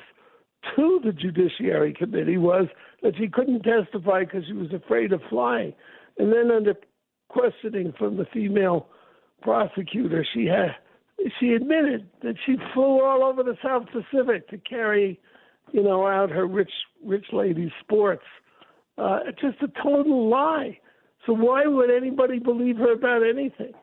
to 0.75 0.99
the 1.03 1.11
Judiciary 1.11 1.93
Committee 1.93 2.37
was 2.37 2.67
that 3.03 3.15
she 3.17 3.27
couldn't 3.27 3.63
testify 3.63 4.21
because 4.23 4.45
she 4.47 4.53
was 4.53 4.71
afraid 4.73 5.11
of 5.11 5.21
flying. 5.29 5.73
And 6.17 6.31
then, 6.31 6.49
under 6.49 6.75
questioning 7.27 7.93
from 7.97 8.17
the 8.17 8.25
female 8.33 8.87
prosecutor, 9.41 10.25
she 10.33 10.45
had 10.45 10.75
she 11.39 11.53
admitted 11.53 12.09
that 12.23 12.35
she 12.45 12.55
flew 12.73 13.01
all 13.03 13.23
over 13.23 13.43
the 13.43 13.57
South 13.63 13.85
Pacific 13.91 14.49
to 14.49 14.57
carry, 14.57 15.19
you 15.71 15.83
know, 15.83 16.05
out 16.05 16.29
her 16.29 16.47
rich 16.47 16.71
rich 17.03 17.25
lady 17.31 17.71
sports. 17.81 18.23
Uh, 18.97 19.19
it's 19.27 19.41
just 19.41 19.61
a 19.61 19.81
total 19.81 20.29
lie. 20.29 20.79
So 21.25 21.33
why 21.33 21.65
would 21.65 21.89
anybody 21.89 22.39
believe 22.39 22.77
her 22.77 22.93
about 22.93 23.23
anything? 23.23 23.73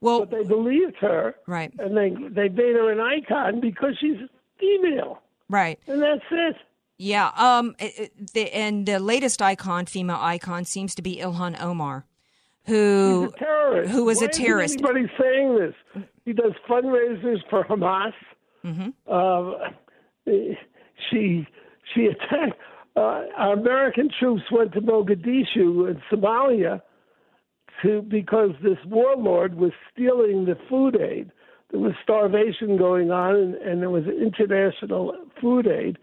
Well, 0.00 0.20
but 0.20 0.30
they 0.30 0.44
believed 0.44 0.96
her, 1.00 1.34
right? 1.46 1.72
And 1.78 1.96
they 1.96 2.10
they 2.10 2.48
made 2.48 2.76
her 2.76 2.90
an 2.90 3.00
icon 3.00 3.60
because 3.60 3.96
she's 4.00 4.18
female, 4.58 5.22
right? 5.48 5.78
And 5.86 6.02
that's 6.02 6.24
it. 6.30 6.56
Yeah. 6.98 7.30
Um. 7.36 7.74
The, 7.78 8.54
and 8.54 8.86
the 8.86 8.98
latest 8.98 9.42
icon, 9.42 9.86
female 9.86 10.18
icon, 10.20 10.64
seems 10.64 10.94
to 10.94 11.02
be 11.02 11.16
Ilhan 11.16 11.60
Omar, 11.60 12.06
who 12.64 13.32
who 13.88 14.04
was 14.04 14.20
Why 14.20 14.26
a 14.26 14.28
terrorist. 14.28 14.74
Anybody 14.74 15.10
saying 15.20 15.58
this? 15.58 16.04
He 16.24 16.32
does 16.32 16.52
fundraisers 16.68 17.38
for 17.50 17.64
Hamas. 17.64 18.12
Mm-hmm. 18.64 18.90
Uh, 19.06 20.32
she 21.10 21.46
she 21.94 22.06
attacked. 22.06 22.58
Uh, 22.96 23.24
our 23.36 23.52
American 23.52 24.08
troops 24.18 24.42
went 24.50 24.72
to 24.72 24.80
Mogadishu 24.80 25.90
in 25.90 26.00
Somalia 26.10 26.80
to 27.82 28.02
because 28.02 28.50
this 28.62 28.78
warlord 28.86 29.54
was 29.54 29.72
stealing 29.92 30.44
the 30.44 30.56
food 30.68 30.96
aid. 31.00 31.30
There 31.70 31.80
was 31.80 31.94
starvation 32.02 32.76
going 32.76 33.10
on, 33.10 33.34
and, 33.34 33.54
and 33.56 33.82
there 33.82 33.90
was 33.90 34.04
international 34.06 35.14
food 35.40 35.66
aid, 35.66 35.98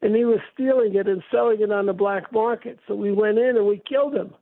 and 0.00 0.14
he 0.14 0.24
was 0.24 0.38
stealing 0.54 0.94
it 0.94 1.08
and 1.08 1.22
selling 1.30 1.60
it 1.60 1.72
on 1.72 1.86
the 1.86 1.92
black 1.92 2.32
market. 2.32 2.78
So 2.86 2.94
we 2.94 3.12
went 3.12 3.38
in 3.38 3.56
and 3.56 3.66
we 3.66 3.82
killed 3.88 4.14
him. 4.14 4.32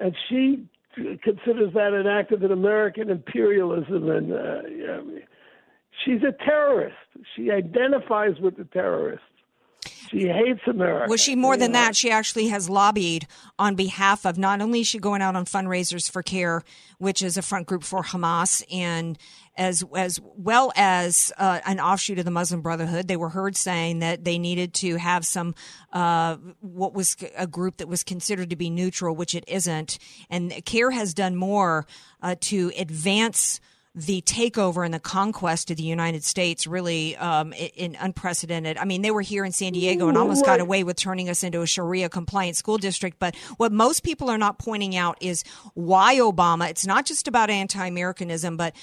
And 0.00 0.14
she 0.28 0.66
considers 1.22 1.72
that 1.74 1.92
an 1.92 2.06
act 2.06 2.32
of 2.32 2.42
an 2.42 2.52
American 2.52 3.10
imperialism, 3.10 4.08
and 4.10 4.32
uh, 4.32 4.62
she's 6.04 6.22
a 6.22 6.32
terrorist. 6.44 6.96
She 7.34 7.50
identifies 7.50 8.38
with 8.40 8.56
the 8.56 8.64
terrorists. 8.64 9.24
She 10.10 10.28
hates 10.28 10.60
America. 10.66 11.06
Well, 11.08 11.16
she 11.16 11.34
more 11.34 11.56
than 11.56 11.72
that. 11.72 11.96
She 11.96 12.10
actually 12.10 12.48
has 12.48 12.70
lobbied 12.70 13.26
on 13.58 13.74
behalf 13.74 14.24
of 14.24 14.38
not 14.38 14.60
only 14.60 14.80
is 14.80 14.86
she 14.86 14.98
going 14.98 15.22
out 15.22 15.36
on 15.36 15.44
fundraisers 15.44 16.10
for 16.10 16.22
CAIR, 16.22 16.62
which 16.98 17.22
is 17.22 17.36
a 17.36 17.42
front 17.42 17.66
group 17.66 17.82
for 17.82 18.02
Hamas, 18.02 18.62
and 18.72 19.18
as 19.56 19.84
as 19.94 20.20
well 20.36 20.72
as 20.76 21.32
uh, 21.38 21.60
an 21.66 21.80
offshoot 21.80 22.18
of 22.18 22.24
the 22.24 22.30
Muslim 22.30 22.60
Brotherhood. 22.60 23.08
They 23.08 23.16
were 23.16 23.30
heard 23.30 23.56
saying 23.56 24.00
that 24.00 24.24
they 24.24 24.38
needed 24.38 24.74
to 24.74 24.96
have 24.96 25.24
some 25.24 25.54
uh, 25.92 26.36
what 26.60 26.94
was 26.94 27.16
a 27.36 27.46
group 27.46 27.78
that 27.78 27.88
was 27.88 28.02
considered 28.02 28.50
to 28.50 28.56
be 28.56 28.70
neutral, 28.70 29.16
which 29.16 29.34
it 29.34 29.44
isn't. 29.48 29.98
And 30.30 30.52
CAIR 30.64 30.90
has 30.92 31.14
done 31.14 31.36
more 31.36 31.86
uh, 32.22 32.36
to 32.40 32.72
advance 32.76 33.60
the 33.96 34.20
takeover 34.20 34.84
and 34.84 34.92
the 34.92 35.00
conquest 35.00 35.70
of 35.70 35.78
the 35.78 35.82
United 35.82 36.22
States 36.22 36.66
really 36.66 37.16
um, 37.16 37.54
in, 37.54 37.96
unprecedented. 37.98 38.76
I 38.76 38.84
mean, 38.84 39.00
they 39.00 39.10
were 39.10 39.22
here 39.22 39.42
in 39.42 39.52
San 39.52 39.72
Diego 39.72 40.08
and 40.08 40.18
almost 40.18 40.44
got 40.44 40.60
away 40.60 40.84
with 40.84 40.96
turning 40.96 41.30
us 41.30 41.42
into 41.42 41.62
a 41.62 41.66
Sharia 41.66 42.10
compliant 42.10 42.56
school 42.56 42.76
district. 42.76 43.18
But 43.18 43.34
what 43.56 43.72
most 43.72 44.02
people 44.02 44.28
are 44.28 44.36
not 44.36 44.58
pointing 44.58 44.96
out 44.96 45.16
is 45.22 45.44
why 45.72 46.16
Obama. 46.16 46.68
It's 46.68 46.86
not 46.86 47.06
just 47.06 47.26
about 47.26 47.48
anti-Americanism, 47.48 48.58
but 48.58 48.76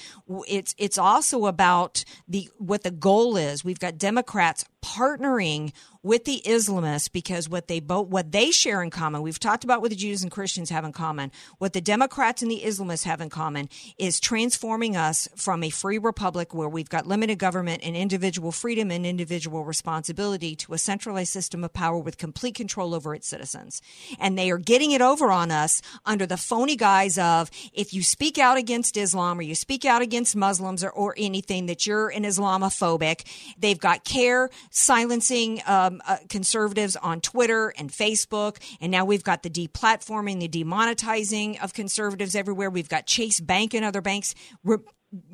it's 0.48 0.74
it's 0.78 0.98
also 0.98 1.46
about 1.46 2.04
the 2.26 2.50
what 2.58 2.82
the 2.82 2.90
goal 2.90 3.36
is. 3.36 3.64
We've 3.64 3.78
got 3.78 3.96
Democrats 3.96 4.64
partnering 4.84 5.72
with 6.04 6.26
the 6.26 6.42
Islamists 6.44 7.10
because 7.10 7.48
what 7.48 7.66
they 7.66 7.80
both 7.80 8.08
what 8.08 8.30
they 8.30 8.50
share 8.50 8.82
in 8.82 8.90
common, 8.90 9.22
we've 9.22 9.40
talked 9.40 9.64
about 9.64 9.80
what 9.80 9.88
the 9.88 9.96
Jews 9.96 10.22
and 10.22 10.30
Christians 10.30 10.68
have 10.68 10.84
in 10.84 10.92
common. 10.92 11.32
What 11.56 11.72
the 11.72 11.80
Democrats 11.80 12.42
and 12.42 12.50
the 12.50 12.62
Islamists 12.64 13.04
have 13.04 13.22
in 13.22 13.30
common 13.30 13.70
is 13.98 14.20
transforming 14.20 14.96
us 14.96 15.26
from 15.34 15.64
a 15.64 15.70
free 15.70 15.96
republic 15.96 16.52
where 16.52 16.68
we've 16.68 16.90
got 16.90 17.06
limited 17.06 17.38
government 17.38 17.80
and 17.82 17.96
individual 17.96 18.52
freedom 18.52 18.90
and 18.90 19.06
individual 19.06 19.64
responsibility 19.64 20.54
to 20.56 20.74
a 20.74 20.78
centralized 20.78 21.32
system 21.32 21.64
of 21.64 21.72
power 21.72 21.98
with 21.98 22.18
complete 22.18 22.54
control 22.54 22.94
over 22.94 23.14
its 23.14 23.26
citizens. 23.26 23.80
And 24.18 24.38
they 24.38 24.50
are 24.50 24.58
getting 24.58 24.90
it 24.90 25.00
over 25.00 25.30
on 25.30 25.50
us 25.50 25.80
under 26.04 26.26
the 26.26 26.36
phony 26.36 26.76
guise 26.76 27.16
of 27.16 27.50
if 27.72 27.94
you 27.94 28.02
speak 28.02 28.36
out 28.36 28.58
against 28.58 28.98
Islam 28.98 29.38
or 29.38 29.42
you 29.42 29.54
speak 29.54 29.86
out 29.86 30.02
against 30.02 30.36
Muslims 30.36 30.84
or, 30.84 30.90
or 30.90 31.14
anything 31.16 31.64
that 31.64 31.86
you're 31.86 32.10
an 32.10 32.24
Islamophobic. 32.24 33.26
They've 33.56 33.80
got 33.80 34.04
CAIR 34.04 34.50
silencing 34.74 35.62
um, 35.66 36.02
uh, 36.06 36.18
conservatives 36.28 36.96
on 36.96 37.20
Twitter 37.20 37.72
and 37.78 37.90
Facebook. 37.90 38.58
And 38.80 38.90
now 38.90 39.04
we've 39.04 39.22
got 39.22 39.42
the 39.42 39.50
deplatforming, 39.50 40.40
the 40.40 40.48
demonetizing 40.48 41.62
of 41.62 41.72
conservatives 41.72 42.34
everywhere. 42.34 42.68
We've 42.68 42.88
got 42.88 43.06
Chase 43.06 43.40
Bank 43.40 43.72
and 43.72 43.84
other 43.84 44.02
banks 44.02 44.34
re- 44.64 44.78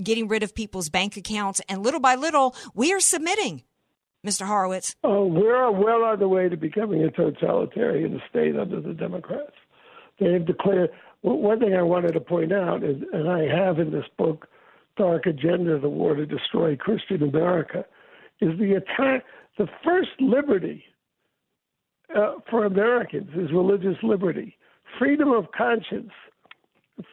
getting 0.03 0.29
rid 0.29 0.43
of 0.43 0.55
people's 0.55 0.91
bank 0.91 1.17
accounts. 1.17 1.61
And 1.69 1.83
little 1.83 2.01
by 2.01 2.15
little, 2.15 2.55
we 2.75 2.93
are 2.93 3.01
submitting. 3.01 3.65
Mr. 4.25 4.47
Horowitz? 4.47 4.95
Oh, 5.03 5.25
we're 5.25 5.71
well 5.71 6.05
on 6.05 6.19
the 6.19 6.29
way 6.29 6.51
to 6.51 6.57
becoming 6.57 7.03
a 7.03 7.11
totalitarian 7.11 8.21
state 8.29 8.55
under 8.55 8.79
the 8.79 8.93
Democrats. 8.93 9.57
They 10.19 10.35
have 10.35 10.47
declared. 10.47 10.91
One 11.23 11.59
thing 11.59 11.75
I 11.75 11.83
wanted 11.83 12.13
to 12.13 12.21
point 12.21 12.53
out 12.53 12.85
is, 12.85 12.97
and 13.15 13.31
I 13.31 13.47
have 13.47 13.79
in 13.79 13.91
this 13.91 14.05
book, 14.19 14.47
Dark 14.99 15.25
Agenda: 15.25 15.79
The 15.79 15.89
War 15.89 16.15
to 16.15 16.27
Destroy 16.27 16.77
Christian 16.77 17.23
America, 17.23 17.87
is 18.41 18.59
the 18.59 18.75
attack. 18.75 19.25
The 19.59 19.67
first 19.85 20.11
liberty 20.21 20.85
uh, 22.17 22.35
for 22.49 22.65
Americans 22.65 23.31
is 23.37 23.53
religious 23.53 23.97
liberty, 24.03 24.57
freedom 24.99 25.31
of 25.31 25.53
conscience, 25.53 26.11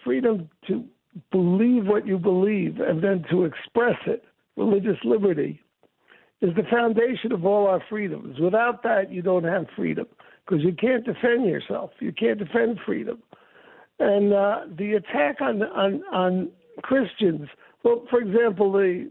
freedom 0.04 0.50
to 0.68 0.86
believe 1.32 1.86
what 1.86 2.06
you 2.08 2.18
believe 2.18 2.80
and 2.80 3.04
then 3.04 3.26
to 3.32 3.46
express 3.46 3.98
it, 4.06 4.24
religious 4.56 4.98
liberty 5.04 5.62
is 6.42 6.56
the 6.56 6.64
foundation 6.70 7.32
of 7.32 7.46
all 7.46 7.68
our 7.68 7.84
freedoms. 7.90 8.40
Without 8.40 8.84
that, 8.84 9.12
you 9.12 9.22
don't 9.22 9.44
have 9.44 9.66
freedom 9.76 10.06
because 10.46 10.64
you 10.64 10.74
can't 10.74 11.04
defend 11.04 11.46
yourself. 11.46 11.92
You 12.00 12.12
can't 12.12 12.38
defend 12.38 12.80
freedom. 12.86 13.22
And 14.00 14.34
uh, 14.34 14.62
the 14.78 14.94
attack 14.94 15.42
on 15.42 15.64
on 15.64 16.04
on 16.14 16.50
Christians. 16.84 17.48
Well, 17.84 18.04
for 18.10 18.20
example, 18.20 18.72
the 18.72 19.10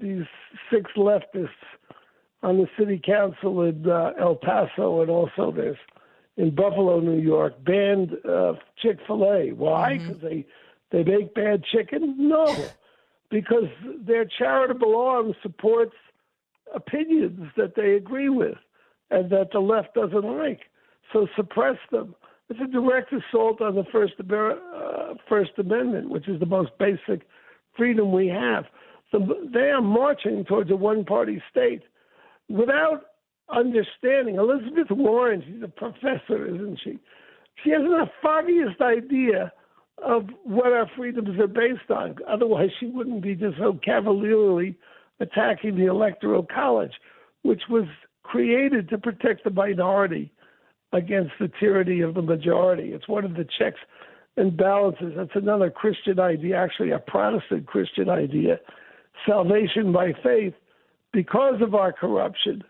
these 0.00 0.26
six 0.72 0.90
leftists 0.96 1.48
on 2.42 2.58
the 2.58 2.68
city 2.78 3.00
council 3.04 3.62
in 3.62 3.88
uh, 3.88 4.12
El 4.18 4.36
Paso 4.36 5.00
and 5.00 5.10
also 5.10 5.52
there's 5.54 5.78
in 6.36 6.54
Buffalo, 6.54 7.00
New 7.00 7.18
York, 7.18 7.64
banned 7.64 8.12
uh, 8.28 8.54
Chick 8.78 8.98
Fil 9.06 9.24
A. 9.24 9.52
Why? 9.52 9.98
Because 9.98 10.16
mm-hmm. 10.16 10.26
they 10.26 10.46
they 10.92 11.02
make 11.02 11.34
bad 11.34 11.64
chicken? 11.64 12.14
No, 12.18 12.54
because 13.30 13.68
their 14.00 14.24
charitable 14.24 14.96
arm 14.96 15.34
supports 15.42 15.94
opinions 16.74 17.50
that 17.56 17.74
they 17.74 17.94
agree 17.94 18.28
with 18.28 18.58
and 19.10 19.30
that 19.30 19.50
the 19.52 19.60
left 19.60 19.94
doesn't 19.94 20.24
like. 20.24 20.60
So 21.12 21.26
suppress 21.36 21.78
them. 21.90 22.14
It's 22.48 22.60
a 22.60 22.66
direct 22.66 23.12
assault 23.12 23.60
on 23.60 23.74
the 23.74 23.84
First, 23.90 24.14
uh, 24.20 25.14
First 25.28 25.52
Amendment, 25.58 26.10
which 26.10 26.28
is 26.28 26.38
the 26.38 26.46
most 26.46 26.70
basic 26.78 27.26
freedom 27.76 28.12
we 28.12 28.28
have. 28.28 28.64
So 29.10 29.20
they 29.52 29.70
are 29.70 29.82
marching 29.82 30.44
towards 30.44 30.70
a 30.70 30.76
one 30.76 31.04
party 31.04 31.42
state 31.50 31.82
without 32.48 33.02
understanding. 33.54 34.36
Elizabeth 34.36 34.90
Warren, 34.90 35.42
she's 35.46 35.62
a 35.62 35.68
professor, 35.68 36.46
isn't 36.46 36.80
she? 36.82 36.98
She 37.62 37.70
hasn't 37.70 37.90
the 37.90 38.10
foggiest 38.22 38.80
idea 38.80 39.52
of 40.04 40.28
what 40.44 40.72
our 40.72 40.90
freedoms 40.96 41.38
are 41.38 41.46
based 41.46 41.90
on. 41.90 42.16
Otherwise, 42.28 42.70
she 42.78 42.86
wouldn't 42.86 43.22
be 43.22 43.34
just 43.34 43.56
so 43.58 43.78
cavalierly 43.82 44.76
attacking 45.20 45.76
the 45.76 45.86
Electoral 45.86 46.42
College, 46.42 46.92
which 47.42 47.62
was 47.70 47.86
created 48.22 48.88
to 48.90 48.98
protect 48.98 49.44
the 49.44 49.50
minority 49.50 50.32
against 50.92 51.32
the 51.40 51.50
tyranny 51.60 52.00
of 52.00 52.14
the 52.14 52.22
majority. 52.22 52.92
It's 52.92 53.08
one 53.08 53.24
of 53.24 53.34
the 53.34 53.46
checks 53.58 53.80
and 54.36 54.56
balances. 54.56 55.14
That's 55.16 55.30
another 55.34 55.70
Christian 55.70 56.20
idea, 56.20 56.56
actually, 56.56 56.90
a 56.90 56.98
Protestant 56.98 57.66
Christian 57.66 58.10
idea. 58.10 58.58
Salvation 59.26 59.92
by 59.92 60.12
faith, 60.22 60.54
because 61.12 61.60
of 61.62 61.74
our 61.74 61.92
corruption, 61.92 62.62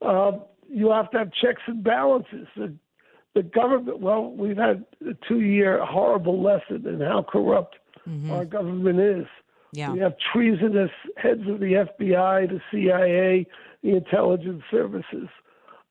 uh, 0.00 0.32
you 0.68 0.90
have 0.90 1.10
to 1.10 1.18
have 1.18 1.32
checks 1.32 1.62
and 1.66 1.82
balances. 1.82 2.46
The, 2.56 2.74
the 3.34 3.42
government, 3.42 4.00
well, 4.00 4.30
we've 4.30 4.56
had 4.56 4.84
a 5.06 5.14
two 5.28 5.40
year 5.40 5.84
horrible 5.84 6.42
lesson 6.42 6.86
in 6.86 7.00
how 7.00 7.24
corrupt 7.28 7.76
mm-hmm. 8.08 8.30
our 8.30 8.44
government 8.44 9.00
is. 9.00 9.26
Yeah. 9.72 9.92
We 9.92 10.00
have 10.00 10.14
treasonous 10.32 10.90
heads 11.16 11.42
of 11.48 11.60
the 11.60 11.86
FBI, 12.00 12.48
the 12.48 12.60
CIA, 12.70 13.46
the 13.82 13.96
intelligence 13.96 14.62
services, 14.70 15.28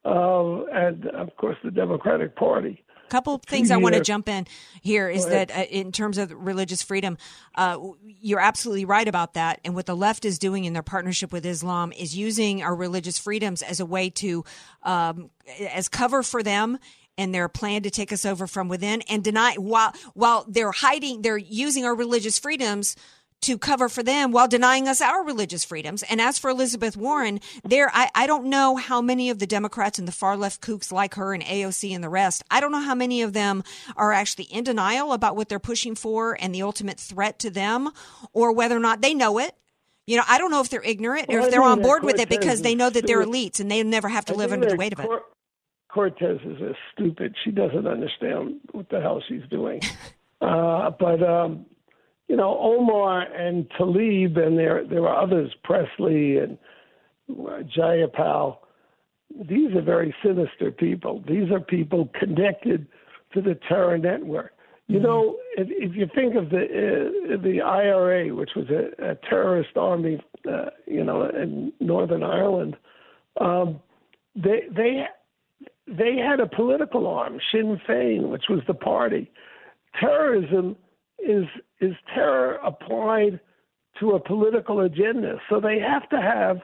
uh, 0.04 0.64
and 0.66 1.06
of 1.06 1.36
course 1.36 1.56
the 1.64 1.70
Democratic 1.70 2.36
Party. 2.36 2.84
A 3.12 3.14
couple 3.14 3.34
of 3.34 3.42
things 3.42 3.70
I 3.70 3.76
want 3.76 3.94
to 3.94 4.00
jump 4.00 4.26
in 4.26 4.46
here 4.80 5.06
is 5.10 5.26
that 5.26 5.54
uh, 5.54 5.64
in 5.64 5.92
terms 5.92 6.16
of 6.16 6.32
religious 6.32 6.80
freedom, 6.80 7.18
uh, 7.56 7.76
you're 8.02 8.40
absolutely 8.40 8.86
right 8.86 9.06
about 9.06 9.34
that. 9.34 9.60
And 9.66 9.74
what 9.74 9.84
the 9.84 9.94
left 9.94 10.24
is 10.24 10.38
doing 10.38 10.64
in 10.64 10.72
their 10.72 10.82
partnership 10.82 11.30
with 11.30 11.44
Islam 11.44 11.92
is 11.92 12.16
using 12.16 12.62
our 12.62 12.74
religious 12.74 13.18
freedoms 13.18 13.60
as 13.60 13.80
a 13.80 13.84
way 13.84 14.08
to, 14.08 14.46
um, 14.82 15.28
as 15.60 15.90
cover 15.90 16.22
for 16.22 16.42
them 16.42 16.78
and 17.18 17.34
their 17.34 17.50
plan 17.50 17.82
to 17.82 17.90
take 17.90 18.14
us 18.14 18.24
over 18.24 18.46
from 18.46 18.68
within 18.68 19.02
and 19.02 19.22
deny 19.22 19.56
while 19.56 19.92
while 20.14 20.46
they're 20.48 20.72
hiding 20.72 21.20
they're 21.20 21.36
using 21.36 21.84
our 21.84 21.94
religious 21.94 22.38
freedoms 22.38 22.96
to 23.42 23.58
cover 23.58 23.88
for 23.88 24.02
them 24.02 24.32
while 24.32 24.48
denying 24.48 24.88
us 24.88 25.00
our 25.00 25.24
religious 25.24 25.64
freedoms. 25.64 26.02
And 26.04 26.20
as 26.20 26.38
for 26.38 26.50
Elizabeth 26.50 26.96
Warren, 26.96 27.40
there, 27.64 27.90
I, 27.92 28.10
I 28.14 28.26
don't 28.26 28.46
know 28.46 28.76
how 28.76 29.00
many 29.00 29.30
of 29.30 29.38
the 29.38 29.46
Democrats 29.46 29.98
and 29.98 30.08
the 30.08 30.12
far 30.12 30.36
left 30.36 30.60
kooks 30.60 30.90
like 30.90 31.14
her 31.14 31.34
and 31.34 31.42
AOC 31.42 31.94
and 31.94 32.02
the 32.02 32.08
rest, 32.08 32.42
I 32.50 32.60
don't 32.60 32.72
know 32.72 32.80
how 32.80 32.94
many 32.94 33.22
of 33.22 33.32
them 33.32 33.62
are 33.96 34.12
actually 34.12 34.44
in 34.44 34.64
denial 34.64 35.12
about 35.12 35.36
what 35.36 35.48
they're 35.48 35.58
pushing 35.58 35.94
for 35.94 36.36
and 36.40 36.54
the 36.54 36.62
ultimate 36.62 36.98
threat 36.98 37.38
to 37.40 37.50
them 37.50 37.90
or 38.32 38.52
whether 38.52 38.76
or 38.76 38.80
not 38.80 39.02
they 39.02 39.14
know 39.14 39.38
it. 39.38 39.54
You 40.06 40.16
know, 40.16 40.24
I 40.28 40.38
don't 40.38 40.50
know 40.50 40.60
if 40.60 40.68
they're 40.68 40.82
ignorant 40.82 41.28
well, 41.28 41.38
or 41.38 41.40
if 41.42 41.50
they're 41.50 41.62
on 41.62 41.80
board 41.80 42.02
with 42.02 42.18
it 42.18 42.28
because 42.28 42.62
they 42.62 42.74
know 42.74 42.90
that 42.90 43.06
they're 43.06 43.24
elites 43.24 43.60
and 43.60 43.70
they 43.70 43.82
never 43.82 44.08
have 44.08 44.24
to 44.26 44.34
I 44.34 44.36
live 44.36 44.52
under 44.52 44.68
the 44.68 44.76
weight 44.76 44.92
of 44.92 45.00
it. 45.00 45.08
Cortez 45.92 46.38
is 46.44 46.60
a 46.60 46.74
stupid. 46.92 47.36
She 47.44 47.50
doesn't 47.50 47.86
understand 47.86 48.60
what 48.72 48.88
the 48.88 49.00
hell 49.00 49.22
she's 49.28 49.42
doing. 49.50 49.80
uh, 50.40 50.90
but 50.98 51.22
um, 51.22 51.66
you 52.28 52.36
know, 52.36 52.58
Omar 52.58 53.22
and 53.22 53.68
Tlaib, 53.70 54.38
and 54.38 54.58
there 54.58 54.86
there 54.86 55.06
are 55.06 55.22
others, 55.22 55.52
Presley 55.64 56.38
and 56.38 56.58
Jayapal. 57.30 58.58
These 59.48 59.74
are 59.74 59.82
very 59.82 60.14
sinister 60.24 60.70
people. 60.70 61.22
These 61.26 61.50
are 61.50 61.60
people 61.60 62.10
connected 62.18 62.86
to 63.34 63.40
the 63.40 63.58
terror 63.68 63.98
network. 63.98 64.52
You 64.88 64.96
mm-hmm. 64.96 65.06
know, 65.06 65.36
if, 65.56 65.68
if 65.70 65.96
you 65.96 66.06
think 66.14 66.34
of 66.34 66.50
the 66.50 66.64
uh, 66.64 67.42
the 67.42 67.60
IRA, 67.60 68.34
which 68.34 68.50
was 68.56 68.66
a, 68.68 69.12
a 69.12 69.14
terrorist 69.28 69.76
army, 69.76 70.22
uh, 70.50 70.70
you 70.86 71.04
know, 71.04 71.24
in 71.24 71.72
Northern 71.80 72.22
Ireland, 72.22 72.76
um, 73.40 73.80
they 74.34 74.62
they 74.74 75.04
they 75.86 76.16
had 76.16 76.40
a 76.40 76.46
political 76.46 77.06
arm, 77.06 77.38
Sinn 77.50 77.80
Féin, 77.88 78.28
which 78.30 78.44
was 78.48 78.60
the 78.66 78.74
party. 78.74 79.30
Terrorism 79.98 80.76
is 81.18 81.44
is 81.82 81.94
terror 82.14 82.58
applied 82.64 83.40
to 84.00 84.12
a 84.12 84.20
political 84.20 84.80
agenda. 84.80 85.36
So 85.50 85.60
they 85.60 85.78
have 85.78 86.08
to 86.10 86.20
have 86.20 86.60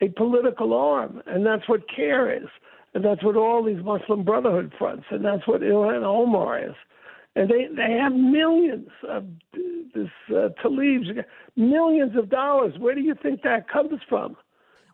a 0.00 0.08
political 0.08 0.74
arm, 0.74 1.22
and 1.26 1.44
that's 1.44 1.68
what 1.68 1.88
CAIR 1.88 2.42
is, 2.42 2.48
and 2.94 3.04
that's 3.04 3.22
what 3.24 3.36
all 3.36 3.64
these 3.64 3.82
Muslim 3.82 4.24
Brotherhood 4.24 4.72
fronts, 4.78 5.04
and 5.10 5.24
that's 5.24 5.46
what 5.46 5.62
Ilhan 5.62 6.04
Omar 6.04 6.62
is. 6.62 6.74
And 7.34 7.48
they 7.48 7.66
they 7.74 7.92
have 7.94 8.12
millions 8.12 8.88
of 9.08 9.24
this 9.94 10.10
uh, 10.30 10.48
Tlaib's 10.62 11.08
millions 11.56 12.16
of 12.16 12.28
dollars. 12.28 12.74
Where 12.78 12.94
do 12.94 13.00
you 13.00 13.14
think 13.22 13.42
that 13.42 13.68
comes 13.70 14.00
from? 14.08 14.36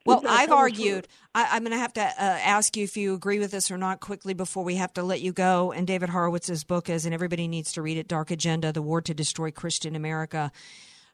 Well, 0.09 0.23
I've 0.27 0.53
argued. 0.53 1.07
I, 1.35 1.57
am 1.57 1.63
going 1.63 1.73
to 1.73 1.79
have 1.79 1.93
to 1.95 2.03
uh, 2.03 2.13
ask 2.19 2.77
you 2.77 2.85
if 2.85 2.97
you 2.97 3.15
agree 3.15 3.39
with 3.39 3.51
this 3.51 3.71
or 3.71 3.77
not 3.77 4.01
quickly 4.01 4.35
before 4.35 4.65
we 4.65 4.77
have 4.77 4.93
to 4.95 5.03
let 5.03 5.21
you 5.21 5.33
go. 5.33 5.73
And 5.73 5.87
David 5.87 6.09
Horowitz's 6.09 6.65
book 6.65 6.89
is, 6.89 7.05
and 7.05 7.15
everybody 7.15 7.47
needs 7.47 7.73
to 7.73 7.83
read 7.83 7.99
it 7.99 8.09
Dark 8.09 8.31
Agenda 8.31 8.73
The 8.73 8.83
War 8.83 9.01
to 9.03 9.15
Destroy 9.15 9.51
Christian 9.51 9.95
America. 9.95 10.51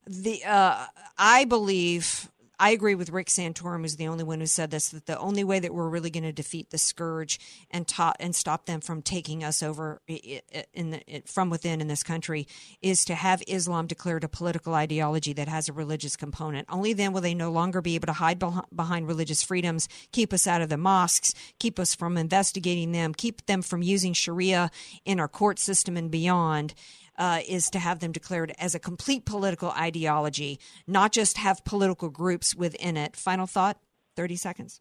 The 0.06 0.44
uh, 0.44 0.86
I 1.18 1.44
believe 1.44 2.30
I 2.64 2.70
agree 2.70 2.94
with 2.94 3.10
Rick 3.10 3.26
Santorum, 3.26 3.82
who's 3.82 3.96
the 3.96 4.08
only 4.08 4.24
one 4.24 4.40
who 4.40 4.46
said 4.46 4.70
this, 4.70 4.88
that 4.88 5.04
the 5.04 5.18
only 5.18 5.44
way 5.44 5.58
that 5.58 5.74
we're 5.74 5.86
really 5.86 6.08
going 6.08 6.24
to 6.24 6.32
defeat 6.32 6.70
the 6.70 6.78
scourge 6.78 7.38
and 7.70 7.86
ta- 7.86 8.14
and 8.18 8.34
stop 8.34 8.64
them 8.64 8.80
from 8.80 9.02
taking 9.02 9.44
us 9.44 9.62
over 9.62 10.00
in 10.06 10.92
the, 10.92 11.22
from 11.26 11.50
within 11.50 11.82
in 11.82 11.88
this 11.88 12.02
country 12.02 12.46
is 12.80 13.04
to 13.04 13.16
have 13.16 13.42
Islam 13.46 13.86
declared 13.86 14.24
a 14.24 14.28
political 14.28 14.72
ideology 14.72 15.34
that 15.34 15.46
has 15.46 15.68
a 15.68 15.74
religious 15.74 16.16
component. 16.16 16.66
Only 16.70 16.94
then 16.94 17.12
will 17.12 17.20
they 17.20 17.34
no 17.34 17.52
longer 17.52 17.82
be 17.82 17.96
able 17.96 18.06
to 18.06 18.14
hide 18.14 18.42
behind 18.74 19.08
religious 19.08 19.42
freedoms, 19.42 19.86
keep 20.10 20.32
us 20.32 20.46
out 20.46 20.62
of 20.62 20.70
the 20.70 20.78
mosques, 20.78 21.34
keep 21.58 21.78
us 21.78 21.94
from 21.94 22.16
investigating 22.16 22.92
them, 22.92 23.12
keep 23.12 23.44
them 23.44 23.60
from 23.60 23.82
using 23.82 24.14
Sharia 24.14 24.70
in 25.04 25.20
our 25.20 25.28
court 25.28 25.58
system 25.58 25.98
and 25.98 26.10
beyond 26.10 26.72
uh, 27.18 27.40
is 27.48 27.70
to 27.70 27.78
have 27.78 28.00
them 28.00 28.12
declared 28.12 28.52
as 28.58 28.74
a 28.74 28.78
complete 28.78 29.24
political 29.24 29.70
ideology, 29.70 30.58
not 30.86 31.12
just 31.12 31.38
have 31.38 31.64
political 31.64 32.08
groups 32.08 32.54
within 32.54 32.96
it. 32.96 33.16
Final 33.16 33.46
thought, 33.46 33.78
30 34.16 34.36
seconds. 34.36 34.80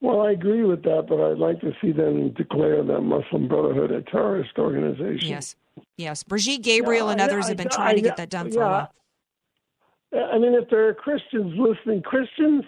Well, 0.00 0.20
I 0.20 0.32
agree 0.32 0.62
with 0.62 0.82
that, 0.82 1.06
but 1.08 1.20
I'd 1.20 1.38
like 1.38 1.60
to 1.60 1.72
see 1.80 1.90
them 1.92 2.30
declare 2.32 2.82
that 2.82 3.00
Muslim 3.00 3.48
Brotherhood 3.48 3.90
a 3.90 4.02
terrorist 4.02 4.58
organization. 4.58 5.28
Yes, 5.28 5.56
yes. 5.96 6.22
Brigitte 6.22 6.62
Gabriel 6.62 7.06
yeah, 7.06 7.12
and 7.12 7.20
others 7.20 7.46
I, 7.46 7.48
have 7.48 7.56
been 7.56 7.70
trying 7.70 7.92
I, 7.92 7.94
to 7.94 8.02
get 8.02 8.16
that 8.18 8.28
done 8.28 8.50
for 8.50 8.58
yeah. 8.58 8.66
a 8.66 8.70
while. 8.70 8.92
I 10.32 10.38
mean, 10.38 10.54
if 10.54 10.68
there 10.70 10.88
are 10.88 10.94
Christians 10.94 11.54
listening, 11.58 12.02
Christians 12.02 12.64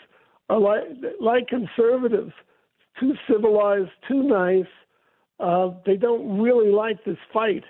are 0.48 0.58
like 0.58 0.82
like 1.20 1.48
conservatives, 1.48 2.32
too 2.98 3.14
civilized, 3.30 3.90
too 4.08 4.22
nice. 4.22 4.66
Uh, 5.38 5.70
they 5.86 5.96
don't 5.96 6.40
really 6.40 6.70
like 6.70 7.04
this 7.04 7.18
fight. 7.32 7.62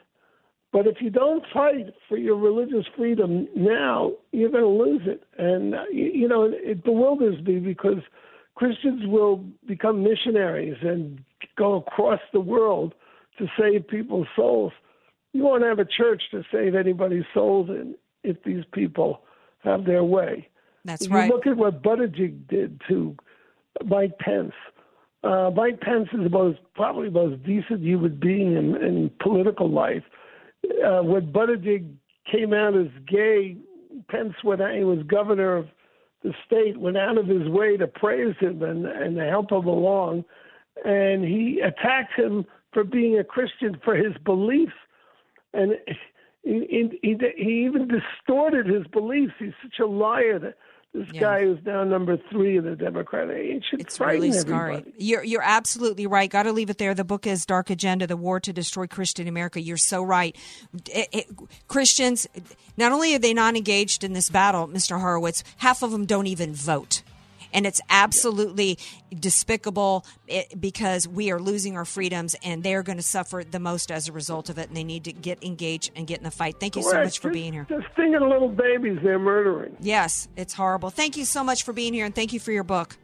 But 0.72 0.86
if 0.86 0.96
you 1.00 1.10
don't 1.10 1.44
fight 1.52 1.94
for 2.08 2.18
your 2.18 2.36
religious 2.36 2.84
freedom 2.96 3.48
now, 3.56 4.12
you're 4.32 4.50
going 4.50 4.64
to 4.64 4.68
lose 4.68 5.02
it. 5.06 5.22
And, 5.38 5.74
uh, 5.74 5.84
you, 5.90 6.04
you 6.04 6.28
know, 6.28 6.50
it 6.52 6.84
bewilders 6.84 7.42
me 7.44 7.58
because 7.58 8.02
Christians 8.54 9.02
will 9.06 9.44
become 9.66 10.02
missionaries 10.02 10.76
and 10.82 11.20
go 11.56 11.76
across 11.76 12.20
the 12.32 12.40
world 12.40 12.94
to 13.38 13.46
save 13.58 13.88
people's 13.88 14.26
souls. 14.36 14.72
You 15.32 15.44
won't 15.44 15.64
have 15.64 15.78
a 15.78 15.84
church 15.84 16.22
to 16.32 16.42
save 16.52 16.74
anybody's 16.74 17.24
souls 17.32 17.70
in 17.70 17.94
if 18.22 18.42
these 18.42 18.64
people 18.72 19.22
have 19.60 19.84
their 19.84 20.04
way. 20.04 20.48
That's 20.84 21.06
if 21.06 21.12
right. 21.12 21.28
You 21.28 21.34
look 21.34 21.46
at 21.46 21.56
what 21.56 21.82
Buttigieg 21.82 22.48
did 22.48 22.82
to 22.88 23.16
Mike 23.84 24.18
Pence. 24.18 24.52
Uh, 25.24 25.50
Mike 25.54 25.80
Pence 25.80 26.08
is 26.12 26.22
the 26.22 26.30
most 26.30 26.58
probably 26.74 27.08
the 27.08 27.26
most 27.26 27.42
decent 27.44 27.80
human 27.80 28.18
being 28.20 28.56
in, 28.56 28.76
in 28.76 29.10
political 29.20 29.70
life 29.70 30.04
uh, 30.64 31.02
when 31.02 31.32
Buttigieg 31.32 31.86
came 32.30 32.52
out 32.52 32.76
as 32.76 32.88
gay, 33.06 33.56
Pence, 34.08 34.34
when 34.42 34.58
he 34.76 34.84
was 34.84 35.02
governor 35.06 35.56
of 35.56 35.66
the 36.22 36.32
state, 36.46 36.78
went 36.78 36.96
out 36.96 37.18
of 37.18 37.26
his 37.26 37.48
way 37.48 37.76
to 37.76 37.86
praise 37.86 38.34
him 38.40 38.62
and, 38.62 38.86
and 38.86 39.16
to 39.16 39.24
help 39.24 39.50
him 39.50 39.66
along. 39.66 40.24
And 40.84 41.24
he 41.24 41.60
attacked 41.60 42.14
him 42.16 42.44
for 42.72 42.84
being 42.84 43.18
a 43.18 43.24
Christian 43.24 43.80
for 43.84 43.94
his 43.94 44.16
beliefs. 44.24 44.72
And 45.54 45.72
he, 46.42 46.88
he, 47.02 47.16
he 47.36 47.64
even 47.64 47.88
distorted 47.88 48.66
his 48.66 48.86
beliefs. 48.88 49.32
He's 49.38 49.52
such 49.62 49.78
a 49.80 49.86
liar 49.86 50.38
that 50.38 50.56
this 50.94 51.06
yeah. 51.12 51.20
guy 51.20 51.38
is 51.40 51.58
now 51.66 51.84
number 51.84 52.18
three 52.30 52.56
in 52.56 52.64
the 52.64 52.74
Democratic. 52.74 53.36
It 53.36 53.62
should 53.68 53.80
it's 53.80 54.00
really 54.00 54.32
scary. 54.32 54.76
Everybody. 54.76 55.04
You're 55.04 55.22
you're 55.22 55.42
absolutely 55.42 56.06
right. 56.06 56.30
Got 56.30 56.44
to 56.44 56.52
leave 56.52 56.70
it 56.70 56.78
there. 56.78 56.94
The 56.94 57.04
book 57.04 57.26
is 57.26 57.44
Dark 57.44 57.68
Agenda: 57.68 58.06
The 58.06 58.16
War 58.16 58.40
to 58.40 58.52
Destroy 58.52 58.86
Christian 58.86 59.28
America. 59.28 59.60
You're 59.60 59.76
so 59.76 60.02
right. 60.02 60.34
It, 60.90 61.08
it, 61.12 61.26
Christians, 61.68 62.26
not 62.76 62.92
only 62.92 63.14
are 63.14 63.18
they 63.18 63.34
not 63.34 63.54
engaged 63.54 64.02
in 64.02 64.14
this 64.14 64.30
battle, 64.30 64.66
Mr. 64.66 64.98
Horowitz, 64.98 65.44
half 65.58 65.82
of 65.82 65.90
them 65.90 66.06
don't 66.06 66.26
even 66.26 66.54
vote 66.54 67.02
and 67.52 67.66
it's 67.66 67.80
absolutely 67.90 68.78
despicable 69.18 70.04
eh, 70.28 70.44
because 70.58 71.06
we 71.06 71.30
are 71.30 71.40
losing 71.40 71.76
our 71.76 71.84
freedoms 71.84 72.34
and 72.42 72.62
they're 72.62 72.82
going 72.82 72.98
to 72.98 73.02
suffer 73.02 73.42
the 73.48 73.60
most 73.60 73.90
as 73.90 74.08
a 74.08 74.12
result 74.12 74.48
of 74.48 74.58
it 74.58 74.68
and 74.68 74.76
they 74.76 74.84
need 74.84 75.04
to 75.04 75.12
get 75.12 75.42
engaged 75.44 75.90
and 75.96 76.06
get 76.06 76.18
in 76.18 76.24
the 76.24 76.30
fight 76.30 76.58
thank 76.60 76.76
you 76.76 76.82
so 76.82 77.02
much 77.02 77.18
for 77.18 77.30
being 77.30 77.52
here 77.52 77.66
just 77.68 77.86
thinking 77.96 78.14
of 78.16 78.22
little 78.22 78.48
babies 78.48 78.98
they're 79.02 79.18
murdering 79.18 79.76
yes 79.80 80.28
it's 80.36 80.54
horrible 80.54 80.90
thank 80.90 81.16
you 81.16 81.24
so 81.24 81.42
much 81.42 81.62
for 81.62 81.72
being 81.72 81.92
here 81.94 82.04
and 82.04 82.14
thank 82.14 82.32
you 82.32 82.40
for 82.40 82.52
your 82.52 82.64
book 82.64 82.96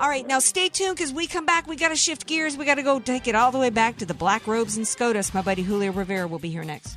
all 0.00 0.08
right, 0.08 0.26
now 0.26 0.38
stay 0.38 0.70
tuned 0.70 0.96
because 0.96 1.12
we 1.12 1.26
come 1.26 1.44
back. 1.44 1.66
We 1.66 1.76
got 1.76 1.90
to 1.90 1.94
shift 1.94 2.26
gears. 2.26 2.56
We 2.56 2.64
got 2.64 2.76
to 2.76 2.82
go 2.82 3.00
take 3.00 3.28
it 3.28 3.34
all 3.34 3.52
the 3.52 3.58
way 3.58 3.68
back 3.68 3.98
to 3.98 4.06
the 4.06 4.14
Black 4.14 4.46
Robes 4.46 4.78
and 4.78 4.88
SCOTUS. 4.88 5.34
My 5.34 5.42
buddy 5.42 5.60
Julio 5.60 5.92
Rivera 5.92 6.26
will 6.26 6.38
be 6.38 6.48
here 6.48 6.64
next. 6.64 6.96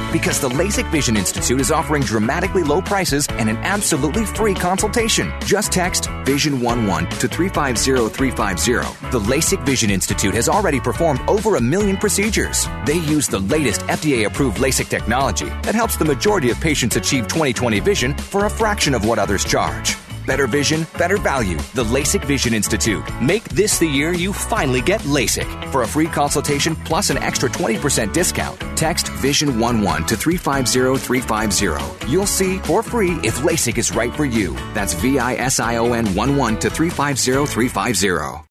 because 0.11 0.39
the 0.39 0.49
LASIK 0.49 0.91
Vision 0.91 1.17
Institute 1.17 1.59
is 1.61 1.71
offering 1.71 2.03
dramatically 2.03 2.63
low 2.63 2.81
prices 2.81 3.27
and 3.31 3.49
an 3.49 3.57
absolutely 3.57 4.25
free 4.25 4.53
consultation. 4.53 5.31
Just 5.45 5.71
text 5.71 6.05
Vision11 6.25 7.09
to 7.19 7.27
350350. 7.27 9.09
The 9.11 9.19
LASIK 9.19 9.65
Vision 9.65 9.89
Institute 9.89 10.33
has 10.33 10.49
already 10.49 10.79
performed 10.79 11.21
over 11.27 11.55
a 11.55 11.61
million 11.61 11.97
procedures. 11.97 12.67
They 12.85 12.97
use 12.97 13.27
the 13.27 13.39
latest 13.39 13.81
FDA 13.81 14.25
approved 14.25 14.57
LASIK 14.57 14.89
technology 14.89 15.49
that 15.63 15.75
helps 15.75 15.97
the 15.97 16.05
majority 16.05 16.49
of 16.49 16.59
patients 16.59 16.95
achieve 16.95 17.27
20/20 17.27 17.79
vision 17.79 18.15
for 18.17 18.45
a 18.45 18.49
fraction 18.49 18.93
of 18.93 19.05
what 19.05 19.19
others 19.19 19.45
charge. 19.45 19.95
Better 20.31 20.47
vision, 20.47 20.87
better 20.97 21.17
value. 21.17 21.57
The 21.73 21.83
LASIK 21.83 22.23
Vision 22.23 22.53
Institute. 22.53 23.03
Make 23.21 23.43
this 23.49 23.77
the 23.79 23.85
year 23.85 24.13
you 24.13 24.31
finally 24.31 24.79
get 24.79 25.01
LASIK. 25.01 25.69
For 25.73 25.81
a 25.81 25.85
free 25.85 26.07
consultation 26.07 26.73
plus 26.73 27.09
an 27.09 27.17
extra 27.17 27.49
20% 27.49 28.13
discount, 28.13 28.57
text 28.77 29.07
Vision11 29.07 30.07
to 30.07 30.15
350350. 30.15 32.09
You'll 32.09 32.25
see 32.25 32.59
for 32.59 32.81
free 32.81 33.19
if 33.25 33.39
LASIK 33.39 33.77
is 33.77 33.93
right 33.93 34.15
for 34.15 34.23
you. 34.23 34.53
That's 34.73 34.93
V 34.93 35.19
I 35.19 35.33
S 35.35 35.59
I 35.59 35.75
O 35.75 35.91
N 35.91 36.07
11 36.07 36.59
to 36.59 36.69
350350. 36.69 38.50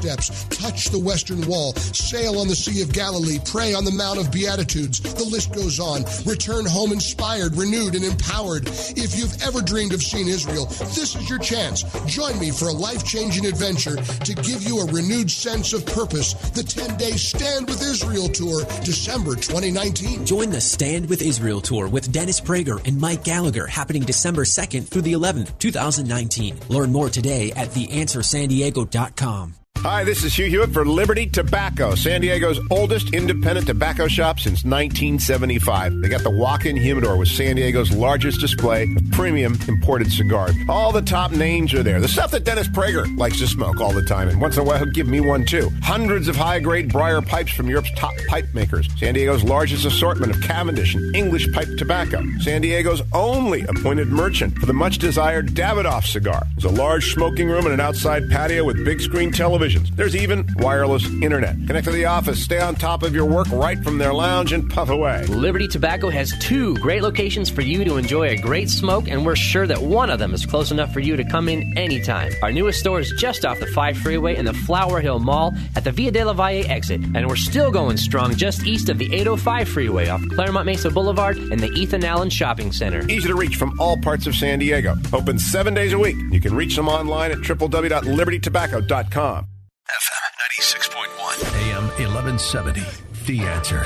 steps, 0.00 0.44
touch 0.48 0.88
the 0.88 0.98
Western 0.98 1.46
Wall, 1.46 1.74
sail 1.74 2.38
on 2.40 2.48
the 2.48 2.56
Sea 2.56 2.80
of 2.82 2.92
Galilee, 2.92 3.38
pray 3.44 3.74
on 3.74 3.84
the 3.84 3.90
Mount 3.90 4.18
of 4.18 4.32
Beatitudes. 4.32 5.00
The 5.00 5.24
list 5.24 5.52
goes 5.52 5.78
on. 5.78 6.04
Return 6.24 6.64
home 6.64 6.92
inspired, 6.92 7.54
renewed, 7.56 7.94
and 7.94 8.04
empowered. 8.04 8.66
If 8.96 9.18
you've 9.18 9.42
ever 9.42 9.60
dreamed 9.60 9.92
of 9.92 10.02
seeing 10.02 10.28
Israel, 10.28 10.66
this 10.96 11.14
is 11.14 11.28
your 11.28 11.38
chance. 11.38 11.84
Join 12.06 12.38
me 12.38 12.50
for 12.50 12.68
a 12.68 12.72
life 12.72 13.04
changing 13.04 13.44
adventure 13.44 13.96
to 13.96 14.34
give 14.34 14.62
you 14.62 14.80
a 14.80 14.86
renewed 14.86 15.30
sense 15.30 15.72
of 15.72 15.84
purpose. 15.84 16.32
The 16.50 16.62
10 16.62 16.96
day 16.96 17.12
Stand 17.12 17.68
with 17.68 17.82
Israel 17.82 18.28
Tour, 18.28 18.64
December 18.82 19.34
2019. 19.34 20.24
Join 20.24 20.50
the 20.50 20.60
Stand 20.60 21.08
with 21.08 21.20
Israel 21.20 21.60
Tour 21.60 21.88
with 21.88 22.10
Dennis 22.10 22.40
Prager 22.40 22.84
and 22.86 22.98
Mike 22.98 23.24
Gallagher 23.24 23.66
happening 23.66 24.02
December 24.02 24.44
2nd 24.44 24.88
through 24.88 25.02
the 25.02 25.12
11th, 25.12 25.58
2019. 25.58 26.58
Learn 26.68 26.90
more 26.92 27.10
today 27.10 27.52
at 27.52 27.68
theanswersandiego.com. 27.68 29.59
Hi, 29.82 30.04
this 30.04 30.24
is 30.24 30.34
Hugh 30.34 30.44
Hewitt 30.44 30.74
for 30.74 30.84
Liberty 30.84 31.26
Tobacco, 31.26 31.94
San 31.94 32.20
Diego's 32.20 32.60
oldest 32.70 33.14
independent 33.14 33.66
tobacco 33.66 34.08
shop 34.08 34.38
since 34.38 34.62
1975. 34.62 36.02
They 36.02 36.08
got 36.10 36.22
the 36.22 36.28
walk-in 36.28 36.76
humidor 36.76 37.16
with 37.16 37.28
San 37.28 37.56
Diego's 37.56 37.90
largest 37.90 38.40
display 38.40 38.82
of 38.82 39.10
premium 39.12 39.58
imported 39.68 40.12
cigars. 40.12 40.54
All 40.68 40.92
the 40.92 41.00
top 41.00 41.32
names 41.32 41.72
are 41.72 41.82
there. 41.82 41.98
The 41.98 42.08
stuff 42.08 42.30
that 42.32 42.44
Dennis 42.44 42.68
Prager 42.68 43.06
likes 43.16 43.38
to 43.38 43.46
smoke 43.46 43.80
all 43.80 43.94
the 43.94 44.04
time, 44.04 44.28
and 44.28 44.38
once 44.38 44.58
in 44.58 44.64
a 44.64 44.66
while 44.66 44.76
he'll 44.76 44.92
give 44.92 45.08
me 45.08 45.20
one 45.20 45.46
too. 45.46 45.70
Hundreds 45.82 46.28
of 46.28 46.36
high-grade 46.36 46.92
briar 46.92 47.22
pipes 47.22 47.52
from 47.52 47.66
Europe's 47.66 47.92
top 47.96 48.12
pipe 48.28 48.52
makers. 48.52 48.86
San 48.98 49.14
Diego's 49.14 49.44
largest 49.44 49.86
assortment 49.86 50.36
of 50.36 50.42
Cavendish 50.42 50.94
and 50.94 51.16
English 51.16 51.50
pipe 51.54 51.68
tobacco. 51.78 52.22
San 52.40 52.60
Diego's 52.60 53.00
only 53.14 53.62
appointed 53.62 54.08
merchant 54.08 54.58
for 54.58 54.66
the 54.66 54.74
much-desired 54.74 55.54
Davidoff 55.54 56.04
cigar. 56.04 56.46
There's 56.54 56.70
a 56.70 56.76
large 56.76 57.14
smoking 57.14 57.48
room 57.48 57.64
and 57.64 57.72
an 57.72 57.80
outside 57.80 58.28
patio 58.28 58.64
with 58.64 58.84
big 58.84 59.00
screen 59.00 59.32
television 59.32 59.69
televisions. 59.70 59.94
There's 59.96 60.16
even 60.16 60.46
wireless 60.56 61.04
internet. 61.22 61.56
Connect 61.66 61.84
to 61.84 61.92
the 61.92 62.06
office, 62.06 62.42
stay 62.42 62.60
on 62.60 62.74
top 62.74 63.02
of 63.02 63.14
your 63.14 63.24
work 63.24 63.48
right 63.50 63.82
from 63.82 63.98
their 63.98 64.12
lounge, 64.12 64.52
and 64.52 64.70
puff 64.70 64.90
away. 64.90 65.24
Liberty 65.26 65.68
Tobacco 65.68 66.10
has 66.10 66.36
two 66.38 66.74
great 66.76 67.02
locations 67.02 67.50
for 67.50 67.62
you 67.62 67.84
to 67.84 67.96
enjoy 67.96 68.28
a 68.28 68.36
great 68.36 68.70
smoke, 68.70 69.08
and 69.08 69.24
we're 69.24 69.36
sure 69.36 69.66
that 69.66 69.80
one 69.80 70.10
of 70.10 70.18
them 70.18 70.34
is 70.34 70.46
close 70.46 70.70
enough 70.70 70.92
for 70.92 71.00
you 71.00 71.16
to 71.16 71.24
come 71.24 71.48
in 71.48 71.76
anytime. 71.76 72.32
Our 72.42 72.52
newest 72.52 72.80
store 72.80 73.00
is 73.00 73.12
just 73.18 73.44
off 73.44 73.60
the 73.60 73.66
5 73.66 73.98
freeway 73.98 74.36
in 74.36 74.44
the 74.44 74.54
Flower 74.54 75.00
Hill 75.00 75.18
Mall 75.18 75.52
at 75.76 75.84
the 75.84 75.92
Via 75.92 76.10
de 76.10 76.24
la 76.24 76.32
Valle 76.32 76.64
exit, 76.68 77.00
and 77.14 77.26
we're 77.26 77.36
still 77.36 77.70
going 77.70 77.96
strong 77.96 78.34
just 78.34 78.66
east 78.66 78.88
of 78.88 78.98
the 78.98 79.12
805 79.14 79.68
freeway 79.68 80.08
off 80.08 80.22
Claremont 80.34 80.66
Mesa 80.66 80.90
Boulevard 80.90 81.36
and 81.36 81.60
the 81.60 81.70
Ethan 81.72 82.04
Allen 82.04 82.30
Shopping 82.30 82.72
Center. 82.72 83.02
Easy 83.08 83.28
to 83.28 83.34
reach 83.34 83.56
from 83.56 83.78
all 83.80 83.96
parts 83.96 84.26
of 84.26 84.34
San 84.34 84.58
Diego. 84.58 84.96
Open 85.12 85.38
seven 85.38 85.74
days 85.74 85.92
a 85.92 85.98
week. 85.98 86.16
You 86.30 86.40
can 86.40 86.54
reach 86.54 86.76
them 86.76 86.88
online 86.88 87.32
at 87.32 87.38
www.libertytobacco.com. 87.38 89.59
FM 89.90 90.30
96.1, 90.62 91.72
AM 91.72 91.84
1170. 91.84 92.82
The 93.26 93.40
answer. 93.40 93.84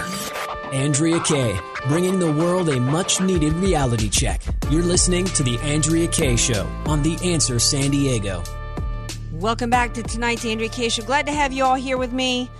Andrea 0.71 1.19
Kaye, 1.21 1.59
bringing 1.89 2.19
the 2.19 2.31
world 2.31 2.69
a 2.69 2.79
much 2.79 3.23
needed 3.23 3.55
reality 3.55 4.11
check. 4.11 4.43
You're 4.69 4.83
listening 4.83 5.25
to 5.25 5.43
The 5.43 5.59
Andrea 5.61 6.07
Kaye 6.09 6.37
Show 6.37 6.67
on 6.85 7.03
The 7.03 7.17
Answer 7.25 7.59
San 7.59 7.91
Diego. 7.91 8.43
Welcome 9.33 9.71
back 9.71 9.95
to 9.95 10.03
tonight's 10.03 10.45
Andrea 10.45 10.69
Kaye 10.69 10.91
Show. 10.91 11.05
Glad 11.05 11.25
to 11.25 11.33
have 11.33 11.55
you 11.55 11.65
all 11.65 11.75
here 11.75 11.97
with 11.97 12.13
me. 12.13 12.51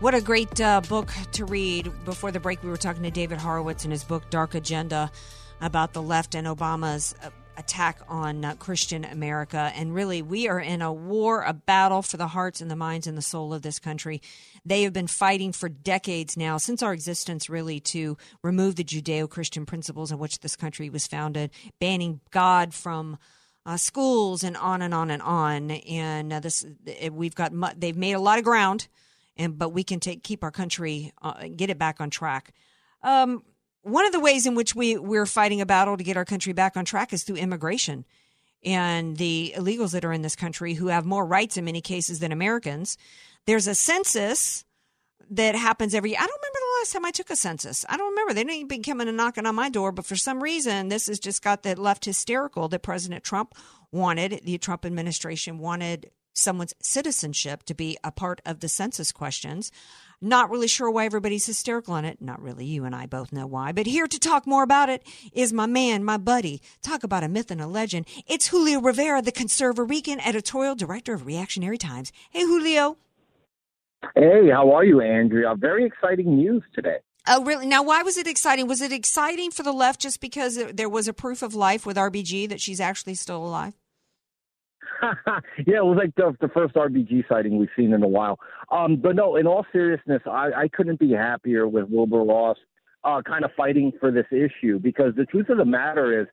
What 0.00 0.14
a 0.14 0.20
great 0.20 0.60
uh, 0.60 0.82
book 0.82 1.10
to 1.32 1.46
read. 1.46 1.90
Before 2.04 2.30
the 2.30 2.40
break, 2.40 2.62
we 2.62 2.68
were 2.68 2.76
talking 2.76 3.02
to 3.02 3.10
David 3.10 3.38
Horowitz 3.38 3.86
in 3.86 3.90
his 3.90 4.04
book, 4.04 4.28
Dark 4.28 4.54
Agenda, 4.54 5.10
about 5.62 5.94
the 5.94 6.02
left 6.02 6.34
and 6.34 6.46
Obama's 6.46 7.14
uh, 7.24 7.30
attack 7.58 8.00
on 8.08 8.44
uh, 8.44 8.54
Christian 8.54 9.04
America. 9.04 9.72
And 9.74 9.94
really, 9.94 10.22
we 10.22 10.48
are 10.48 10.60
in 10.60 10.80
a 10.80 10.92
war, 10.92 11.42
a 11.42 11.52
battle 11.52 12.00
for 12.02 12.16
the 12.16 12.28
hearts 12.28 12.60
and 12.60 12.70
the 12.70 12.76
minds 12.76 13.06
and 13.06 13.18
the 13.18 13.22
soul 13.22 13.52
of 13.52 13.62
this 13.62 13.78
country. 13.78 14.22
They 14.64 14.84
have 14.84 14.92
been 14.92 15.08
fighting 15.08 15.52
for 15.52 15.68
decades 15.68 16.36
now, 16.36 16.56
since 16.56 16.82
our 16.82 16.92
existence, 16.92 17.50
really, 17.50 17.80
to 17.80 18.16
remove 18.42 18.76
the 18.76 18.84
Judeo 18.84 19.28
Christian 19.28 19.66
principles 19.66 20.12
on 20.12 20.18
which 20.18 20.40
this 20.40 20.56
country 20.56 20.88
was 20.88 21.06
founded, 21.06 21.50
banning 21.80 22.20
God 22.30 22.72
from. 22.72 23.18
Uh, 23.66 23.76
schools 23.76 24.44
and 24.44 24.56
on 24.56 24.80
and 24.80 24.94
on 24.94 25.10
and 25.10 25.20
on, 25.20 25.70
and 25.70 26.32
uh, 26.32 26.40
this 26.40 26.64
we've 27.12 27.34
got 27.34 27.52
mu- 27.52 27.66
they've 27.76 27.98
made 27.98 28.14
a 28.14 28.20
lot 28.20 28.38
of 28.38 28.44
ground, 28.44 28.88
and 29.36 29.58
but 29.58 29.70
we 29.70 29.84
can 29.84 30.00
take 30.00 30.22
keep 30.22 30.42
our 30.42 30.50
country 30.50 31.12
uh, 31.20 31.46
get 31.54 31.68
it 31.68 31.76
back 31.76 32.00
on 32.00 32.08
track. 32.08 32.54
Um, 33.02 33.42
one 33.88 34.06
of 34.06 34.12
the 34.12 34.20
ways 34.20 34.46
in 34.46 34.54
which 34.54 34.74
we 34.74 34.96
we're 34.96 35.26
fighting 35.26 35.60
a 35.60 35.66
battle 35.66 35.96
to 35.96 36.04
get 36.04 36.16
our 36.16 36.24
country 36.24 36.52
back 36.52 36.76
on 36.76 36.84
track 36.84 37.12
is 37.12 37.22
through 37.22 37.36
immigration 37.36 38.04
and 38.64 39.16
the 39.16 39.54
illegals 39.56 39.92
that 39.92 40.04
are 40.04 40.12
in 40.12 40.22
this 40.22 40.36
country 40.36 40.74
who 40.74 40.88
have 40.88 41.06
more 41.06 41.24
rights 41.24 41.56
in 41.56 41.64
many 41.64 41.80
cases 41.80 42.18
than 42.18 42.32
Americans. 42.32 42.98
There's 43.46 43.66
a 43.66 43.74
census 43.74 44.64
that 45.30 45.54
happens 45.54 45.94
every 45.94 46.16
I 46.16 46.20
don't 46.20 46.40
remember 46.40 46.58
the 46.58 46.80
last 46.80 46.92
time 46.92 47.04
I 47.04 47.10
took 47.10 47.30
a 47.30 47.36
census. 47.36 47.84
I 47.88 47.96
don't 47.96 48.10
remember. 48.10 48.34
They 48.34 48.44
didn't 48.44 48.72
even 48.72 48.82
coming 48.82 49.08
and 49.08 49.16
knocking 49.16 49.46
on 49.46 49.54
my 49.54 49.68
door, 49.68 49.92
but 49.92 50.06
for 50.06 50.16
some 50.16 50.42
reason 50.42 50.88
this 50.88 51.06
has 51.06 51.18
just 51.18 51.42
got 51.42 51.62
that 51.62 51.78
left 51.78 52.04
hysterical 52.04 52.68
that 52.68 52.82
President 52.82 53.24
Trump 53.24 53.54
wanted, 53.92 54.40
the 54.44 54.58
Trump 54.58 54.84
administration 54.84 55.58
wanted 55.58 56.10
someone's 56.34 56.74
citizenship 56.80 57.64
to 57.64 57.74
be 57.74 57.98
a 58.04 58.12
part 58.12 58.40
of 58.46 58.60
the 58.60 58.68
census 58.68 59.12
questions. 59.12 59.70
Not 60.20 60.50
really 60.50 60.66
sure 60.66 60.90
why 60.90 61.04
everybody's 61.04 61.46
hysterical 61.46 61.94
on 61.94 62.04
it. 62.04 62.20
Not 62.20 62.42
really. 62.42 62.64
You 62.64 62.84
and 62.84 62.94
I 62.94 63.06
both 63.06 63.32
know 63.32 63.46
why. 63.46 63.70
But 63.70 63.86
here 63.86 64.08
to 64.08 64.18
talk 64.18 64.48
more 64.48 64.64
about 64.64 64.88
it 64.88 65.04
is 65.32 65.52
my 65.52 65.66
man, 65.66 66.02
my 66.02 66.16
buddy. 66.16 66.60
Talk 66.82 67.04
about 67.04 67.22
a 67.22 67.28
myth 67.28 67.52
and 67.52 67.60
a 67.60 67.68
legend. 67.68 68.06
It's 68.26 68.48
Julio 68.48 68.80
Rivera, 68.80 69.22
the 69.22 69.30
Conservarican 69.30 70.18
editorial 70.26 70.74
director 70.74 71.14
of 71.14 71.24
Reactionary 71.24 71.78
Times. 71.78 72.12
Hey, 72.30 72.40
Julio. 72.40 72.96
Hey, 74.16 74.50
how 74.50 74.72
are 74.72 74.84
you, 74.84 75.00
Andrea? 75.00 75.54
Very 75.56 75.84
exciting 75.84 76.36
news 76.36 76.64
today. 76.74 76.98
Oh, 77.28 77.44
really? 77.44 77.66
Now, 77.66 77.84
why 77.84 78.02
was 78.02 78.16
it 78.16 78.26
exciting? 78.26 78.66
Was 78.66 78.80
it 78.80 78.90
exciting 78.90 79.52
for 79.52 79.62
the 79.62 79.72
left 79.72 80.00
just 80.00 80.20
because 80.20 80.58
there 80.72 80.88
was 80.88 81.06
a 81.06 81.12
proof 81.12 81.42
of 81.42 81.54
life 81.54 81.86
with 81.86 81.96
RBG 81.96 82.48
that 82.48 82.60
she's 82.60 82.80
actually 82.80 83.14
still 83.14 83.44
alive? 83.44 83.74
yeah, 85.66 85.78
it 85.78 85.84
was 85.84 85.98
like 85.98 86.14
the, 86.16 86.36
the 86.40 86.48
first 86.48 86.74
RBG 86.74 87.28
sighting 87.28 87.58
we've 87.58 87.68
seen 87.76 87.92
in 87.92 88.02
a 88.02 88.08
while. 88.08 88.38
Um, 88.70 88.96
but 88.96 89.16
no, 89.16 89.36
in 89.36 89.46
all 89.46 89.64
seriousness, 89.72 90.22
I, 90.26 90.50
I 90.56 90.68
couldn't 90.68 90.98
be 90.98 91.12
happier 91.12 91.66
with 91.68 91.88
Wilbur 91.88 92.24
Ross 92.24 92.56
uh, 93.04 93.22
kind 93.22 93.44
of 93.44 93.50
fighting 93.56 93.92
for 94.00 94.10
this 94.10 94.26
issue 94.30 94.78
because 94.78 95.14
the 95.16 95.24
truth 95.24 95.48
of 95.48 95.58
the 95.58 95.64
matter 95.64 96.20
is, 96.20 96.26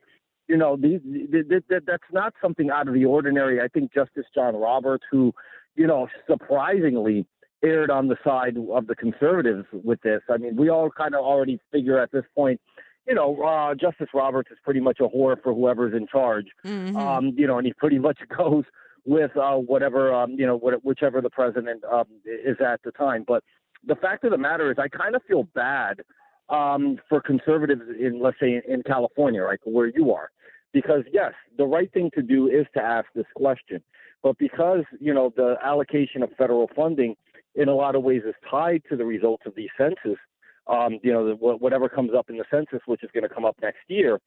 you 0.47 0.57
know, 0.57 0.75
the, 0.75 0.99
the, 1.03 1.63
the, 1.69 1.81
that's 1.85 2.03
not 2.11 2.33
something 2.41 2.69
out 2.69 2.87
of 2.87 2.93
the 2.93 3.05
ordinary. 3.05 3.61
I 3.61 3.67
think 3.67 3.93
Justice 3.93 4.25
John 4.33 4.55
Roberts, 4.55 5.03
who, 5.09 5.33
you 5.75 5.87
know, 5.87 6.07
surprisingly 6.29 7.25
erred 7.63 7.89
on 7.89 8.07
the 8.07 8.17
side 8.23 8.57
of 8.71 8.85
the 8.87 8.95
conservatives 8.95 9.65
with 9.71 10.01
this. 10.01 10.21
I 10.29 10.37
mean, 10.37 10.55
we 10.55 10.69
all 10.69 10.89
kind 10.91 11.15
of 11.15 11.21
already 11.21 11.59
figure 11.71 11.99
at 11.99 12.11
this 12.11 12.25
point– 12.35 12.59
you 13.07 13.13
know, 13.13 13.41
uh, 13.43 13.75
Justice 13.75 14.09
Roberts 14.13 14.51
is 14.51 14.57
pretty 14.63 14.79
much 14.79 14.99
a 14.99 15.07
whore 15.07 15.41
for 15.41 15.53
whoever's 15.53 15.93
in 15.93 16.07
charge. 16.07 16.47
Mm-hmm. 16.65 16.95
Um, 16.95 17.33
you 17.37 17.47
know, 17.47 17.57
and 17.57 17.65
he 17.65 17.73
pretty 17.73 17.99
much 17.99 18.19
goes 18.37 18.63
with 19.05 19.31
uh, 19.37 19.55
whatever, 19.55 20.13
um, 20.13 20.31
you 20.31 20.45
know, 20.45 20.57
what, 20.57 20.83
whichever 20.83 21.21
the 21.21 21.29
president 21.29 21.83
um, 21.85 22.05
is 22.25 22.57
at 22.65 22.81
the 22.83 22.91
time. 22.91 23.23
But 23.27 23.43
the 23.85 23.95
fact 23.95 24.23
of 24.23 24.31
the 24.31 24.37
matter 24.37 24.71
is, 24.71 24.77
I 24.79 24.87
kind 24.87 25.15
of 25.15 25.21
feel 25.27 25.43
bad 25.53 26.01
um, 26.49 26.97
for 27.07 27.21
conservatives 27.21 27.83
in, 27.99 28.19
let's 28.21 28.37
say, 28.39 28.61
in 28.67 28.81
California, 28.83 29.41
right, 29.41 29.59
where 29.63 29.87
you 29.87 30.11
are, 30.11 30.31
because 30.73 31.03
yes, 31.11 31.33
the 31.57 31.65
right 31.65 31.91
thing 31.93 32.09
to 32.15 32.21
do 32.21 32.47
is 32.47 32.65
to 32.75 32.81
ask 32.81 33.05
this 33.15 33.25
question, 33.35 33.81
but 34.23 34.37
because 34.37 34.83
you 34.99 35.13
know 35.13 35.31
the 35.35 35.55
allocation 35.63 36.23
of 36.23 36.29
federal 36.37 36.69
funding 36.75 37.15
in 37.55 37.69
a 37.69 37.73
lot 37.73 37.95
of 37.95 38.03
ways 38.03 38.23
is 38.27 38.35
tied 38.49 38.83
to 38.89 38.95
the 38.95 39.05
results 39.05 39.43
of 39.45 39.55
these 39.55 39.69
census 39.77 40.19
um, 40.67 40.99
you 41.03 41.13
know, 41.13 41.35
whatever 41.39 41.87
comes 41.87 42.11
up 42.17 42.29
in 42.29 42.37
the 42.37 42.45
census, 42.49 42.81
which 42.85 43.03
is 43.03 43.09
going 43.13 43.27
to 43.27 43.33
come 43.33 43.45
up 43.45 43.55
next 43.61 43.79
year, 43.87 44.19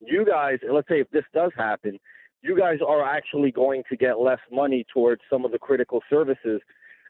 you 0.00 0.24
guys, 0.24 0.58
let's 0.70 0.88
say 0.88 1.00
if 1.00 1.10
this 1.10 1.24
does 1.32 1.50
happen, 1.56 1.98
you 2.42 2.58
guys 2.58 2.78
are 2.86 3.04
actually 3.04 3.52
going 3.52 3.82
to 3.88 3.96
get 3.96 4.18
less 4.18 4.40
money 4.50 4.84
towards 4.92 5.22
some 5.30 5.44
of 5.44 5.52
the 5.52 5.58
critical 5.58 6.02
services 6.10 6.60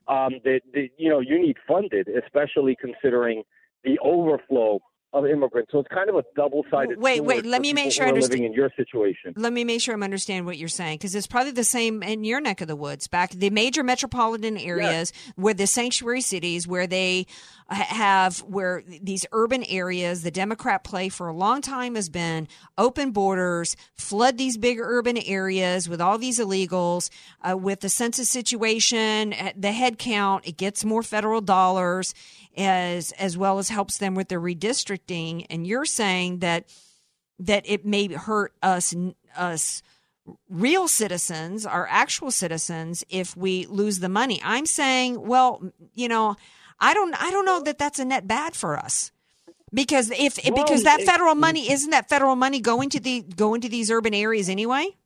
um, 0.08 0.32
that, 0.44 0.60
that 0.74 0.88
you 0.98 1.08
know 1.08 1.20
you 1.20 1.40
need 1.40 1.56
funded, 1.66 2.08
especially 2.08 2.76
considering 2.80 3.42
the 3.84 3.98
overflow 4.00 4.80
of 5.12 5.26
immigrants. 5.26 5.72
So 5.72 5.80
it's 5.80 5.88
kind 5.88 6.08
of 6.08 6.16
a 6.16 6.24
double 6.34 6.64
sided. 6.70 6.98
Wait, 6.98 7.22
wait. 7.22 7.44
Let 7.44 7.60
me 7.60 7.72
make 7.72 7.92
sure 7.92 8.06
I 8.06 8.08
understand. 8.08 8.40
Living 8.40 8.52
in 8.52 8.54
your 8.54 8.70
situation. 8.76 9.34
Let 9.36 9.52
me 9.52 9.64
make 9.64 9.80
sure 9.80 9.94
I'm 9.94 10.02
understand 10.02 10.46
what 10.46 10.58
you're 10.58 10.68
saying 10.68 10.98
because 10.98 11.14
it's 11.14 11.26
probably 11.26 11.52
the 11.52 11.64
same 11.64 12.02
in 12.02 12.24
your 12.24 12.40
neck 12.40 12.60
of 12.60 12.68
the 12.68 12.76
woods. 12.76 13.06
Back 13.08 13.30
the 13.30 13.50
major 13.50 13.82
metropolitan 13.82 14.56
areas 14.56 15.12
yes. 15.14 15.32
where 15.36 15.54
the 15.54 15.66
sanctuary 15.66 16.20
cities 16.20 16.66
where 16.66 16.86
they 16.86 17.26
have 17.70 18.38
where 18.40 18.82
these 18.86 19.24
urban 19.32 19.64
areas 19.64 20.22
the 20.22 20.30
democrat 20.30 20.84
play 20.84 21.08
for 21.08 21.28
a 21.28 21.32
long 21.32 21.62
time 21.62 21.94
has 21.94 22.10
been 22.10 22.46
open 22.76 23.12
borders 23.12 23.76
flood 23.94 24.36
these 24.36 24.58
big 24.58 24.78
urban 24.78 25.16
areas 25.16 25.88
with 25.88 25.98
all 25.98 26.18
these 26.18 26.38
illegals 26.38 27.08
uh, 27.48 27.56
with 27.56 27.80
the 27.80 27.88
census 27.88 28.28
situation 28.28 29.34
the 29.56 29.72
head 29.72 29.98
count 29.98 30.46
it 30.46 30.58
gets 30.58 30.84
more 30.84 31.02
federal 31.02 31.40
dollars 31.40 32.14
as 32.56 33.12
as 33.12 33.36
well 33.36 33.58
as 33.58 33.68
helps 33.68 33.98
them 33.98 34.14
with 34.14 34.28
their 34.28 34.40
redistricting. 34.40 35.01
And 35.10 35.66
you're 35.66 35.84
saying 35.84 36.38
that 36.40 36.64
that 37.38 37.64
it 37.66 37.84
may 37.84 38.08
hurt 38.08 38.52
us 38.62 38.94
us 39.36 39.82
real 40.48 40.86
citizens, 40.88 41.66
our 41.66 41.86
actual 41.90 42.30
citizens, 42.30 43.04
if 43.08 43.36
we 43.36 43.66
lose 43.66 43.98
the 43.98 44.08
money. 44.08 44.40
I'm 44.44 44.66
saying, 44.66 45.26
well, 45.26 45.62
you 45.94 46.08
know, 46.08 46.36
I 46.78 46.94
don't 46.94 47.14
I 47.20 47.30
don't 47.30 47.44
know 47.44 47.60
that 47.62 47.78
that's 47.78 47.98
a 47.98 48.04
net 48.04 48.26
bad 48.26 48.54
for 48.54 48.78
us. 48.78 49.10
Because 49.74 50.10
if 50.10 50.38
well, 50.44 50.62
because 50.62 50.82
that 50.82 51.00
federal 51.02 51.34
money 51.34 51.70
isn't 51.70 51.90
that 51.90 52.08
federal 52.08 52.36
money 52.36 52.60
going 52.60 52.90
to 52.90 53.00
the 53.00 53.22
going 53.22 53.62
to 53.62 53.68
these 53.68 53.90
urban 53.90 54.12
areas 54.14 54.48
anyway? 54.48 54.96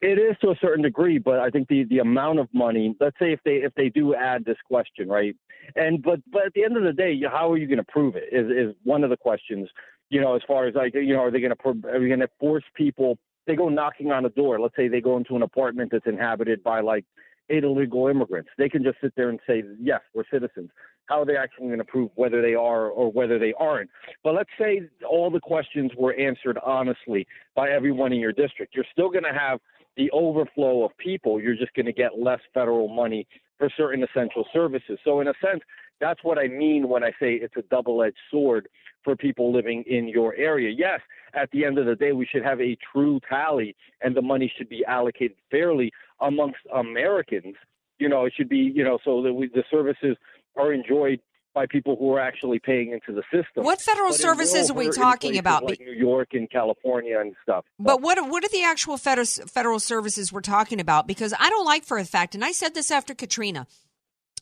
It 0.00 0.18
is 0.18 0.36
to 0.40 0.50
a 0.50 0.56
certain 0.60 0.82
degree, 0.82 1.18
but 1.18 1.38
I 1.38 1.50
think 1.50 1.68
the 1.68 1.84
the 1.84 1.98
amount 1.98 2.38
of 2.38 2.48
money. 2.52 2.94
Let's 3.00 3.18
say 3.18 3.32
if 3.32 3.40
they 3.44 3.56
if 3.56 3.74
they 3.74 3.88
do 3.88 4.14
add 4.14 4.44
this 4.44 4.56
question, 4.66 5.08
right? 5.08 5.36
And 5.76 6.02
but 6.02 6.20
but 6.30 6.46
at 6.46 6.54
the 6.54 6.64
end 6.64 6.76
of 6.76 6.84
the 6.84 6.92
day, 6.92 7.20
how 7.30 7.50
are 7.52 7.56
you 7.56 7.66
going 7.66 7.78
to 7.78 7.84
prove 7.84 8.16
it? 8.16 8.24
Is 8.32 8.50
is 8.50 8.74
one 8.84 9.04
of 9.04 9.10
the 9.10 9.16
questions. 9.16 9.68
You 10.10 10.20
know, 10.20 10.34
as 10.36 10.42
far 10.46 10.66
as 10.66 10.74
like 10.74 10.94
you 10.94 11.14
know, 11.14 11.20
are 11.20 11.30
they 11.30 11.40
going 11.40 11.54
to 11.54 11.88
are 11.88 12.00
you 12.00 12.08
going 12.08 12.20
to 12.20 12.28
force 12.38 12.64
people? 12.74 13.18
They 13.46 13.56
go 13.56 13.68
knocking 13.68 14.10
on 14.10 14.24
a 14.24 14.30
door. 14.30 14.60
Let's 14.60 14.76
say 14.76 14.88
they 14.88 15.00
go 15.00 15.16
into 15.16 15.36
an 15.36 15.42
apartment 15.42 15.90
that's 15.92 16.06
inhabited 16.06 16.62
by 16.62 16.80
like 16.80 17.04
eight 17.50 17.64
illegal 17.64 18.08
immigrants. 18.08 18.50
They 18.56 18.68
can 18.68 18.82
just 18.82 18.98
sit 19.02 19.12
there 19.16 19.28
and 19.28 19.38
say, 19.46 19.62
yes, 19.78 20.00
we're 20.14 20.24
citizens. 20.32 20.70
How 21.06 21.20
are 21.20 21.26
they 21.26 21.36
actually 21.36 21.66
going 21.66 21.78
to 21.78 21.84
prove 21.84 22.10
whether 22.14 22.40
they 22.40 22.54
are 22.54 22.88
or 22.88 23.12
whether 23.12 23.38
they 23.38 23.52
aren't? 23.58 23.90
But 24.22 24.34
let's 24.34 24.50
say 24.58 24.82
all 25.08 25.30
the 25.30 25.40
questions 25.40 25.90
were 25.98 26.14
answered 26.14 26.58
honestly 26.64 27.26
by 27.54 27.70
everyone 27.70 28.12
in 28.12 28.20
your 28.20 28.32
district. 28.32 28.74
You're 28.74 28.86
still 28.90 29.10
going 29.10 29.24
to 29.24 29.38
have 29.38 29.60
the 29.96 30.10
overflow 30.10 30.84
of 30.84 30.96
people, 30.98 31.40
you're 31.40 31.56
just 31.56 31.74
going 31.74 31.86
to 31.86 31.92
get 31.92 32.18
less 32.18 32.40
federal 32.52 32.88
money 32.88 33.26
for 33.58 33.70
certain 33.76 34.02
essential 34.02 34.46
services. 34.52 34.98
So, 35.04 35.20
in 35.20 35.28
a 35.28 35.34
sense, 35.40 35.62
that's 36.00 36.22
what 36.24 36.38
I 36.38 36.48
mean 36.48 36.88
when 36.88 37.04
I 37.04 37.10
say 37.20 37.34
it's 37.34 37.56
a 37.56 37.62
double 37.62 38.02
edged 38.02 38.16
sword 38.30 38.68
for 39.04 39.14
people 39.14 39.52
living 39.52 39.84
in 39.86 40.08
your 40.08 40.34
area. 40.34 40.74
Yes, 40.76 41.00
at 41.34 41.50
the 41.50 41.64
end 41.64 41.78
of 41.78 41.86
the 41.86 41.94
day, 41.94 42.12
we 42.12 42.26
should 42.26 42.44
have 42.44 42.60
a 42.60 42.76
true 42.92 43.20
tally 43.28 43.76
and 44.02 44.16
the 44.16 44.22
money 44.22 44.52
should 44.56 44.68
be 44.68 44.84
allocated 44.86 45.36
fairly 45.50 45.92
amongst 46.20 46.60
Americans. 46.74 47.54
You 47.98 48.08
know, 48.08 48.24
it 48.24 48.32
should 48.36 48.48
be, 48.48 48.72
you 48.74 48.82
know, 48.82 48.98
so 49.04 49.22
that 49.22 49.32
we, 49.32 49.48
the 49.48 49.64
services 49.70 50.16
are 50.56 50.72
enjoyed 50.72 51.20
by 51.54 51.66
people 51.66 51.96
who 51.96 52.12
are 52.12 52.20
actually 52.20 52.58
paying 52.58 52.90
into 52.90 53.12
the 53.12 53.22
system. 53.32 53.64
What 53.64 53.80
federal 53.80 54.10
but 54.10 54.20
services 54.20 54.70
are 54.70 54.74
we 54.74 54.90
talking 54.90 55.38
about? 55.38 55.64
Like 55.64 55.80
New 55.80 55.92
York 55.92 56.28
and 56.32 56.50
California 56.50 57.18
and 57.20 57.34
stuff. 57.42 57.64
But 57.78 58.02
what 58.02 58.18
what 58.28 58.44
are 58.44 58.48
the 58.48 58.64
actual 58.64 58.98
federal 58.98 59.26
federal 59.26 59.80
services 59.80 60.32
we're 60.32 60.40
talking 60.40 60.80
about? 60.80 61.06
Because 61.06 61.32
I 61.38 61.48
don't 61.48 61.64
like 61.64 61.84
for 61.84 61.98
a 61.98 62.04
fact, 62.04 62.34
and 62.34 62.44
I 62.44 62.52
said 62.52 62.74
this 62.74 62.90
after 62.90 63.14
Katrina, 63.14 63.66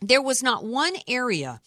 there 0.00 0.22
was 0.22 0.42
not 0.42 0.64
one 0.64 0.94
area 1.06 1.60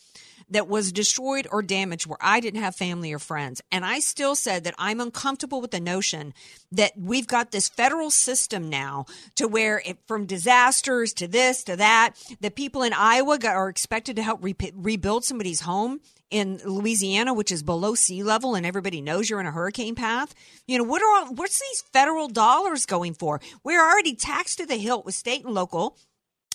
that 0.49 0.67
was 0.67 0.91
destroyed 0.91 1.47
or 1.51 1.61
damaged 1.61 2.07
where 2.07 2.17
I 2.21 2.39
didn't 2.39 2.61
have 2.61 2.75
family 2.75 3.11
or 3.13 3.19
friends. 3.19 3.61
And 3.71 3.85
I 3.85 3.99
still 3.99 4.35
said 4.35 4.63
that 4.63 4.75
I'm 4.77 4.99
uncomfortable 4.99 5.61
with 5.61 5.71
the 5.71 5.79
notion 5.79 6.33
that 6.71 6.93
we've 6.97 7.27
got 7.27 7.51
this 7.51 7.69
federal 7.69 8.11
system 8.11 8.69
now 8.69 9.05
to 9.35 9.47
where 9.47 9.81
it, 9.85 9.97
from 10.07 10.25
disasters 10.25 11.13
to 11.13 11.27
this 11.27 11.63
to 11.63 11.75
that, 11.77 12.13
that 12.41 12.55
people 12.55 12.83
in 12.83 12.93
Iowa 12.93 13.39
are 13.45 13.69
expected 13.69 14.15
to 14.17 14.23
help 14.23 14.43
re- 14.43 14.55
rebuild 14.73 15.25
somebody's 15.25 15.61
home 15.61 15.99
in 16.31 16.59
Louisiana, 16.65 17.33
which 17.33 17.51
is 17.51 17.63
below 17.63 17.95
sea 17.95 18.23
level, 18.23 18.55
and 18.55 18.65
everybody 18.65 18.99
knows 18.99 19.29
you're 19.29 19.39
in 19.39 19.45
a 19.45 19.51
hurricane 19.51 19.95
path. 19.95 20.33
You 20.67 20.77
know, 20.77 20.83
what 20.83 21.01
are 21.01 21.27
all, 21.27 21.33
what's 21.35 21.59
these 21.59 21.83
federal 21.93 22.27
dollars 22.27 22.85
going 22.85 23.13
for? 23.13 23.39
We're 23.63 23.81
already 23.81 24.15
taxed 24.15 24.57
to 24.57 24.65
the 24.65 24.75
hilt 24.75 25.05
with 25.05 25.15
state 25.15 25.45
and 25.45 25.53
local. 25.53 25.97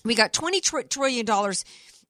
We 0.04 0.14
got 0.14 0.32
twenty 0.32 0.60
trillion 0.60 1.24
dollars 1.24 1.64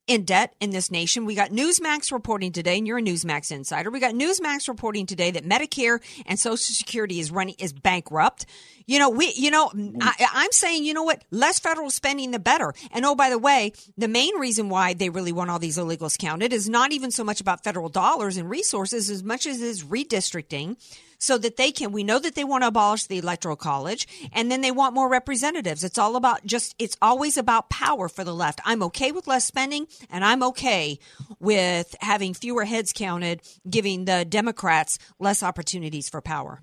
in 0.07 0.25
debt 0.25 0.55
in 0.59 0.71
this 0.71 0.91
nation. 0.91 1.25
We 1.25 1.35
got 1.35 1.51
Newsmax 1.51 2.11
reporting 2.11 2.51
today, 2.51 2.77
and 2.77 2.87
you're 2.87 2.97
a 2.97 3.01
Newsmax 3.01 3.51
insider. 3.51 3.89
We 3.89 3.99
got 3.99 4.13
Newsmax 4.13 4.67
reporting 4.67 5.05
today 5.05 5.31
that 5.31 5.45
Medicare 5.45 5.99
and 6.25 6.39
Social 6.39 6.57
Security 6.57 7.19
is 7.19 7.31
running 7.31 7.55
is 7.59 7.71
bankrupt. 7.73 8.45
You 8.87 8.99
know, 8.99 9.09
we, 9.09 9.31
you 9.35 9.51
know, 9.51 9.69
mm-hmm. 9.69 9.97
I, 10.01 10.27
I'm 10.33 10.51
saying, 10.51 10.85
you 10.85 10.93
know 10.93 11.03
what? 11.03 11.23
Less 11.31 11.59
federal 11.59 11.89
spending, 11.89 12.31
the 12.31 12.39
better. 12.39 12.73
And 12.91 13.05
oh, 13.05 13.15
by 13.15 13.29
the 13.29 13.39
way, 13.39 13.73
the 13.97 14.07
main 14.07 14.37
reason 14.37 14.69
why 14.69 14.93
they 14.93 15.09
really 15.09 15.31
want 15.31 15.49
all 15.49 15.59
these 15.59 15.77
illegals 15.77 16.17
counted 16.17 16.51
is 16.51 16.67
not 16.67 16.91
even 16.91 17.11
so 17.11 17.23
much 17.23 17.39
about 17.39 17.63
federal 17.63 17.89
dollars 17.89 18.37
and 18.37 18.49
resources 18.49 19.09
as 19.09 19.23
much 19.23 19.45
as 19.45 19.61
is 19.61 19.83
redistricting 19.83 20.77
so 21.21 21.37
that 21.37 21.55
they 21.55 21.71
can, 21.71 21.91
we 21.91 22.03
know 22.03 22.19
that 22.19 22.35
they 22.35 22.43
want 22.43 22.63
to 22.63 22.67
abolish 22.67 23.05
the 23.05 23.19
electoral 23.19 23.55
college 23.55 24.07
and 24.33 24.51
then 24.51 24.61
they 24.61 24.71
want 24.71 24.95
more 24.95 25.07
representatives. 25.07 25.83
It's 25.83 25.99
all 25.99 26.15
about 26.15 26.45
just, 26.45 26.75
it's 26.79 26.97
always 27.01 27.37
about 27.37 27.69
power 27.69 28.09
for 28.09 28.23
the 28.23 28.33
left. 28.33 28.59
I'm 28.65 28.83
okay 28.83 29.11
with 29.11 29.27
less 29.27 29.45
spending 29.45 29.85
and 30.09 30.25
I'm 30.25 30.43
okay 30.43 30.99
with 31.39 31.95
having 32.01 32.33
fewer 32.33 32.65
heads 32.65 32.91
counted, 32.91 33.41
giving 33.69 34.05
the 34.05 34.25
Democrats 34.25 34.97
less 35.19 35.43
opportunities 35.43 36.09
for 36.09 36.21
power. 36.21 36.61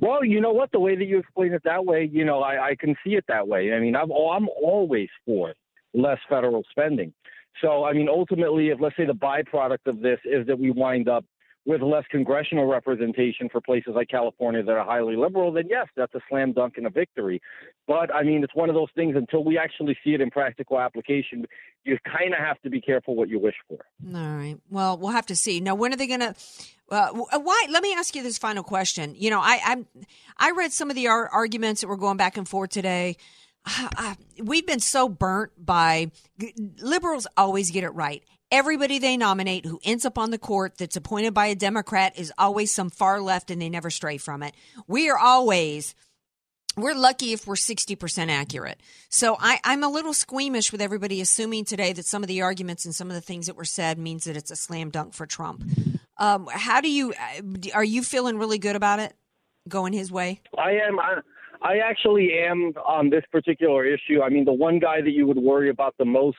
Well, 0.00 0.22
you 0.22 0.40
know 0.40 0.52
what? 0.52 0.70
The 0.72 0.80
way 0.80 0.94
that 0.94 1.06
you 1.06 1.18
explain 1.18 1.54
it 1.54 1.62
that 1.64 1.86
way, 1.86 2.08
you 2.12 2.24
know, 2.24 2.40
I, 2.40 2.68
I 2.68 2.74
can 2.78 2.94
see 3.02 3.14
it 3.14 3.24
that 3.28 3.48
way. 3.48 3.72
I 3.72 3.80
mean, 3.80 3.96
I'm, 3.96 4.10
I'm 4.10 4.48
always 4.62 5.08
for 5.24 5.54
less 5.94 6.18
federal 6.28 6.62
spending. 6.70 7.14
So, 7.62 7.84
I 7.84 7.94
mean, 7.94 8.08
ultimately, 8.08 8.68
if 8.68 8.80
let's 8.80 8.96
say 8.98 9.06
the 9.06 9.14
byproduct 9.14 9.86
of 9.86 10.00
this 10.00 10.18
is 10.26 10.46
that 10.48 10.58
we 10.58 10.70
wind 10.70 11.08
up 11.08 11.24
with 11.66 11.82
less 11.82 12.04
congressional 12.10 12.66
representation 12.66 13.48
for 13.50 13.60
places 13.60 13.92
like 13.96 14.08
California 14.08 14.62
that 14.62 14.72
are 14.72 14.84
highly 14.84 15.16
liberal, 15.16 15.52
then 15.52 15.64
yes, 15.68 15.88
that's 15.96 16.14
a 16.14 16.20
slam 16.28 16.52
dunk 16.52 16.74
and 16.76 16.86
a 16.86 16.90
victory. 16.90 17.42
But 17.88 18.14
I 18.14 18.22
mean, 18.22 18.44
it's 18.44 18.54
one 18.54 18.68
of 18.68 18.76
those 18.76 18.88
things 18.94 19.16
until 19.16 19.44
we 19.44 19.58
actually 19.58 19.98
see 20.04 20.14
it 20.14 20.20
in 20.20 20.30
practical 20.30 20.78
application, 20.78 21.44
you 21.84 21.98
kind 22.04 22.32
of 22.32 22.38
have 22.38 22.60
to 22.62 22.70
be 22.70 22.80
careful 22.80 23.16
what 23.16 23.28
you 23.28 23.40
wish 23.40 23.56
for. 23.68 23.84
All 24.14 24.36
right. 24.36 24.56
Well, 24.70 24.96
we'll 24.96 25.10
have 25.10 25.26
to 25.26 25.36
see. 25.36 25.58
Now, 25.60 25.74
when 25.74 25.92
are 25.92 25.96
they 25.96 26.06
going 26.06 26.20
to? 26.20 26.34
Uh, 26.88 27.10
why? 27.12 27.66
Let 27.68 27.82
me 27.82 27.92
ask 27.94 28.14
you 28.14 28.22
this 28.22 28.38
final 28.38 28.62
question. 28.62 29.16
You 29.16 29.30
know, 29.30 29.40
I 29.40 29.60
I'm, 29.64 29.86
I 30.38 30.52
read 30.52 30.72
some 30.72 30.88
of 30.88 30.94
the 30.94 31.08
ar- 31.08 31.28
arguments 31.28 31.80
that 31.80 31.88
were 31.88 31.96
going 31.96 32.16
back 32.16 32.36
and 32.36 32.48
forth 32.48 32.70
today. 32.70 33.16
Uh, 33.98 34.14
we've 34.40 34.66
been 34.66 34.78
so 34.78 35.08
burnt 35.08 35.50
by 35.58 36.12
liberals 36.78 37.26
always 37.36 37.72
get 37.72 37.82
it 37.82 37.90
right 37.90 38.22
everybody 38.50 38.98
they 38.98 39.16
nominate 39.16 39.66
who 39.66 39.80
ends 39.84 40.04
up 40.04 40.18
on 40.18 40.30
the 40.30 40.38
court 40.38 40.78
that's 40.78 40.96
appointed 40.96 41.34
by 41.34 41.46
a 41.46 41.54
Democrat 41.54 42.18
is 42.18 42.32
always 42.38 42.72
some 42.72 42.90
far 42.90 43.20
left 43.20 43.50
and 43.50 43.60
they 43.60 43.68
never 43.68 43.90
stray 43.90 44.18
from 44.18 44.42
it. 44.42 44.54
We 44.86 45.10
are 45.10 45.18
always 45.18 45.94
we're 46.76 46.94
lucky 46.94 47.32
if 47.32 47.46
we're 47.46 47.54
60% 47.54 48.28
accurate. 48.28 48.80
So 49.08 49.36
I, 49.40 49.60
am 49.64 49.82
a 49.82 49.88
little 49.88 50.12
squeamish 50.12 50.72
with 50.72 50.82
everybody 50.82 51.22
assuming 51.22 51.64
today 51.64 51.94
that 51.94 52.04
some 52.04 52.22
of 52.22 52.28
the 52.28 52.42
arguments 52.42 52.84
and 52.84 52.94
some 52.94 53.08
of 53.08 53.14
the 53.14 53.22
things 53.22 53.46
that 53.46 53.56
were 53.56 53.64
said 53.64 53.98
means 53.98 54.24
that 54.24 54.36
it's 54.36 54.50
a 54.50 54.56
slam 54.56 54.90
dunk 54.90 55.14
for 55.14 55.24
Trump. 55.24 55.64
Um, 56.18 56.48
how 56.52 56.82
do 56.82 56.90
you, 56.90 57.14
are 57.74 57.84
you 57.84 58.02
feeling 58.02 58.36
really 58.36 58.58
good 58.58 58.76
about 58.76 59.00
it 59.00 59.14
going 59.66 59.94
his 59.94 60.12
way? 60.12 60.42
I 60.58 60.72
am. 60.72 61.00
I, 61.00 61.20
I 61.62 61.78
actually 61.78 62.32
am 62.46 62.74
on 62.84 63.08
this 63.08 63.24
particular 63.32 63.84
issue. 63.86 64.20
I 64.22 64.28
mean, 64.28 64.44
the 64.44 64.52
one 64.52 64.78
guy 64.78 65.00
that 65.00 65.12
you 65.12 65.26
would 65.26 65.38
worry 65.38 65.70
about 65.70 65.94
the 65.98 66.04
most 66.04 66.36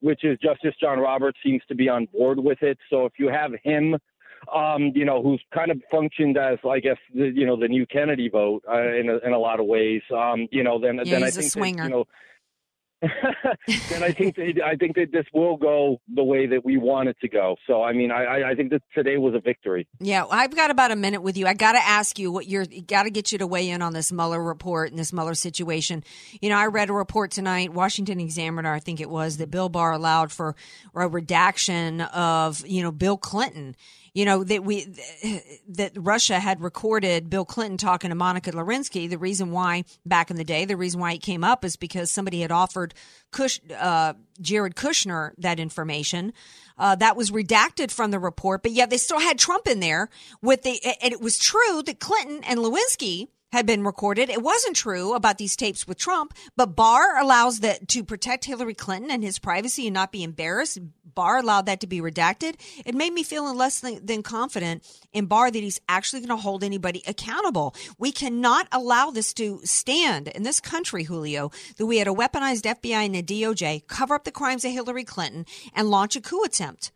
which 0.00 0.24
is 0.24 0.38
Justice 0.42 0.74
John 0.80 0.98
Roberts 0.98 1.38
seems 1.44 1.62
to 1.68 1.74
be 1.74 1.88
on 1.88 2.06
board 2.12 2.38
with 2.38 2.62
it. 2.62 2.78
So 2.90 3.04
if 3.06 3.12
you 3.18 3.28
have 3.28 3.52
him, 3.62 3.96
um, 4.54 4.92
you 4.94 5.04
know, 5.04 5.22
who's 5.22 5.42
kind 5.52 5.70
of 5.70 5.80
functioned 5.90 6.38
as, 6.38 6.58
I 6.68 6.80
guess, 6.80 6.96
the, 7.14 7.32
you 7.34 7.46
know, 7.46 7.58
the 7.58 7.68
new 7.68 7.86
Kennedy 7.86 8.28
vote 8.28 8.62
uh, 8.70 8.94
in 8.94 9.08
a, 9.10 9.26
in 9.26 9.32
a 9.32 9.38
lot 9.38 9.60
of 9.60 9.66
ways, 9.66 10.02
um, 10.14 10.46
you 10.50 10.62
know, 10.62 10.80
then 10.80 10.96
yeah, 10.96 11.04
then 11.04 11.24
I 11.24 11.30
think 11.30 11.52
that, 11.52 11.84
you 11.84 11.90
know 11.90 12.04
then 13.00 14.02
I 14.02 14.10
think 14.10 14.34
that, 14.36 14.60
I 14.64 14.74
think 14.74 14.96
that 14.96 15.12
this 15.12 15.24
will 15.32 15.56
go 15.56 16.00
the 16.12 16.24
way 16.24 16.46
that 16.46 16.64
we 16.64 16.76
want 16.78 17.08
it 17.08 17.16
to 17.20 17.28
go. 17.28 17.56
So 17.66 17.82
I 17.82 17.92
mean, 17.92 18.10
I 18.10 18.50
I 18.50 18.54
think 18.54 18.70
that 18.70 18.82
today 18.94 19.18
was 19.18 19.34
a 19.34 19.40
victory. 19.40 19.86
Yeah, 20.00 20.24
I've 20.28 20.54
got 20.54 20.70
about 20.70 20.90
a 20.90 20.96
minute 20.96 21.22
with 21.22 21.36
you. 21.36 21.46
I 21.46 21.54
got 21.54 21.72
to 21.72 21.78
ask 21.78 22.18
you 22.18 22.32
what 22.32 22.46
you're 22.46 22.66
got 22.86 23.04
to 23.04 23.10
get 23.10 23.30
you 23.30 23.38
to 23.38 23.46
weigh 23.46 23.70
in 23.70 23.82
on 23.82 23.92
this 23.92 24.10
Mueller 24.10 24.42
report 24.42 24.90
and 24.90 24.98
this 24.98 25.12
Mueller 25.12 25.34
situation. 25.34 26.02
You 26.40 26.48
know, 26.48 26.56
I 26.56 26.66
read 26.66 26.90
a 26.90 26.92
report 26.92 27.30
tonight, 27.30 27.72
Washington 27.72 28.18
Examiner, 28.20 28.72
I 28.72 28.80
think 28.80 29.00
it 29.00 29.10
was, 29.10 29.36
that 29.36 29.50
Bill 29.50 29.68
Barr 29.68 29.92
allowed 29.92 30.32
for 30.32 30.56
a 30.94 31.06
redaction 31.06 32.00
of 32.00 32.66
you 32.66 32.82
know 32.82 32.90
Bill 32.90 33.16
Clinton 33.16 33.76
you 34.18 34.24
know 34.24 34.42
that 34.42 34.64
we 34.64 34.84
that 35.68 35.92
Russia 35.94 36.40
had 36.40 36.60
recorded 36.60 37.30
Bill 37.30 37.44
Clinton 37.44 37.76
talking 37.76 38.10
to 38.10 38.16
Monica 38.16 38.50
Lewinsky. 38.50 39.08
The 39.08 39.16
reason 39.16 39.52
why 39.52 39.84
back 40.04 40.32
in 40.32 40.36
the 40.36 40.42
day, 40.42 40.64
the 40.64 40.76
reason 40.76 40.98
why 40.98 41.12
it 41.12 41.22
came 41.22 41.44
up 41.44 41.64
is 41.64 41.76
because 41.76 42.10
somebody 42.10 42.40
had 42.40 42.50
offered 42.50 42.94
Kush, 43.30 43.60
uh, 43.78 44.14
Jared 44.40 44.74
Kushner 44.74 45.30
that 45.38 45.60
information. 45.60 46.32
Uh, 46.76 46.96
that 46.96 47.16
was 47.16 47.30
redacted 47.30 47.92
from 47.92 48.10
the 48.10 48.18
report, 48.18 48.64
but 48.64 48.72
yet 48.72 48.90
they 48.90 48.96
still 48.96 49.20
had 49.20 49.38
Trump 49.38 49.68
in 49.68 49.78
there 49.78 50.08
with 50.42 50.62
the. 50.62 50.80
And 51.00 51.12
it 51.12 51.20
was 51.20 51.38
true 51.38 51.84
that 51.84 52.00
Clinton 52.00 52.42
and 52.42 52.58
Lewinsky 52.58 53.28
had 53.52 53.66
been 53.66 53.84
recorded. 53.84 54.28
It 54.28 54.42
wasn't 54.42 54.76
true 54.76 55.14
about 55.14 55.38
these 55.38 55.56
tapes 55.56 55.86
with 55.86 55.98
Trump, 55.98 56.34
but 56.56 56.76
Barr 56.76 57.18
allows 57.18 57.60
that 57.60 57.88
to 57.88 58.04
protect 58.04 58.44
Hillary 58.44 58.74
Clinton 58.74 59.10
and 59.10 59.22
his 59.22 59.38
privacy 59.38 59.86
and 59.86 59.94
not 59.94 60.12
be 60.12 60.22
embarrassed. 60.22 60.78
Barr 61.14 61.38
allowed 61.38 61.66
that 61.66 61.80
to 61.80 61.86
be 61.86 62.00
redacted. 62.00 62.54
It 62.84 62.94
made 62.94 63.12
me 63.12 63.22
feel 63.22 63.52
less 63.54 63.80
than, 63.80 64.04
than 64.04 64.22
confident 64.22 64.84
in 65.12 65.26
Barr 65.26 65.50
that 65.50 65.62
he's 65.62 65.80
actually 65.88 66.20
going 66.20 66.28
to 66.28 66.36
hold 66.36 66.62
anybody 66.62 67.02
accountable. 67.06 67.74
We 67.98 68.12
cannot 68.12 68.68
allow 68.70 69.10
this 69.10 69.32
to 69.34 69.60
stand 69.64 70.28
in 70.28 70.42
this 70.42 70.60
country, 70.60 71.04
Julio, 71.04 71.50
that 71.76 71.86
we 71.86 71.98
had 71.98 72.08
a 72.08 72.12
weaponized 72.12 72.62
FBI 72.62 73.06
and 73.06 73.16
a 73.16 73.22
DOJ 73.22 73.86
cover 73.88 74.14
up 74.14 74.24
the 74.24 74.30
crimes 74.30 74.64
of 74.64 74.72
Hillary 74.72 75.04
Clinton 75.04 75.46
and 75.74 75.90
launch 75.90 76.14
a 76.14 76.20
coup 76.20 76.44
attempt. 76.44 76.92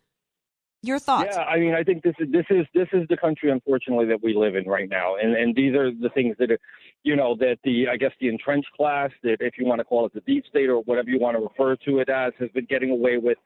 Your 0.85 0.99
thoughts? 0.99 1.37
Yeah, 1.37 1.43
I 1.43 1.61
mean, 1.61 1.75
I 1.75 1.85
think 1.85 2.03
this 2.03 2.15
is 2.19 2.27
this 2.33 2.47
is 2.51 2.67
this 2.75 2.89
is 2.93 3.07
the 3.09 3.17
country, 3.17 3.53
unfortunately, 3.53 4.07
that 4.07 4.21
we 4.21 4.35
live 4.35 4.57
in 4.57 4.65
right 4.65 4.89
now, 4.89 5.15
and 5.15 5.37
and 5.37 5.55
these 5.55 5.77
are 5.77 5.93
the 5.93 6.09
things 6.09 6.35
that 6.41 6.51
are, 6.51 6.59
you 7.05 7.15
know, 7.15 7.37
that 7.37 7.59
the 7.63 7.87
I 7.89 7.97
guess 7.97 8.11
the 8.21 8.29
entrenched 8.29 8.73
class, 8.77 9.11
that 9.23 9.37
if 9.39 9.55
you 9.59 9.65
want 9.65 9.79
to 9.79 9.85
call 9.85 10.07
it 10.07 10.13
the 10.13 10.23
deep 10.23 10.45
state 10.47 10.69
or 10.69 10.81
whatever 10.81 11.09
you 11.09 11.21
want 11.21 11.37
to 11.37 11.41
refer 11.41 11.77
to 11.85 12.01
it 12.01 12.09
as, 12.09 12.33
has 12.41 12.51
been 12.51 12.65
getting 12.65 12.91
away 12.91 13.17
with 13.17 13.39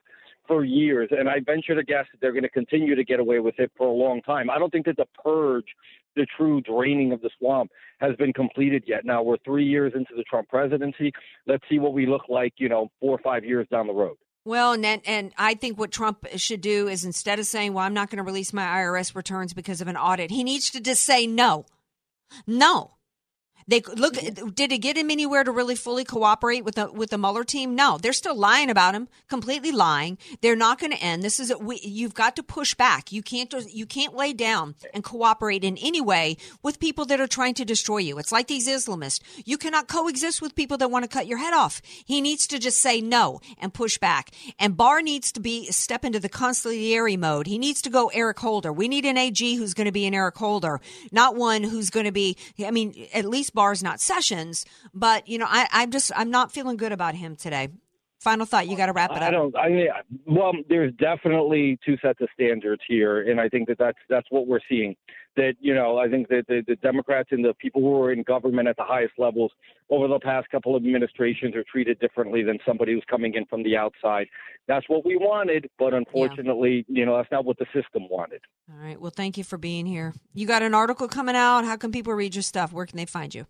for 0.47 0.63
years, 0.63 1.09
and 1.11 1.29
I 1.29 1.39
venture 1.45 1.75
to 1.75 1.83
guess 1.83 2.05
that 2.11 2.21
they're 2.21 2.31
going 2.31 2.41
to 2.43 2.49
continue 2.49 2.95
to 2.95 3.03
get 3.03 3.19
away 3.19 3.39
with 3.39 3.59
it 3.59 3.71
for 3.77 3.85
a 3.85 3.91
long 3.91 4.21
time. 4.23 4.49
I 4.49 4.57
don't 4.57 4.71
think 4.71 4.87
that 4.87 4.97
the 4.97 5.05
purge, 5.23 5.65
the 6.15 6.25
true 6.37 6.61
draining 6.61 7.11
of 7.11 7.21
the 7.21 7.29
swamp, 7.37 7.69
has 7.99 8.15
been 8.15 8.33
completed 8.33 8.83
yet. 8.87 9.05
Now 9.05 9.21
we're 9.21 9.37
three 9.45 9.65
years 9.65 9.93
into 9.95 10.15
the 10.15 10.23
Trump 10.23 10.49
presidency. 10.49 11.11
Let's 11.45 11.63
see 11.69 11.77
what 11.77 11.93
we 11.93 12.07
look 12.07 12.29
like, 12.29 12.53
you 12.57 12.69
know, 12.69 12.89
four 12.99 13.11
or 13.11 13.21
five 13.21 13.45
years 13.45 13.67
down 13.69 13.85
the 13.85 13.93
road. 13.93 14.17
Well, 14.47 14.71
and 14.71 14.85
and 14.85 15.33
I 15.37 15.55
think 15.55 15.77
what 15.77 15.91
Trump 15.91 16.25
should 16.37 16.61
do 16.61 16.87
is 16.87 17.03
instead 17.03 17.37
of 17.37 17.45
saying, 17.45 17.73
"Well, 17.73 17.83
I'm 17.83 17.93
not 17.93 18.09
going 18.09 18.17
to 18.17 18.23
release 18.23 18.53
my 18.53 18.63
IRS 18.63 19.13
returns 19.13 19.53
because 19.53 19.81
of 19.81 19.89
an 19.89 19.97
audit," 19.97 20.31
he 20.31 20.41
needs 20.41 20.71
to 20.71 20.79
just 20.79 21.03
say 21.03 21.27
no. 21.27 21.65
No. 22.47 22.91
They 23.67 23.81
look. 23.81 24.13
Mm-hmm. 24.13 24.49
Did 24.49 24.71
it 24.71 24.77
get 24.77 24.97
him 24.97 25.11
anywhere 25.11 25.43
to 25.43 25.51
really 25.51 25.75
fully 25.75 26.05
cooperate 26.05 26.63
with 26.63 26.75
the 26.75 26.89
with 26.91 27.09
the 27.09 27.17
Mueller 27.17 27.43
team? 27.43 27.75
No, 27.75 27.97
they're 27.97 28.13
still 28.13 28.35
lying 28.35 28.69
about 28.69 28.95
him, 28.95 29.09
completely 29.27 29.71
lying. 29.71 30.17
They're 30.41 30.55
not 30.55 30.79
going 30.79 30.91
to 30.93 30.97
end. 31.03 31.21
This 31.21 31.39
is 31.39 31.53
we, 31.59 31.79
you've 31.83 32.13
got 32.13 32.37
to 32.37 32.43
push 32.43 32.73
back. 32.75 33.11
You 33.11 33.21
can't 33.21 33.53
you 33.73 33.85
can't 33.85 34.15
lay 34.15 34.31
down 34.31 34.75
and 34.93 35.03
cooperate 35.03 35.65
in 35.65 35.77
any 35.77 35.99
way 35.99 36.37
with 36.63 36.79
people 36.79 37.05
that 37.05 37.19
are 37.19 37.27
trying 37.27 37.55
to 37.55 37.65
destroy 37.65 37.97
you. 37.97 38.17
It's 38.19 38.31
like 38.31 38.47
these 38.47 38.69
Islamists. 38.69 39.19
You 39.43 39.57
cannot 39.57 39.89
coexist 39.89 40.41
with 40.41 40.55
people 40.55 40.77
that 40.77 40.89
want 40.89 41.03
to 41.03 41.09
cut 41.09 41.27
your 41.27 41.39
head 41.39 41.53
off. 41.53 41.81
He 41.83 42.21
needs 42.21 42.47
to 42.47 42.59
just 42.59 42.79
say 42.79 43.01
no 43.01 43.41
and 43.59 43.73
push 43.73 43.97
back. 43.97 44.31
And 44.59 44.77
Barr 44.77 45.01
needs 45.01 45.31
to 45.33 45.41
be 45.41 45.65
step 45.71 46.05
into 46.05 46.19
the 46.19 46.29
consigliere 46.29 47.19
mode. 47.19 47.47
He 47.47 47.57
needs 47.57 47.81
to 47.81 47.89
go 47.89 48.07
Eric 48.13 48.39
Holder. 48.39 48.71
We 48.71 48.87
need 48.87 49.05
an 49.05 49.17
AG 49.17 49.55
who's 49.55 49.73
going 49.73 49.85
to 49.85 49.91
be 49.91 50.05
an 50.05 50.13
Eric 50.13 50.37
Holder, 50.37 50.79
not 51.11 51.35
one 51.35 51.63
who's 51.63 51.89
going 51.89 52.05
to 52.05 52.11
be. 52.13 52.37
I 52.63 52.71
mean, 52.71 53.07
at 53.13 53.25
least 53.25 53.53
Barr's 53.57 53.81
not 53.81 53.99
Sessions, 53.99 54.65
but 54.93 55.27
you 55.27 55.39
know, 55.39 55.47
I, 55.49 55.67
I'm 55.71 55.89
just 55.89 56.11
I'm 56.15 56.29
not 56.29 56.51
feeling 56.51 56.77
good 56.77 56.91
about 56.91 57.15
him 57.15 57.35
today. 57.35 57.69
Final 58.19 58.45
thought. 58.45 58.67
You 58.67 58.77
got 58.77 58.85
to 58.85 58.93
wrap 58.93 59.09
it 59.09 59.17
up. 59.17 59.23
I 59.23 59.31
don't. 59.31 59.57
I 59.57 59.69
mean, 59.69 59.87
well, 60.27 60.51
there's 60.69 60.93
definitely 60.93 61.79
two 61.83 61.97
sets 61.99 62.21
of 62.21 62.27
standards 62.35 62.83
here, 62.87 63.29
and 63.29 63.41
I 63.41 63.49
think 63.49 63.67
that 63.69 63.79
that's 63.79 63.97
that's 64.09 64.27
what 64.29 64.45
we're 64.45 64.59
seeing. 64.69 64.95
That 65.37 65.53
you 65.59 65.73
know, 65.73 65.97
I 65.97 66.09
think 66.09 66.27
that 66.27 66.45
the, 66.47 66.63
the 66.67 66.75
Democrats 66.75 67.29
and 67.31 67.45
the 67.45 67.53
people 67.53 67.81
who 67.81 68.01
are 68.01 68.11
in 68.11 68.23
government 68.23 68.67
at 68.67 68.75
the 68.75 68.83
highest 68.83 69.13
levels 69.17 69.51
over 69.89 70.07
the 70.07 70.19
past 70.19 70.49
couple 70.49 70.75
of 70.75 70.83
administrations 70.83 71.55
are 71.55 71.63
treated 71.71 71.99
differently 71.99 72.43
than 72.43 72.57
somebody 72.65 72.93
who's 72.93 73.05
coming 73.09 73.33
in 73.35 73.45
from 73.45 73.63
the 73.63 73.77
outside. 73.77 74.27
That's 74.67 74.89
what 74.89 75.05
we 75.05 75.15
wanted, 75.15 75.69
but 75.79 75.93
unfortunately, 75.93 76.85
yeah. 76.89 76.99
you 76.99 77.05
know, 77.05 77.15
that's 77.15 77.31
not 77.31 77.45
what 77.45 77.57
the 77.57 77.67
system 77.67 78.07
wanted. 78.09 78.41
All 78.69 78.83
right. 78.83 78.99
Well, 78.99 79.13
thank 79.15 79.37
you 79.37 79.45
for 79.45 79.57
being 79.57 79.85
here. 79.85 80.13
You 80.33 80.45
got 80.45 80.61
an 80.61 80.73
article 80.73 81.07
coming 81.07 81.35
out. 81.35 81.63
How 81.63 81.77
can 81.77 81.91
people 81.91 82.13
read 82.13 82.35
your 82.35 82.41
stuff? 82.41 82.73
Where 82.73 82.85
can 82.85 82.97
they 82.97 83.05
find 83.05 83.33
you? 83.33 83.45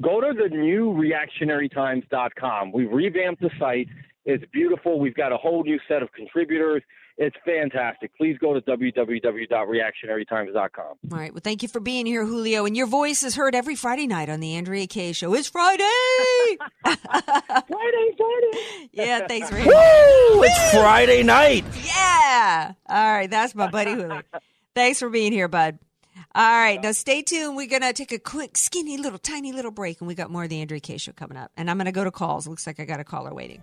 go 0.00 0.20
to 0.20 0.32
the 0.32 0.48
new 0.48 0.92
reactionarytimes.com. 0.94 2.72
We've 2.72 2.90
revamped 2.90 3.42
the 3.42 3.50
site. 3.58 3.88
It's 4.24 4.44
beautiful. 4.52 4.98
We've 4.98 5.14
got 5.14 5.32
a 5.32 5.36
whole 5.36 5.62
new 5.62 5.78
set 5.86 6.02
of 6.02 6.12
contributors. 6.12 6.82
It's 7.18 7.36
fantastic. 7.46 8.14
Please 8.16 8.36
go 8.38 8.52
to 8.52 8.60
www.reactionarytimes.com. 8.60 10.86
All 10.86 10.98
right. 11.18 11.32
Well, 11.32 11.40
thank 11.42 11.62
you 11.62 11.68
for 11.68 11.80
being 11.80 12.04
here, 12.04 12.26
Julio. 12.26 12.66
And 12.66 12.76
your 12.76 12.86
voice 12.86 13.22
is 13.22 13.34
heard 13.34 13.54
every 13.54 13.74
Friday 13.74 14.06
night 14.06 14.28
on 14.28 14.40
the 14.40 14.54
Andrea 14.56 14.86
Kaye 14.86 15.12
Show. 15.12 15.32
It's 15.34 15.48
Friday. 15.48 15.82
Friday, 16.84 16.98
Friday. 17.68 18.88
Yeah, 18.92 19.26
thanks 19.26 19.48
for 19.48 19.56
Woo! 19.56 20.42
It's 20.42 20.74
Friday 20.74 21.22
night. 21.22 21.64
Yeah. 21.86 22.72
All 22.86 23.12
right. 23.12 23.30
That's 23.30 23.54
my 23.54 23.70
buddy 23.70 23.94
Julio. 23.94 24.20
Thanks 24.74 24.98
for 24.98 25.08
being 25.08 25.32
here, 25.32 25.48
bud. 25.48 25.78
All 26.34 26.50
right. 26.50 26.82
Now 26.82 26.92
stay 26.92 27.22
tuned. 27.22 27.56
We're 27.56 27.66
going 27.66 27.80
to 27.80 27.94
take 27.94 28.12
a 28.12 28.18
quick, 28.18 28.58
skinny, 28.58 28.98
little, 28.98 29.18
tiny 29.18 29.52
little 29.52 29.70
break, 29.70 30.02
and 30.02 30.08
we 30.08 30.14
got 30.14 30.30
more 30.30 30.44
of 30.44 30.50
the 30.50 30.60
Andrea 30.60 30.80
Kaye 30.80 30.98
Show 30.98 31.12
coming 31.12 31.38
up. 31.38 31.50
And 31.56 31.70
I'm 31.70 31.78
going 31.78 31.86
to 31.86 31.92
go 31.92 32.04
to 32.04 32.10
calls. 32.10 32.46
Looks 32.46 32.66
like 32.66 32.78
I 32.78 32.84
got 32.84 33.00
a 33.00 33.04
caller 33.04 33.32
waiting. 33.32 33.62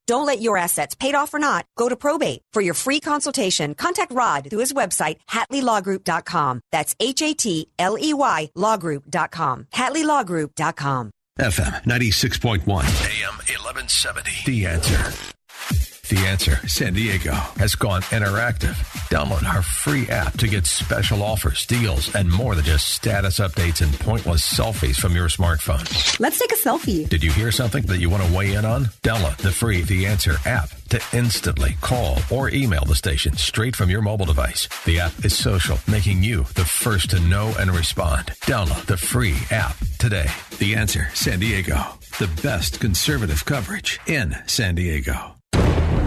Don't 0.11 0.25
let 0.25 0.41
your 0.41 0.57
assets, 0.57 0.93
paid 0.93 1.15
off 1.15 1.33
or 1.33 1.39
not, 1.39 1.65
go 1.77 1.87
to 1.87 1.95
probate. 1.95 2.41
For 2.51 2.61
your 2.61 2.73
free 2.73 2.99
consultation, 2.99 3.73
contact 3.75 4.11
Rod 4.11 4.49
through 4.49 4.59
his 4.59 4.73
website, 4.73 5.19
HatleyLawGroup.com. 5.29 6.59
That's 6.69 6.93
H 6.99 7.21
A 7.21 7.33
T 7.33 7.69
L 7.79 7.97
E 7.97 8.13
Y 8.13 8.49
LawGroup.com. 8.57 9.67
HatleyLawGroup.com. 9.73 11.11
FM 11.39 11.83
96.1, 11.85 12.59
AM 12.67 13.35
1170. 13.37 14.31
The 14.45 14.65
answer. 14.65 15.13
The 16.11 16.27
Answer 16.27 16.67
San 16.67 16.93
Diego 16.93 17.31
has 17.31 17.75
gone 17.75 18.01
interactive. 18.01 18.73
Download 19.07 19.45
our 19.45 19.61
free 19.61 20.09
app 20.09 20.33
to 20.39 20.47
get 20.49 20.65
special 20.65 21.23
offers, 21.23 21.65
deals, 21.65 22.13
and 22.13 22.29
more 22.29 22.53
than 22.53 22.65
just 22.65 22.89
status 22.89 23.39
updates 23.39 23.81
and 23.81 23.97
pointless 23.97 24.45
selfies 24.45 24.97
from 24.97 25.15
your 25.15 25.29
smartphone. 25.29 25.79
Let's 26.19 26.37
take 26.37 26.51
a 26.51 26.55
selfie. 26.55 27.07
Did 27.07 27.23
you 27.23 27.31
hear 27.31 27.49
something 27.49 27.83
that 27.83 27.99
you 27.99 28.09
want 28.09 28.23
to 28.23 28.33
weigh 28.33 28.55
in 28.55 28.65
on? 28.65 28.87
Download 29.03 29.37
the 29.37 29.53
free 29.53 29.83
The 29.83 30.05
Answer 30.05 30.35
app 30.45 30.71
to 30.89 31.01
instantly 31.13 31.77
call 31.79 32.17
or 32.29 32.49
email 32.49 32.83
the 32.83 32.93
station 32.93 33.37
straight 33.37 33.77
from 33.77 33.89
your 33.89 34.01
mobile 34.01 34.25
device. 34.25 34.67
The 34.83 34.99
app 34.99 35.23
is 35.23 35.33
social, 35.37 35.79
making 35.87 36.23
you 36.23 36.43
the 36.55 36.65
first 36.65 37.11
to 37.11 37.21
know 37.21 37.55
and 37.57 37.71
respond. 37.71 38.33
Download 38.41 38.85
the 38.85 38.97
free 38.97 39.37
app 39.49 39.77
today. 39.97 40.29
The 40.59 40.75
Answer 40.75 41.07
San 41.13 41.39
Diego. 41.39 41.97
The 42.19 42.29
best 42.43 42.81
conservative 42.81 43.45
coverage 43.45 44.01
in 44.07 44.35
San 44.45 44.75
Diego. 44.75 45.35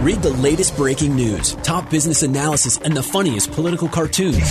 Read 0.05 0.21
the 0.21 0.29
latest 0.33 0.77
breaking 0.77 1.15
news, 1.15 1.55
top 1.63 1.89
business 1.89 2.21
analysis, 2.21 2.77
and 2.77 2.95
the 2.95 3.01
funniest 3.01 3.51
political 3.53 3.87
cartoons. 3.87 4.37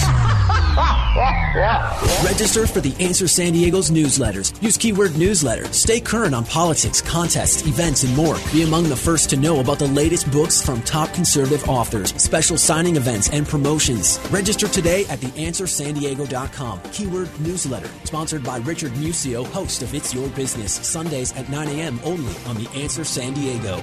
Register 2.24 2.66
for 2.66 2.80
the 2.80 2.92
Answer 2.98 3.28
San 3.28 3.52
Diego's 3.52 3.88
newsletters. 3.88 4.61
Use 4.61 4.76
keyword 4.76 5.16
newsletter. 5.16 5.72
Stay 5.72 6.00
current 6.00 6.34
on 6.34 6.44
politics, 6.44 7.00
contests, 7.00 7.64
events, 7.68 8.02
and 8.02 8.16
more. 8.16 8.36
Be 8.52 8.64
among 8.64 8.88
the 8.88 8.96
first 8.96 9.30
to 9.30 9.36
know 9.36 9.61
about 9.61 9.78
the 9.78 9.86
latest 9.86 10.28
books 10.32 10.61
from 10.61 10.82
top 10.82 11.14
conservative 11.14 11.68
authors, 11.68 12.20
special 12.20 12.59
signing 12.59 12.96
events, 12.96 13.30
and 13.30 13.46
promotions. 13.46 14.18
Register 14.32 14.66
today 14.66 15.07
at 15.09 15.20
theanswersandiego.com. 15.20 16.80
Keyword 16.90 17.40
newsletter. 17.40 17.90
Sponsored 18.02 18.42
by 18.42 18.57
Richard 18.59 18.90
Musio, 18.94 19.46
host 19.46 19.82
of 19.82 19.94
It's 19.94 20.12
Your 20.12 20.28
Business. 20.30 20.72
Sundays 20.72 21.32
at 21.34 21.48
9 21.48 21.68
a.m. 21.68 22.00
only 22.02 22.34
on 22.46 22.57
The 22.57 22.68
Answer 22.74 23.05
San 23.05 23.34
Diego. 23.34 23.80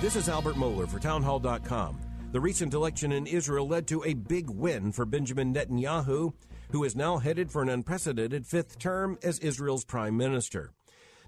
This 0.00 0.16
is 0.16 0.30
Albert 0.30 0.54
Mohler 0.54 0.88
for 0.88 0.98
Townhall.com. 0.98 2.00
The 2.32 2.40
recent 2.40 2.72
election 2.72 3.12
in 3.12 3.26
Israel 3.26 3.68
led 3.68 3.86
to 3.88 4.02
a 4.02 4.14
big 4.14 4.48
win 4.48 4.92
for 4.92 5.04
Benjamin 5.04 5.52
Netanyahu, 5.52 6.32
who 6.70 6.84
is 6.84 6.96
now 6.96 7.18
headed 7.18 7.50
for 7.52 7.60
an 7.60 7.68
unprecedented 7.68 8.46
fifth 8.46 8.78
term 8.78 9.18
as 9.22 9.38
Israel's 9.40 9.84
prime 9.84 10.16
minister. 10.16 10.72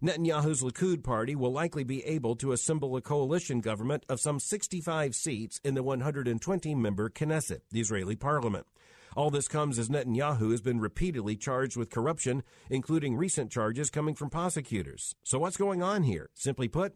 Netanyahu's 0.03 0.63
Likud 0.63 1.05
party 1.05 1.35
will 1.35 1.53
likely 1.53 1.85
be 1.85 2.03
able 2.07 2.35
to 2.37 2.53
assemble 2.53 2.97
a 2.97 3.03
coalition 3.03 3.61
government 3.61 4.07
of 4.09 4.21
some 4.21 4.41
65 4.41 5.15
seats 5.15 5.61
in 5.63 5.75
the 5.75 5.83
120 5.83 6.75
member 6.75 7.11
Knesset, 7.11 7.61
the 7.71 7.81
Israeli 7.81 8.17
parliament. 8.17 8.67
All 9.15 9.31
this 9.31 9.49
comes 9.49 9.79
as 9.79 9.91
Netanyahu 9.91 10.51
has 10.51 10.63
been 10.63 10.81
repeatedly 10.81 11.37
charged 11.37 11.77
with 11.77 11.91
corruption, 11.91 12.43
including 12.71 13.17
recent 13.17 13.51
charges 13.51 13.91
coming 13.91 14.15
from 14.15 14.31
prosecutors. 14.31 15.15
So, 15.23 15.39
what's 15.39 15.59
going 15.59 15.83
on 15.83 16.05
here? 16.05 16.31
Simply 16.33 16.69
put, 16.69 16.95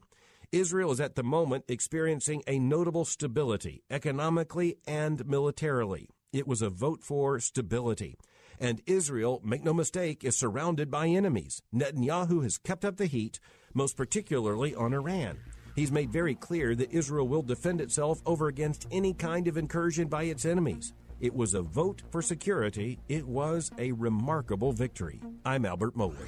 Israel 0.52 0.92
is 0.92 1.00
at 1.00 1.14
the 1.14 1.22
moment 1.22 1.64
experiencing 1.68 2.42
a 2.46 2.58
notable 2.58 3.04
stability, 3.04 3.82
economically 3.90 4.76
and 4.86 5.26
militarily. 5.26 6.08
It 6.32 6.46
was 6.46 6.62
a 6.62 6.70
vote 6.70 7.02
for 7.02 7.40
stability. 7.40 8.16
And 8.58 8.80
Israel, 8.86 9.40
make 9.44 9.64
no 9.64 9.74
mistake, 9.74 10.24
is 10.24 10.36
surrounded 10.36 10.90
by 10.90 11.08
enemies. 11.08 11.62
Netanyahu 11.74 12.42
has 12.42 12.58
kept 12.58 12.84
up 12.84 12.96
the 12.96 13.06
heat, 13.06 13.38
most 13.74 13.96
particularly 13.96 14.74
on 14.74 14.94
Iran. 14.94 15.38
He's 15.74 15.92
made 15.92 16.10
very 16.10 16.34
clear 16.34 16.74
that 16.74 16.90
Israel 16.90 17.28
will 17.28 17.42
defend 17.42 17.80
itself 17.80 18.22
over 18.24 18.48
against 18.48 18.86
any 18.90 19.12
kind 19.12 19.46
of 19.46 19.58
incursion 19.58 20.08
by 20.08 20.24
its 20.24 20.46
enemies. 20.46 20.94
It 21.20 21.34
was 21.34 21.54
a 21.54 21.62
vote 21.62 22.02
for 22.10 22.22
security. 22.22 22.98
It 23.08 23.26
was 23.26 23.70
a 23.78 23.92
remarkable 23.92 24.72
victory. 24.72 25.20
I'm 25.44 25.66
Albert 25.66 25.96
Mohler. 25.96 26.26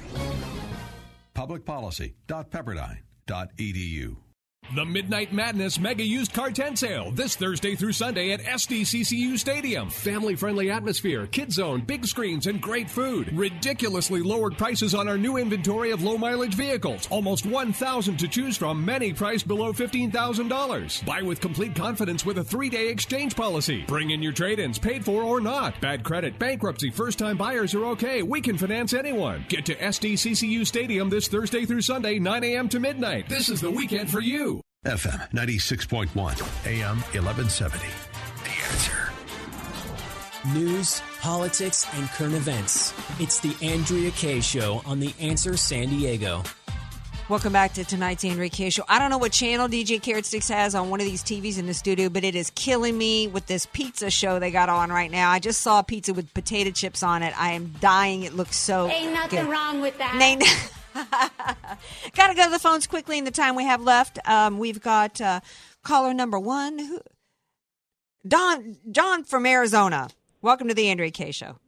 Publicpolicy.pepperdine.edu. 3.28 4.27
The 4.74 4.84
Midnight 4.84 5.32
Madness 5.32 5.80
Mega 5.80 6.04
Used 6.04 6.34
Car 6.34 6.50
Tent 6.50 6.78
Sale 6.78 7.10
this 7.12 7.36
Thursday 7.36 7.74
through 7.74 7.94
Sunday 7.94 8.32
at 8.32 8.42
SDCCU 8.42 9.38
Stadium. 9.38 9.88
Family 9.88 10.36
friendly 10.36 10.70
atmosphere, 10.70 11.26
kid 11.26 11.50
zone, 11.50 11.80
big 11.80 12.04
screens, 12.04 12.46
and 12.46 12.60
great 12.60 12.90
food. 12.90 13.32
Ridiculously 13.32 14.20
lowered 14.20 14.58
prices 14.58 14.94
on 14.94 15.08
our 15.08 15.16
new 15.16 15.38
inventory 15.38 15.90
of 15.90 16.02
low 16.02 16.18
mileage 16.18 16.52
vehicles. 16.52 17.08
Almost 17.10 17.46
1,000 17.46 18.18
to 18.18 18.28
choose 18.28 18.58
from, 18.58 18.84
many 18.84 19.14
priced 19.14 19.48
below 19.48 19.72
$15,000. 19.72 21.06
Buy 21.06 21.22
with 21.22 21.40
complete 21.40 21.74
confidence 21.74 22.26
with 22.26 22.36
a 22.36 22.44
three 22.44 22.68
day 22.68 22.90
exchange 22.90 23.34
policy. 23.34 23.84
Bring 23.86 24.10
in 24.10 24.22
your 24.22 24.32
trade 24.32 24.58
ins, 24.58 24.78
paid 24.78 25.02
for 25.02 25.22
or 25.22 25.40
not. 25.40 25.80
Bad 25.80 26.04
credit, 26.04 26.38
bankruptcy, 26.38 26.90
first 26.90 27.18
time 27.18 27.38
buyers 27.38 27.74
are 27.74 27.86
okay. 27.86 28.22
We 28.22 28.42
can 28.42 28.58
finance 28.58 28.92
anyone. 28.92 29.46
Get 29.48 29.64
to 29.64 29.74
SDCCU 29.76 30.66
Stadium 30.66 31.08
this 31.08 31.26
Thursday 31.26 31.64
through 31.64 31.80
Sunday, 31.80 32.18
9 32.18 32.44
a.m. 32.44 32.68
to 32.68 32.78
midnight. 32.80 33.30
This 33.30 33.48
is 33.48 33.62
the 33.62 33.70
weekend 33.70 34.10
for 34.10 34.20
you. 34.20 34.57
FM 34.88 35.28
96.1, 35.32 36.06
AM 36.66 36.98
1170. 36.98 37.78
The 38.44 38.50
answer. 38.70 39.10
News, 40.56 41.02
politics, 41.20 41.84
and 41.94 42.08
current 42.10 42.34
events. 42.34 42.94
It's 43.18 43.40
the 43.40 43.56
Andrea 43.60 44.12
Kaye 44.12 44.40
Show 44.40 44.80
on 44.86 45.00
The 45.00 45.12
Answer 45.20 45.56
San 45.56 45.88
Diego. 45.88 46.44
Welcome 47.28 47.52
back 47.52 47.72
to 47.74 47.84
tonight's 47.84 48.24
Andrea 48.24 48.48
Kaye 48.50 48.70
Show. 48.70 48.84
I 48.88 49.00
don't 49.00 49.10
know 49.10 49.18
what 49.18 49.32
channel 49.32 49.66
DJ 49.66 50.00
Carrot 50.00 50.24
Sticks 50.24 50.48
has 50.48 50.76
on 50.76 50.90
one 50.90 51.00
of 51.00 51.06
these 51.06 51.24
TVs 51.24 51.58
in 51.58 51.66
the 51.66 51.74
studio, 51.74 52.08
but 52.08 52.22
it 52.22 52.36
is 52.36 52.50
killing 52.54 52.96
me 52.96 53.26
with 53.26 53.46
this 53.46 53.66
pizza 53.66 54.10
show 54.12 54.38
they 54.38 54.52
got 54.52 54.68
on 54.68 54.90
right 54.90 55.10
now. 55.10 55.28
I 55.28 55.40
just 55.40 55.60
saw 55.60 55.80
a 55.80 55.82
pizza 55.82 56.14
with 56.14 56.32
potato 56.34 56.70
chips 56.70 57.02
on 57.02 57.24
it. 57.24 57.34
I 57.38 57.50
am 57.54 57.74
dying. 57.80 58.22
It 58.22 58.34
looks 58.34 58.54
so 58.56 58.86
Ain't 58.88 59.12
nothing 59.12 59.42
good. 59.42 59.50
wrong 59.50 59.80
with 59.80 59.98
that. 59.98 60.70
Ain't- 60.98 62.14
Got 62.14 62.28
to 62.28 62.34
go 62.34 62.44
to 62.44 62.50
the 62.50 62.58
phones 62.58 62.86
quickly 62.86 63.18
in 63.18 63.24
the 63.24 63.30
time 63.30 63.54
we 63.54 63.64
have 63.64 63.82
left. 63.82 64.18
Um, 64.28 64.58
we've 64.58 64.80
got 64.80 65.20
uh, 65.20 65.40
caller 65.82 66.12
number 66.14 66.38
one, 66.38 66.78
who, 66.78 67.00
Don 68.26 68.76
John 68.90 69.24
from 69.24 69.46
Arizona. 69.46 70.08
Welcome 70.42 70.68
to 70.68 70.74
the 70.74 70.88
Andrea 70.88 71.10
Kaye 71.10 71.30
Show. 71.32 71.58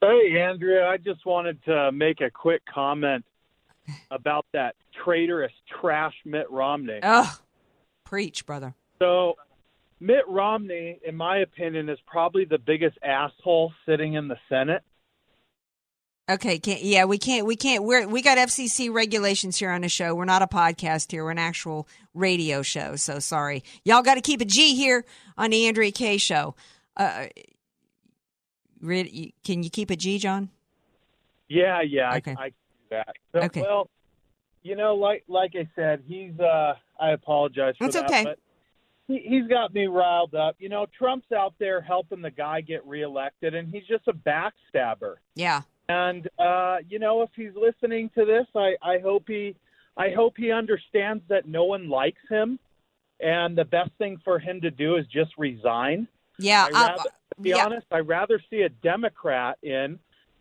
Hey, 0.00 0.40
Andrea, 0.40 0.86
I 0.88 0.96
just 0.96 1.26
wanted 1.26 1.62
to 1.64 1.92
make 1.92 2.20
a 2.20 2.30
quick 2.30 2.62
comment 2.72 3.24
about 4.10 4.46
that 4.52 4.74
traitorous 5.04 5.52
trash 5.80 6.14
Mitt 6.24 6.50
Romney. 6.50 7.00
Ugh, 7.02 7.38
preach, 8.04 8.46
brother. 8.46 8.74
So, 8.98 9.34
Mitt 10.00 10.26
Romney, 10.28 10.98
in 11.06 11.14
my 11.16 11.38
opinion, 11.38 11.88
is 11.90 11.98
probably 12.06 12.44
the 12.46 12.58
biggest 12.58 12.96
asshole 13.02 13.72
sitting 13.86 14.14
in 14.14 14.28
the 14.28 14.36
Senate. 14.48 14.82
Okay, 16.30 16.58
can't, 16.58 16.82
yeah, 16.82 17.04
we 17.04 17.18
can't, 17.18 17.46
we 17.46 17.56
can't. 17.56 17.82
We're 17.84 18.06
we 18.06 18.22
got 18.22 18.38
FCC 18.38 18.92
regulations 18.92 19.56
here 19.58 19.70
on 19.70 19.80
the 19.80 19.88
show. 19.88 20.14
We're 20.14 20.24
not 20.24 20.42
a 20.42 20.46
podcast 20.46 21.10
here. 21.10 21.24
We're 21.24 21.32
an 21.32 21.38
actual 21.38 21.88
radio 22.14 22.62
show. 22.62 22.96
So 22.96 23.18
sorry, 23.18 23.64
y'all. 23.84 24.02
Got 24.02 24.14
to 24.14 24.20
keep 24.20 24.40
a 24.40 24.44
G 24.44 24.74
here 24.76 25.04
on 25.36 25.50
the 25.50 25.66
Andrea 25.66 25.90
Kaye 25.90 26.18
Show. 26.18 26.54
Uh, 26.96 27.26
can 28.82 29.62
you 29.62 29.70
keep 29.70 29.90
a 29.90 29.96
G, 29.96 30.18
John? 30.18 30.50
Yeah, 31.48 31.80
yeah, 31.82 32.14
Okay. 32.16 32.36
I, 32.38 32.44
I 32.44 32.48
can 32.50 32.52
do 32.52 32.84
that. 32.90 33.16
So, 33.32 33.40
Okay. 33.40 33.62
Well, 33.62 33.90
you 34.62 34.76
know, 34.76 34.94
like 34.94 35.24
like 35.28 35.52
I 35.56 35.68
said, 35.74 36.02
he's. 36.06 36.38
uh 36.38 36.74
I 37.00 37.12
apologize 37.12 37.74
for 37.78 37.86
It's 37.86 37.94
that, 37.94 38.04
okay. 38.04 38.24
but 38.24 38.38
he, 39.08 39.20
he's 39.26 39.46
got 39.48 39.72
me 39.72 39.86
riled 39.86 40.34
up. 40.34 40.56
You 40.58 40.68
know, 40.68 40.86
Trump's 40.96 41.32
out 41.32 41.54
there 41.58 41.80
helping 41.80 42.20
the 42.20 42.30
guy 42.30 42.60
get 42.60 42.86
reelected, 42.86 43.54
and 43.54 43.68
he's 43.72 43.86
just 43.86 44.06
a 44.06 44.12
backstabber. 44.12 45.14
Yeah. 45.34 45.62
And 45.90 46.28
uh, 46.38 46.76
you 46.88 47.00
know, 47.00 47.22
if 47.22 47.30
he's 47.34 47.54
listening 47.60 48.10
to 48.16 48.24
this, 48.24 48.46
I, 48.54 48.76
I 48.80 48.98
hope 48.98 49.24
he 49.26 49.56
I 49.96 50.10
hope 50.10 50.34
he 50.36 50.52
understands 50.52 51.22
that 51.28 51.48
no 51.48 51.64
one 51.64 51.88
likes 51.88 52.22
him, 52.30 52.60
and 53.18 53.58
the 53.58 53.64
best 53.64 53.90
thing 53.98 54.18
for 54.24 54.38
him 54.38 54.60
to 54.60 54.70
do 54.70 54.96
is 54.96 55.06
just 55.06 55.32
resign. 55.36 56.06
Yeah. 56.38 56.68
I 56.72 56.84
uh, 56.84 56.86
rather, 56.88 57.02
to 57.02 57.42
be 57.42 57.50
yeah. 57.50 57.64
honest, 57.64 57.86
I'd 57.90 58.06
rather 58.06 58.40
see 58.50 58.62
a 58.62 58.68
Democrat 58.68 59.58
in 59.64 59.98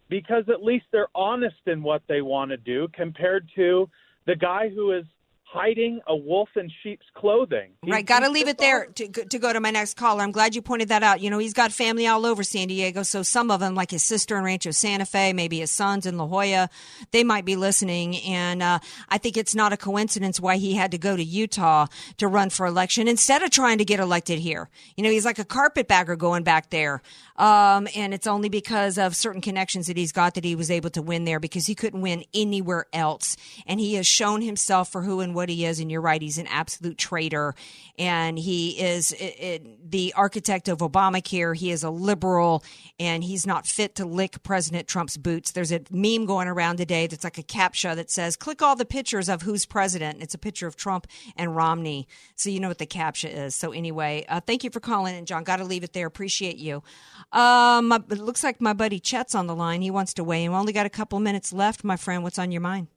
because 0.08 0.44
at 0.50 0.64
least 0.64 0.86
they're 0.92 1.10
honest 1.16 1.62
in 1.66 1.82
what 1.82 2.04
they 2.08 2.22
want 2.22 2.52
to 2.52 2.58
do 2.58 2.88
compared 2.94 3.50
to 3.56 3.90
the 4.28 4.36
guy 4.36 4.70
who 4.70 4.92
is 4.92 5.06
hiding 5.52 6.00
a 6.08 6.16
wolf 6.16 6.50
in 6.56 6.70
sheep's 6.84 7.06
clothing. 7.16 7.72
He- 7.84 7.92
Right, 7.92 8.06
got 8.06 8.20
to 8.20 8.30
leave 8.30 8.48
it 8.48 8.60
there 8.60 8.86
to, 8.86 9.08
go- 9.08 9.24
to 9.24 9.40
go 9.40 9.52
to 9.52 9.60
my 9.60 9.72
next 9.72 9.96
caller. 9.96 10.22
I'm 10.22 10.32
glad 10.32 10.54
you 10.54 10.62
pointed 10.62 10.90
that 10.90 11.02
out. 11.02 11.22
You 11.22 11.30
know, 11.32 11.40
he's 11.40 11.54
got 11.54 11.72
family 11.72 12.06
all 12.06 12.26
over 12.26 12.44
San 12.44 12.68
Diego, 12.68 13.02
so 13.04 13.24
some 13.24 13.50
of 13.50 13.60
them, 13.60 13.74
like 13.74 13.90
his 13.90 14.04
sister 14.04 14.38
in 14.38 14.44
Rancho 14.44 14.72
Santa 14.72 15.06
Fe, 15.06 15.34
maybe 15.34 15.60
his 15.60 15.72
sons 15.72 16.06
in 16.06 16.18
La 16.18 16.28
Jolla, 16.28 16.70
they 17.12 17.24
might 17.24 17.46
be 17.46 17.56
listening. 17.56 18.18
And 18.18 18.62
uh, 18.62 18.80
I 19.10 19.18
think 19.18 19.38
it's 19.38 19.56
not 19.56 19.74
a 19.74 19.78
coincidence 19.78 20.40
why 20.40 20.58
he 20.58 20.76
had 20.76 20.92
to 20.92 20.98
go 21.00 21.18
to 21.18 21.24
Utah 21.24 21.88
to 22.18 22.28
run 22.28 22.52
for 22.52 22.68
election 22.68 23.08
instead 23.08 23.42
of 23.42 23.50
trying 23.50 23.80
to 23.80 23.86
get 23.86 24.00
elected 24.00 24.38
here. 24.40 24.70
You 24.96 25.04
know, 25.04 25.10
he's 25.10 25.26
like 25.26 25.40
a 25.40 25.46
carpetbagger 25.46 26.16
going 26.16 26.44
back 26.44 26.70
there. 26.70 27.02
Um, 27.40 27.88
and 27.96 28.14
it's 28.14 28.28
only 28.28 28.50
because 28.50 28.98
of 28.98 29.16
certain 29.16 29.40
connections 29.40 29.88
that 29.88 29.96
he's 29.96 30.12
got 30.12 30.34
that 30.34 30.44
he 30.44 30.56
was 30.56 30.70
able 30.70 30.90
to 30.92 31.02
win 31.02 31.24
there 31.24 31.40
because 31.40 31.66
he 31.66 31.74
couldn't 31.74 32.02
win 32.02 32.26
anywhere 32.34 32.86
else. 32.92 33.38
And 33.66 33.80
he 33.80 33.94
has 33.94 34.06
shown 34.06 34.42
himself 34.42 34.92
for 34.92 35.02
who 35.02 35.22
and 35.22 35.34
what 35.34 35.48
he 35.48 35.66
is. 35.66 35.80
And 35.80 35.90
you're 35.90 36.02
right, 36.02 36.22
he's 36.22 36.38
an 36.38 36.48
absolute 36.48 36.98
traitor. 36.98 37.56
And 37.98 38.38
he 38.38 38.72
is 38.80 39.14
it, 39.14 39.36
it, 39.40 39.92
the 39.92 40.14
architect 40.18 40.68
of 40.68 40.80
Obamacare. 40.80 41.56
He 41.56 41.72
is 41.72 41.84
a 41.84 41.90
liberal 41.90 42.62
and 43.00 43.24
he's 43.24 43.48
not 43.48 43.66
fit 43.66 43.96
to 43.96 44.06
lick 44.06 44.44
President 44.44 44.90
Trump's 44.90 45.16
boots. 45.16 45.52
There's 45.52 45.72
a 45.72 45.82
meme 45.90 46.26
going 46.26 46.50
around 46.50 46.76
today 46.76 47.08
that's 47.08 47.24
like 47.24 47.38
a 47.38 47.44
captcha 47.44 47.96
that 47.96 48.12
says, 48.12 48.36
click 48.36 48.62
all 48.62 48.76
the 48.76 48.86
pictures 48.86 49.30
of 49.30 49.44
who's 49.44 49.66
president. 49.66 50.22
It's 50.22 50.34
a 50.34 50.38
picture 50.38 50.68
of 50.68 50.76
Trump 50.76 51.08
and 51.38 51.56
Romney. 51.56 52.06
So 52.36 52.50
you 52.50 52.60
know 52.60 52.68
what 52.68 52.80
the 52.80 52.86
captcha 52.86 53.34
is. 53.34 53.56
So 53.56 53.72
anyway, 53.72 54.26
uh, 54.28 54.42
thank 54.42 54.66
you 54.66 54.70
for 54.70 54.82
calling 54.82 55.16
in, 55.16 55.26
John. 55.26 55.46
Got 55.46 55.58
to 55.58 55.64
leave 55.64 55.86
it 55.86 55.94
there. 55.94 56.08
Appreciate 56.08 56.58
you. 56.58 56.84
Um, 57.32 57.92
it 57.92 58.20
looks 58.20 58.44
like 58.44 58.60
my 58.60 58.74
buddy 58.74 59.00
Chet's 59.00 59.36
on 59.36 59.48
the 59.48 59.56
line. 59.56 59.82
He 59.82 59.92
wants 59.92 60.14
to 60.16 60.24
weigh 60.24 60.44
in. 60.44 60.52
We 60.52 60.58
only 60.58 60.74
got 60.74 60.86
a 60.86 60.90
couple 60.90 61.20
minutes 61.20 61.54
left, 61.54 61.84
my 61.84 61.96
friend. 61.96 62.24
What's 62.24 62.40
on 62.40 62.52
your 62.52 62.62
mind? 62.62 62.88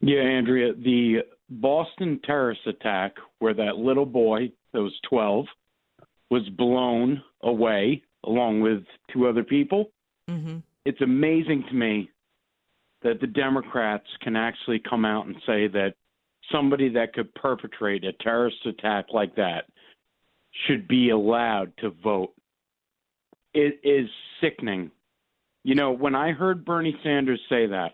Yeah, 0.00 0.20
Andrea, 0.20 0.72
the 0.74 1.18
Boston 1.48 2.20
terrorist 2.24 2.66
attack 2.66 3.14
where 3.38 3.54
that 3.54 3.76
little 3.76 4.06
boy 4.06 4.50
that 4.72 4.80
was 4.80 4.94
12 5.08 5.46
was 6.30 6.48
blown 6.50 7.22
away 7.42 8.02
along 8.24 8.60
with 8.60 8.82
two 9.12 9.28
other 9.28 9.44
people. 9.44 9.90
Mm-hmm. 10.28 10.58
It's 10.84 11.00
amazing 11.00 11.64
to 11.68 11.74
me 11.74 12.10
that 13.02 13.20
the 13.20 13.26
Democrats 13.26 14.06
can 14.22 14.36
actually 14.36 14.80
come 14.80 15.04
out 15.04 15.26
and 15.26 15.36
say 15.46 15.68
that 15.68 15.94
somebody 16.50 16.88
that 16.90 17.12
could 17.12 17.32
perpetrate 17.34 18.04
a 18.04 18.12
terrorist 18.14 18.64
attack 18.66 19.06
like 19.12 19.36
that 19.36 19.64
should 20.66 20.86
be 20.86 21.10
allowed 21.10 21.72
to 21.78 21.90
vote. 22.02 22.32
It 23.54 23.80
is 23.82 24.08
sickening. 24.40 24.90
You 25.64 25.74
know, 25.74 25.92
when 25.92 26.14
I 26.14 26.32
heard 26.32 26.64
Bernie 26.64 26.96
Sanders 27.02 27.40
say 27.48 27.66
that, 27.66 27.92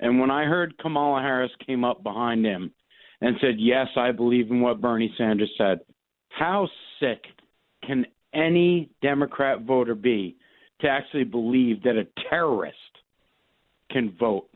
and 0.00 0.20
when 0.20 0.30
I 0.30 0.44
heard 0.44 0.76
Kamala 0.78 1.22
Harris 1.22 1.52
came 1.66 1.84
up 1.84 2.02
behind 2.02 2.44
him 2.44 2.72
and 3.20 3.36
said, 3.40 3.54
Yes, 3.58 3.88
I 3.96 4.12
believe 4.12 4.50
in 4.50 4.60
what 4.60 4.80
Bernie 4.80 5.14
Sanders 5.16 5.50
said, 5.56 5.80
how 6.28 6.68
sick 7.00 7.24
can 7.86 8.06
any 8.32 8.90
Democrat 9.02 9.62
voter 9.62 9.94
be 9.94 10.36
to 10.80 10.88
actually 10.88 11.24
believe 11.24 11.82
that 11.84 11.96
a 11.96 12.06
terrorist 12.28 12.76
can 13.90 14.14
vote? 14.18 14.48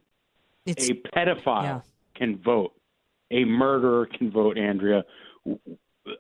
It's, 0.67 0.91
a 0.91 0.95
pedophile 0.95 1.63
yeah. 1.63 1.81
can 2.15 2.37
vote. 2.39 2.73
A 3.31 3.45
murderer 3.45 4.07
can 4.07 4.31
vote, 4.31 4.59
Andrea. 4.59 5.05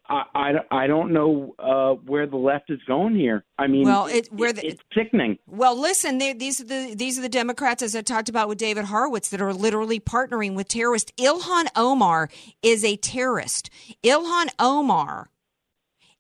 I, 0.08 0.22
I, 0.34 0.52
I 0.70 0.86
don't 0.86 1.12
know 1.12 1.54
uh, 1.58 1.94
where 2.04 2.26
the 2.26 2.36
left 2.36 2.70
is 2.70 2.80
going 2.86 3.14
here. 3.16 3.44
I 3.58 3.66
mean, 3.66 3.84
Well, 3.84 4.06
it- 4.06 4.28
where 4.32 4.52
the- 4.52 4.66
it's 4.66 4.82
sickening. 4.94 5.38
Well, 5.46 5.78
listen, 5.78 6.18
they, 6.18 6.32
these 6.32 6.60
are 6.60 6.64
the 6.64 6.94
these 6.96 7.18
are 7.18 7.22
the 7.22 7.28
Democrats, 7.28 7.82
as 7.82 7.94
I 7.96 8.02
talked 8.02 8.28
about 8.28 8.48
with 8.48 8.58
David 8.58 8.86
Horowitz, 8.86 9.28
that 9.30 9.40
are 9.40 9.52
literally 9.54 10.00
partnering 10.00 10.54
with 10.54 10.68
terrorists. 10.68 11.12
Ilhan 11.18 11.66
Omar 11.76 12.28
is 12.62 12.84
a 12.84 12.96
terrorist. 12.96 13.70
Ilhan 14.02 14.48
Omar 14.58 15.30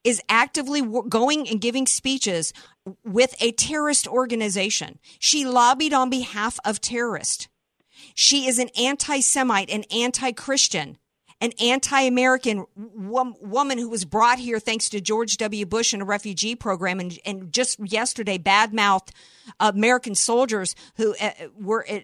is 0.04 0.22
actively 0.28 0.80
going 1.08 1.48
and 1.48 1.60
giving 1.60 1.86
speeches 1.86 2.52
with 3.04 3.34
a 3.40 3.52
terrorist 3.52 4.06
organization. 4.06 4.98
She 5.18 5.44
lobbied 5.44 5.92
on 5.92 6.08
behalf 6.08 6.58
of 6.64 6.80
terrorists. 6.80 7.48
She 8.14 8.46
is 8.48 8.58
an 8.58 8.70
anti-Semite, 8.80 9.70
an 9.70 9.84
anti-Christian, 9.92 10.98
an 11.40 11.52
anti-American 11.60 12.66
wom- 12.76 13.36
woman 13.40 13.78
who 13.78 13.88
was 13.88 14.04
brought 14.04 14.38
here 14.38 14.58
thanks 14.58 14.88
to 14.88 15.00
George 15.00 15.36
W. 15.36 15.64
Bush 15.66 15.92
and 15.92 16.02
a 16.02 16.04
refugee 16.04 16.54
program, 16.54 17.00
and, 17.00 17.18
and 17.24 17.52
just 17.52 17.78
yesterday 17.80 18.38
badmouthed 18.38 19.10
American 19.60 20.14
soldiers 20.14 20.74
who 20.96 21.14
uh, 21.20 21.30
were 21.56 21.86
uh, 21.88 22.00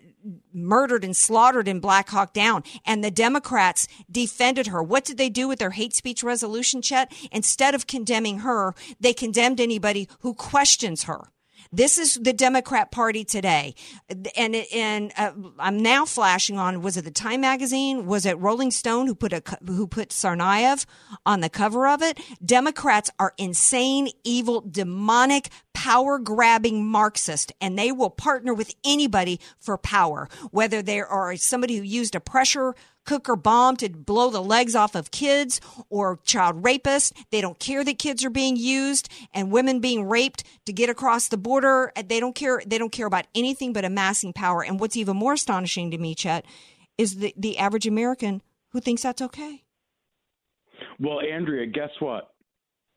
murdered 0.52 1.04
and 1.04 1.16
slaughtered 1.16 1.68
in 1.68 1.80
Black 1.80 2.08
Hawk 2.08 2.32
Down. 2.32 2.62
And 2.86 3.02
the 3.02 3.10
Democrats 3.10 3.88
defended 4.10 4.68
her. 4.68 4.82
What 4.82 5.04
did 5.04 5.18
they 5.18 5.28
do 5.28 5.48
with 5.48 5.58
their 5.58 5.70
hate 5.70 5.94
speech 5.94 6.22
resolution, 6.22 6.80
Chet? 6.80 7.12
Instead 7.32 7.74
of 7.74 7.86
condemning 7.86 8.38
her, 8.38 8.74
they 9.00 9.12
condemned 9.12 9.60
anybody 9.60 10.08
who 10.20 10.32
questions 10.34 11.04
her. 11.04 11.30
This 11.76 11.98
is 11.98 12.14
the 12.14 12.32
Democrat 12.32 12.92
Party 12.92 13.24
today, 13.24 13.74
and 14.36 14.54
and 14.72 15.12
uh, 15.16 15.32
I'm 15.58 15.80
now 15.80 16.04
flashing 16.04 16.56
on. 16.56 16.82
Was 16.82 16.96
it 16.96 17.04
the 17.04 17.10
Time 17.10 17.40
magazine? 17.40 18.06
Was 18.06 18.26
it 18.26 18.38
Rolling 18.38 18.70
Stone 18.70 19.08
who 19.08 19.14
put 19.16 19.32
a 19.32 19.42
who 19.66 19.88
put 19.88 20.10
Tsarnaev 20.10 20.86
on 21.26 21.40
the 21.40 21.48
cover 21.48 21.88
of 21.88 22.00
it? 22.00 22.20
Democrats 22.44 23.10
are 23.18 23.34
insane, 23.38 24.10
evil, 24.22 24.60
demonic, 24.60 25.48
power 25.72 26.20
grabbing 26.20 26.86
Marxist, 26.86 27.50
and 27.60 27.76
they 27.76 27.90
will 27.90 28.10
partner 28.10 28.54
with 28.54 28.72
anybody 28.84 29.40
for 29.58 29.76
power. 29.76 30.28
Whether 30.52 30.80
they 30.80 31.00
are 31.00 31.34
somebody 31.34 31.76
who 31.76 31.82
used 31.82 32.14
a 32.14 32.20
pressure 32.20 32.76
cooker 33.04 33.36
bomb 33.36 33.76
to 33.76 33.88
blow 33.88 34.30
the 34.30 34.42
legs 34.42 34.74
off 34.74 34.94
of 34.94 35.10
kids 35.10 35.60
or 35.88 36.18
child 36.24 36.62
rapists. 36.62 37.12
They 37.30 37.40
don't 37.40 37.58
care 37.58 37.84
that 37.84 37.98
kids 37.98 38.24
are 38.24 38.30
being 38.30 38.56
used 38.56 39.08
and 39.32 39.52
women 39.52 39.80
being 39.80 40.08
raped 40.08 40.44
to 40.66 40.72
get 40.72 40.88
across 40.88 41.28
the 41.28 41.36
border. 41.36 41.92
They 42.06 42.20
don't 42.20 42.34
care. 42.34 42.62
They 42.66 42.78
don't 42.78 42.92
care 42.92 43.06
about 43.06 43.26
anything 43.34 43.72
but 43.72 43.84
amassing 43.84 44.32
power. 44.32 44.62
And 44.64 44.80
what's 44.80 44.96
even 44.96 45.16
more 45.16 45.34
astonishing 45.34 45.90
to 45.90 45.98
me, 45.98 46.14
Chet, 46.14 46.44
is 46.98 47.16
the, 47.16 47.34
the 47.36 47.58
average 47.58 47.86
American 47.86 48.42
who 48.70 48.80
thinks 48.80 49.02
that's 49.02 49.22
okay. 49.22 49.62
Well, 50.98 51.20
Andrea, 51.20 51.66
guess 51.66 51.90
what? 52.00 52.34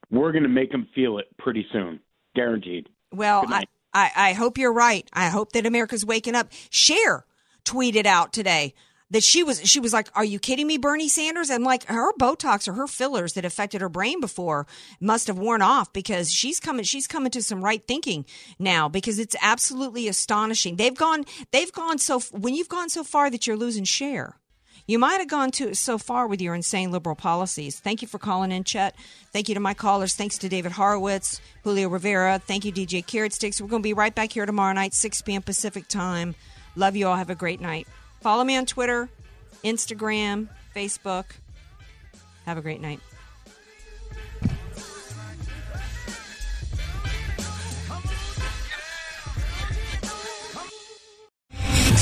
We're 0.09 0.31
going 0.31 0.43
to 0.43 0.49
make 0.49 0.71
them 0.71 0.87
feel 0.95 1.17
it 1.17 1.25
pretty 1.37 1.65
soon, 1.71 1.99
guaranteed. 2.35 2.89
Well, 3.11 3.45
I. 3.47 3.65
I, 3.93 4.11
I 4.15 4.33
hope 4.33 4.57
you're 4.59 4.73
right. 4.73 5.09
I 5.13 5.29
hope 5.29 5.53
that 5.53 5.65
America's 5.65 6.05
waking 6.05 6.35
up. 6.35 6.49
Cher 6.69 7.25
tweeted 7.65 8.05
out 8.05 8.31
today 8.31 8.75
that 9.11 9.23
she 9.23 9.43
was 9.43 9.61
she 9.67 9.79
was 9.79 9.93
like, 9.93 10.09
"Are 10.15 10.23
you 10.23 10.39
kidding 10.39 10.67
me, 10.67 10.77
Bernie 10.77 11.07
Sanders?" 11.07 11.49
And 11.49 11.63
like 11.63 11.85
her 11.85 12.11
Botox 12.13 12.67
or 12.67 12.73
her 12.73 12.87
fillers 12.87 13.33
that 13.33 13.45
affected 13.45 13.81
her 13.81 13.89
brain 13.89 14.19
before 14.19 14.67
must 14.99 15.27
have 15.27 15.37
worn 15.37 15.61
off 15.61 15.93
because 15.93 16.31
she's 16.31 16.59
coming 16.59 16.83
she's 16.83 17.07
coming 17.07 17.31
to 17.31 17.41
some 17.41 17.63
right 17.63 17.85
thinking 17.87 18.25
now 18.59 18.89
because 18.89 19.19
it's 19.19 19.35
absolutely 19.41 20.07
astonishing. 20.07 20.75
They've 20.75 20.95
gone 20.95 21.25
they've 21.51 21.71
gone 21.71 21.97
so 21.97 22.19
when 22.31 22.53
you've 22.53 22.69
gone 22.69 22.89
so 22.89 23.03
far 23.03 23.29
that 23.29 23.47
you're 23.47 23.57
losing 23.57 23.85
Cher. 23.85 24.37
You 24.89 24.99
might 24.99 25.17
have 25.17 25.27
gone 25.27 25.51
to 25.51 25.75
so 25.75 25.97
far 25.97 26.27
with 26.27 26.41
your 26.41 26.55
insane 26.55 26.91
liberal 26.93 27.17
policies. 27.17 27.77
Thank 27.77 28.01
you 28.01 28.07
for 28.07 28.19
calling 28.19 28.53
in, 28.53 28.63
Chet. 28.63 28.95
Thank 29.33 29.49
you 29.49 29.55
to 29.55 29.59
my 29.59 29.73
callers. 29.73 30.15
Thanks 30.15 30.37
to 30.37 30.47
David 30.47 30.71
Horowitz, 30.71 31.41
Julio 31.63 31.89
Rivera. 31.89 32.39
Thank 32.39 32.63
you, 32.63 32.71
DJ 32.71 33.05
Carrot 33.05 33.33
Sticks. 33.33 33.59
We're 33.59 33.67
going 33.67 33.81
to 33.81 33.87
be 33.87 33.91
right 33.93 34.15
back 34.15 34.31
here 34.31 34.45
tomorrow 34.45 34.71
night, 34.71 34.93
6 34.93 35.23
p.m. 35.23 35.41
Pacific 35.41 35.89
time. 35.89 36.35
Love 36.77 36.95
you 36.95 37.05
all. 37.05 37.17
Have 37.17 37.29
a 37.29 37.35
great 37.35 37.59
night. 37.59 37.85
Follow 38.27 38.43
me 38.43 38.57
on 38.57 38.65
Twitter, 38.65 39.07
Instagram, 39.63 40.49
Facebook. 40.75 41.23
Have 42.45 42.57
a 42.57 42.61
great 42.61 42.81
night. 42.81 42.99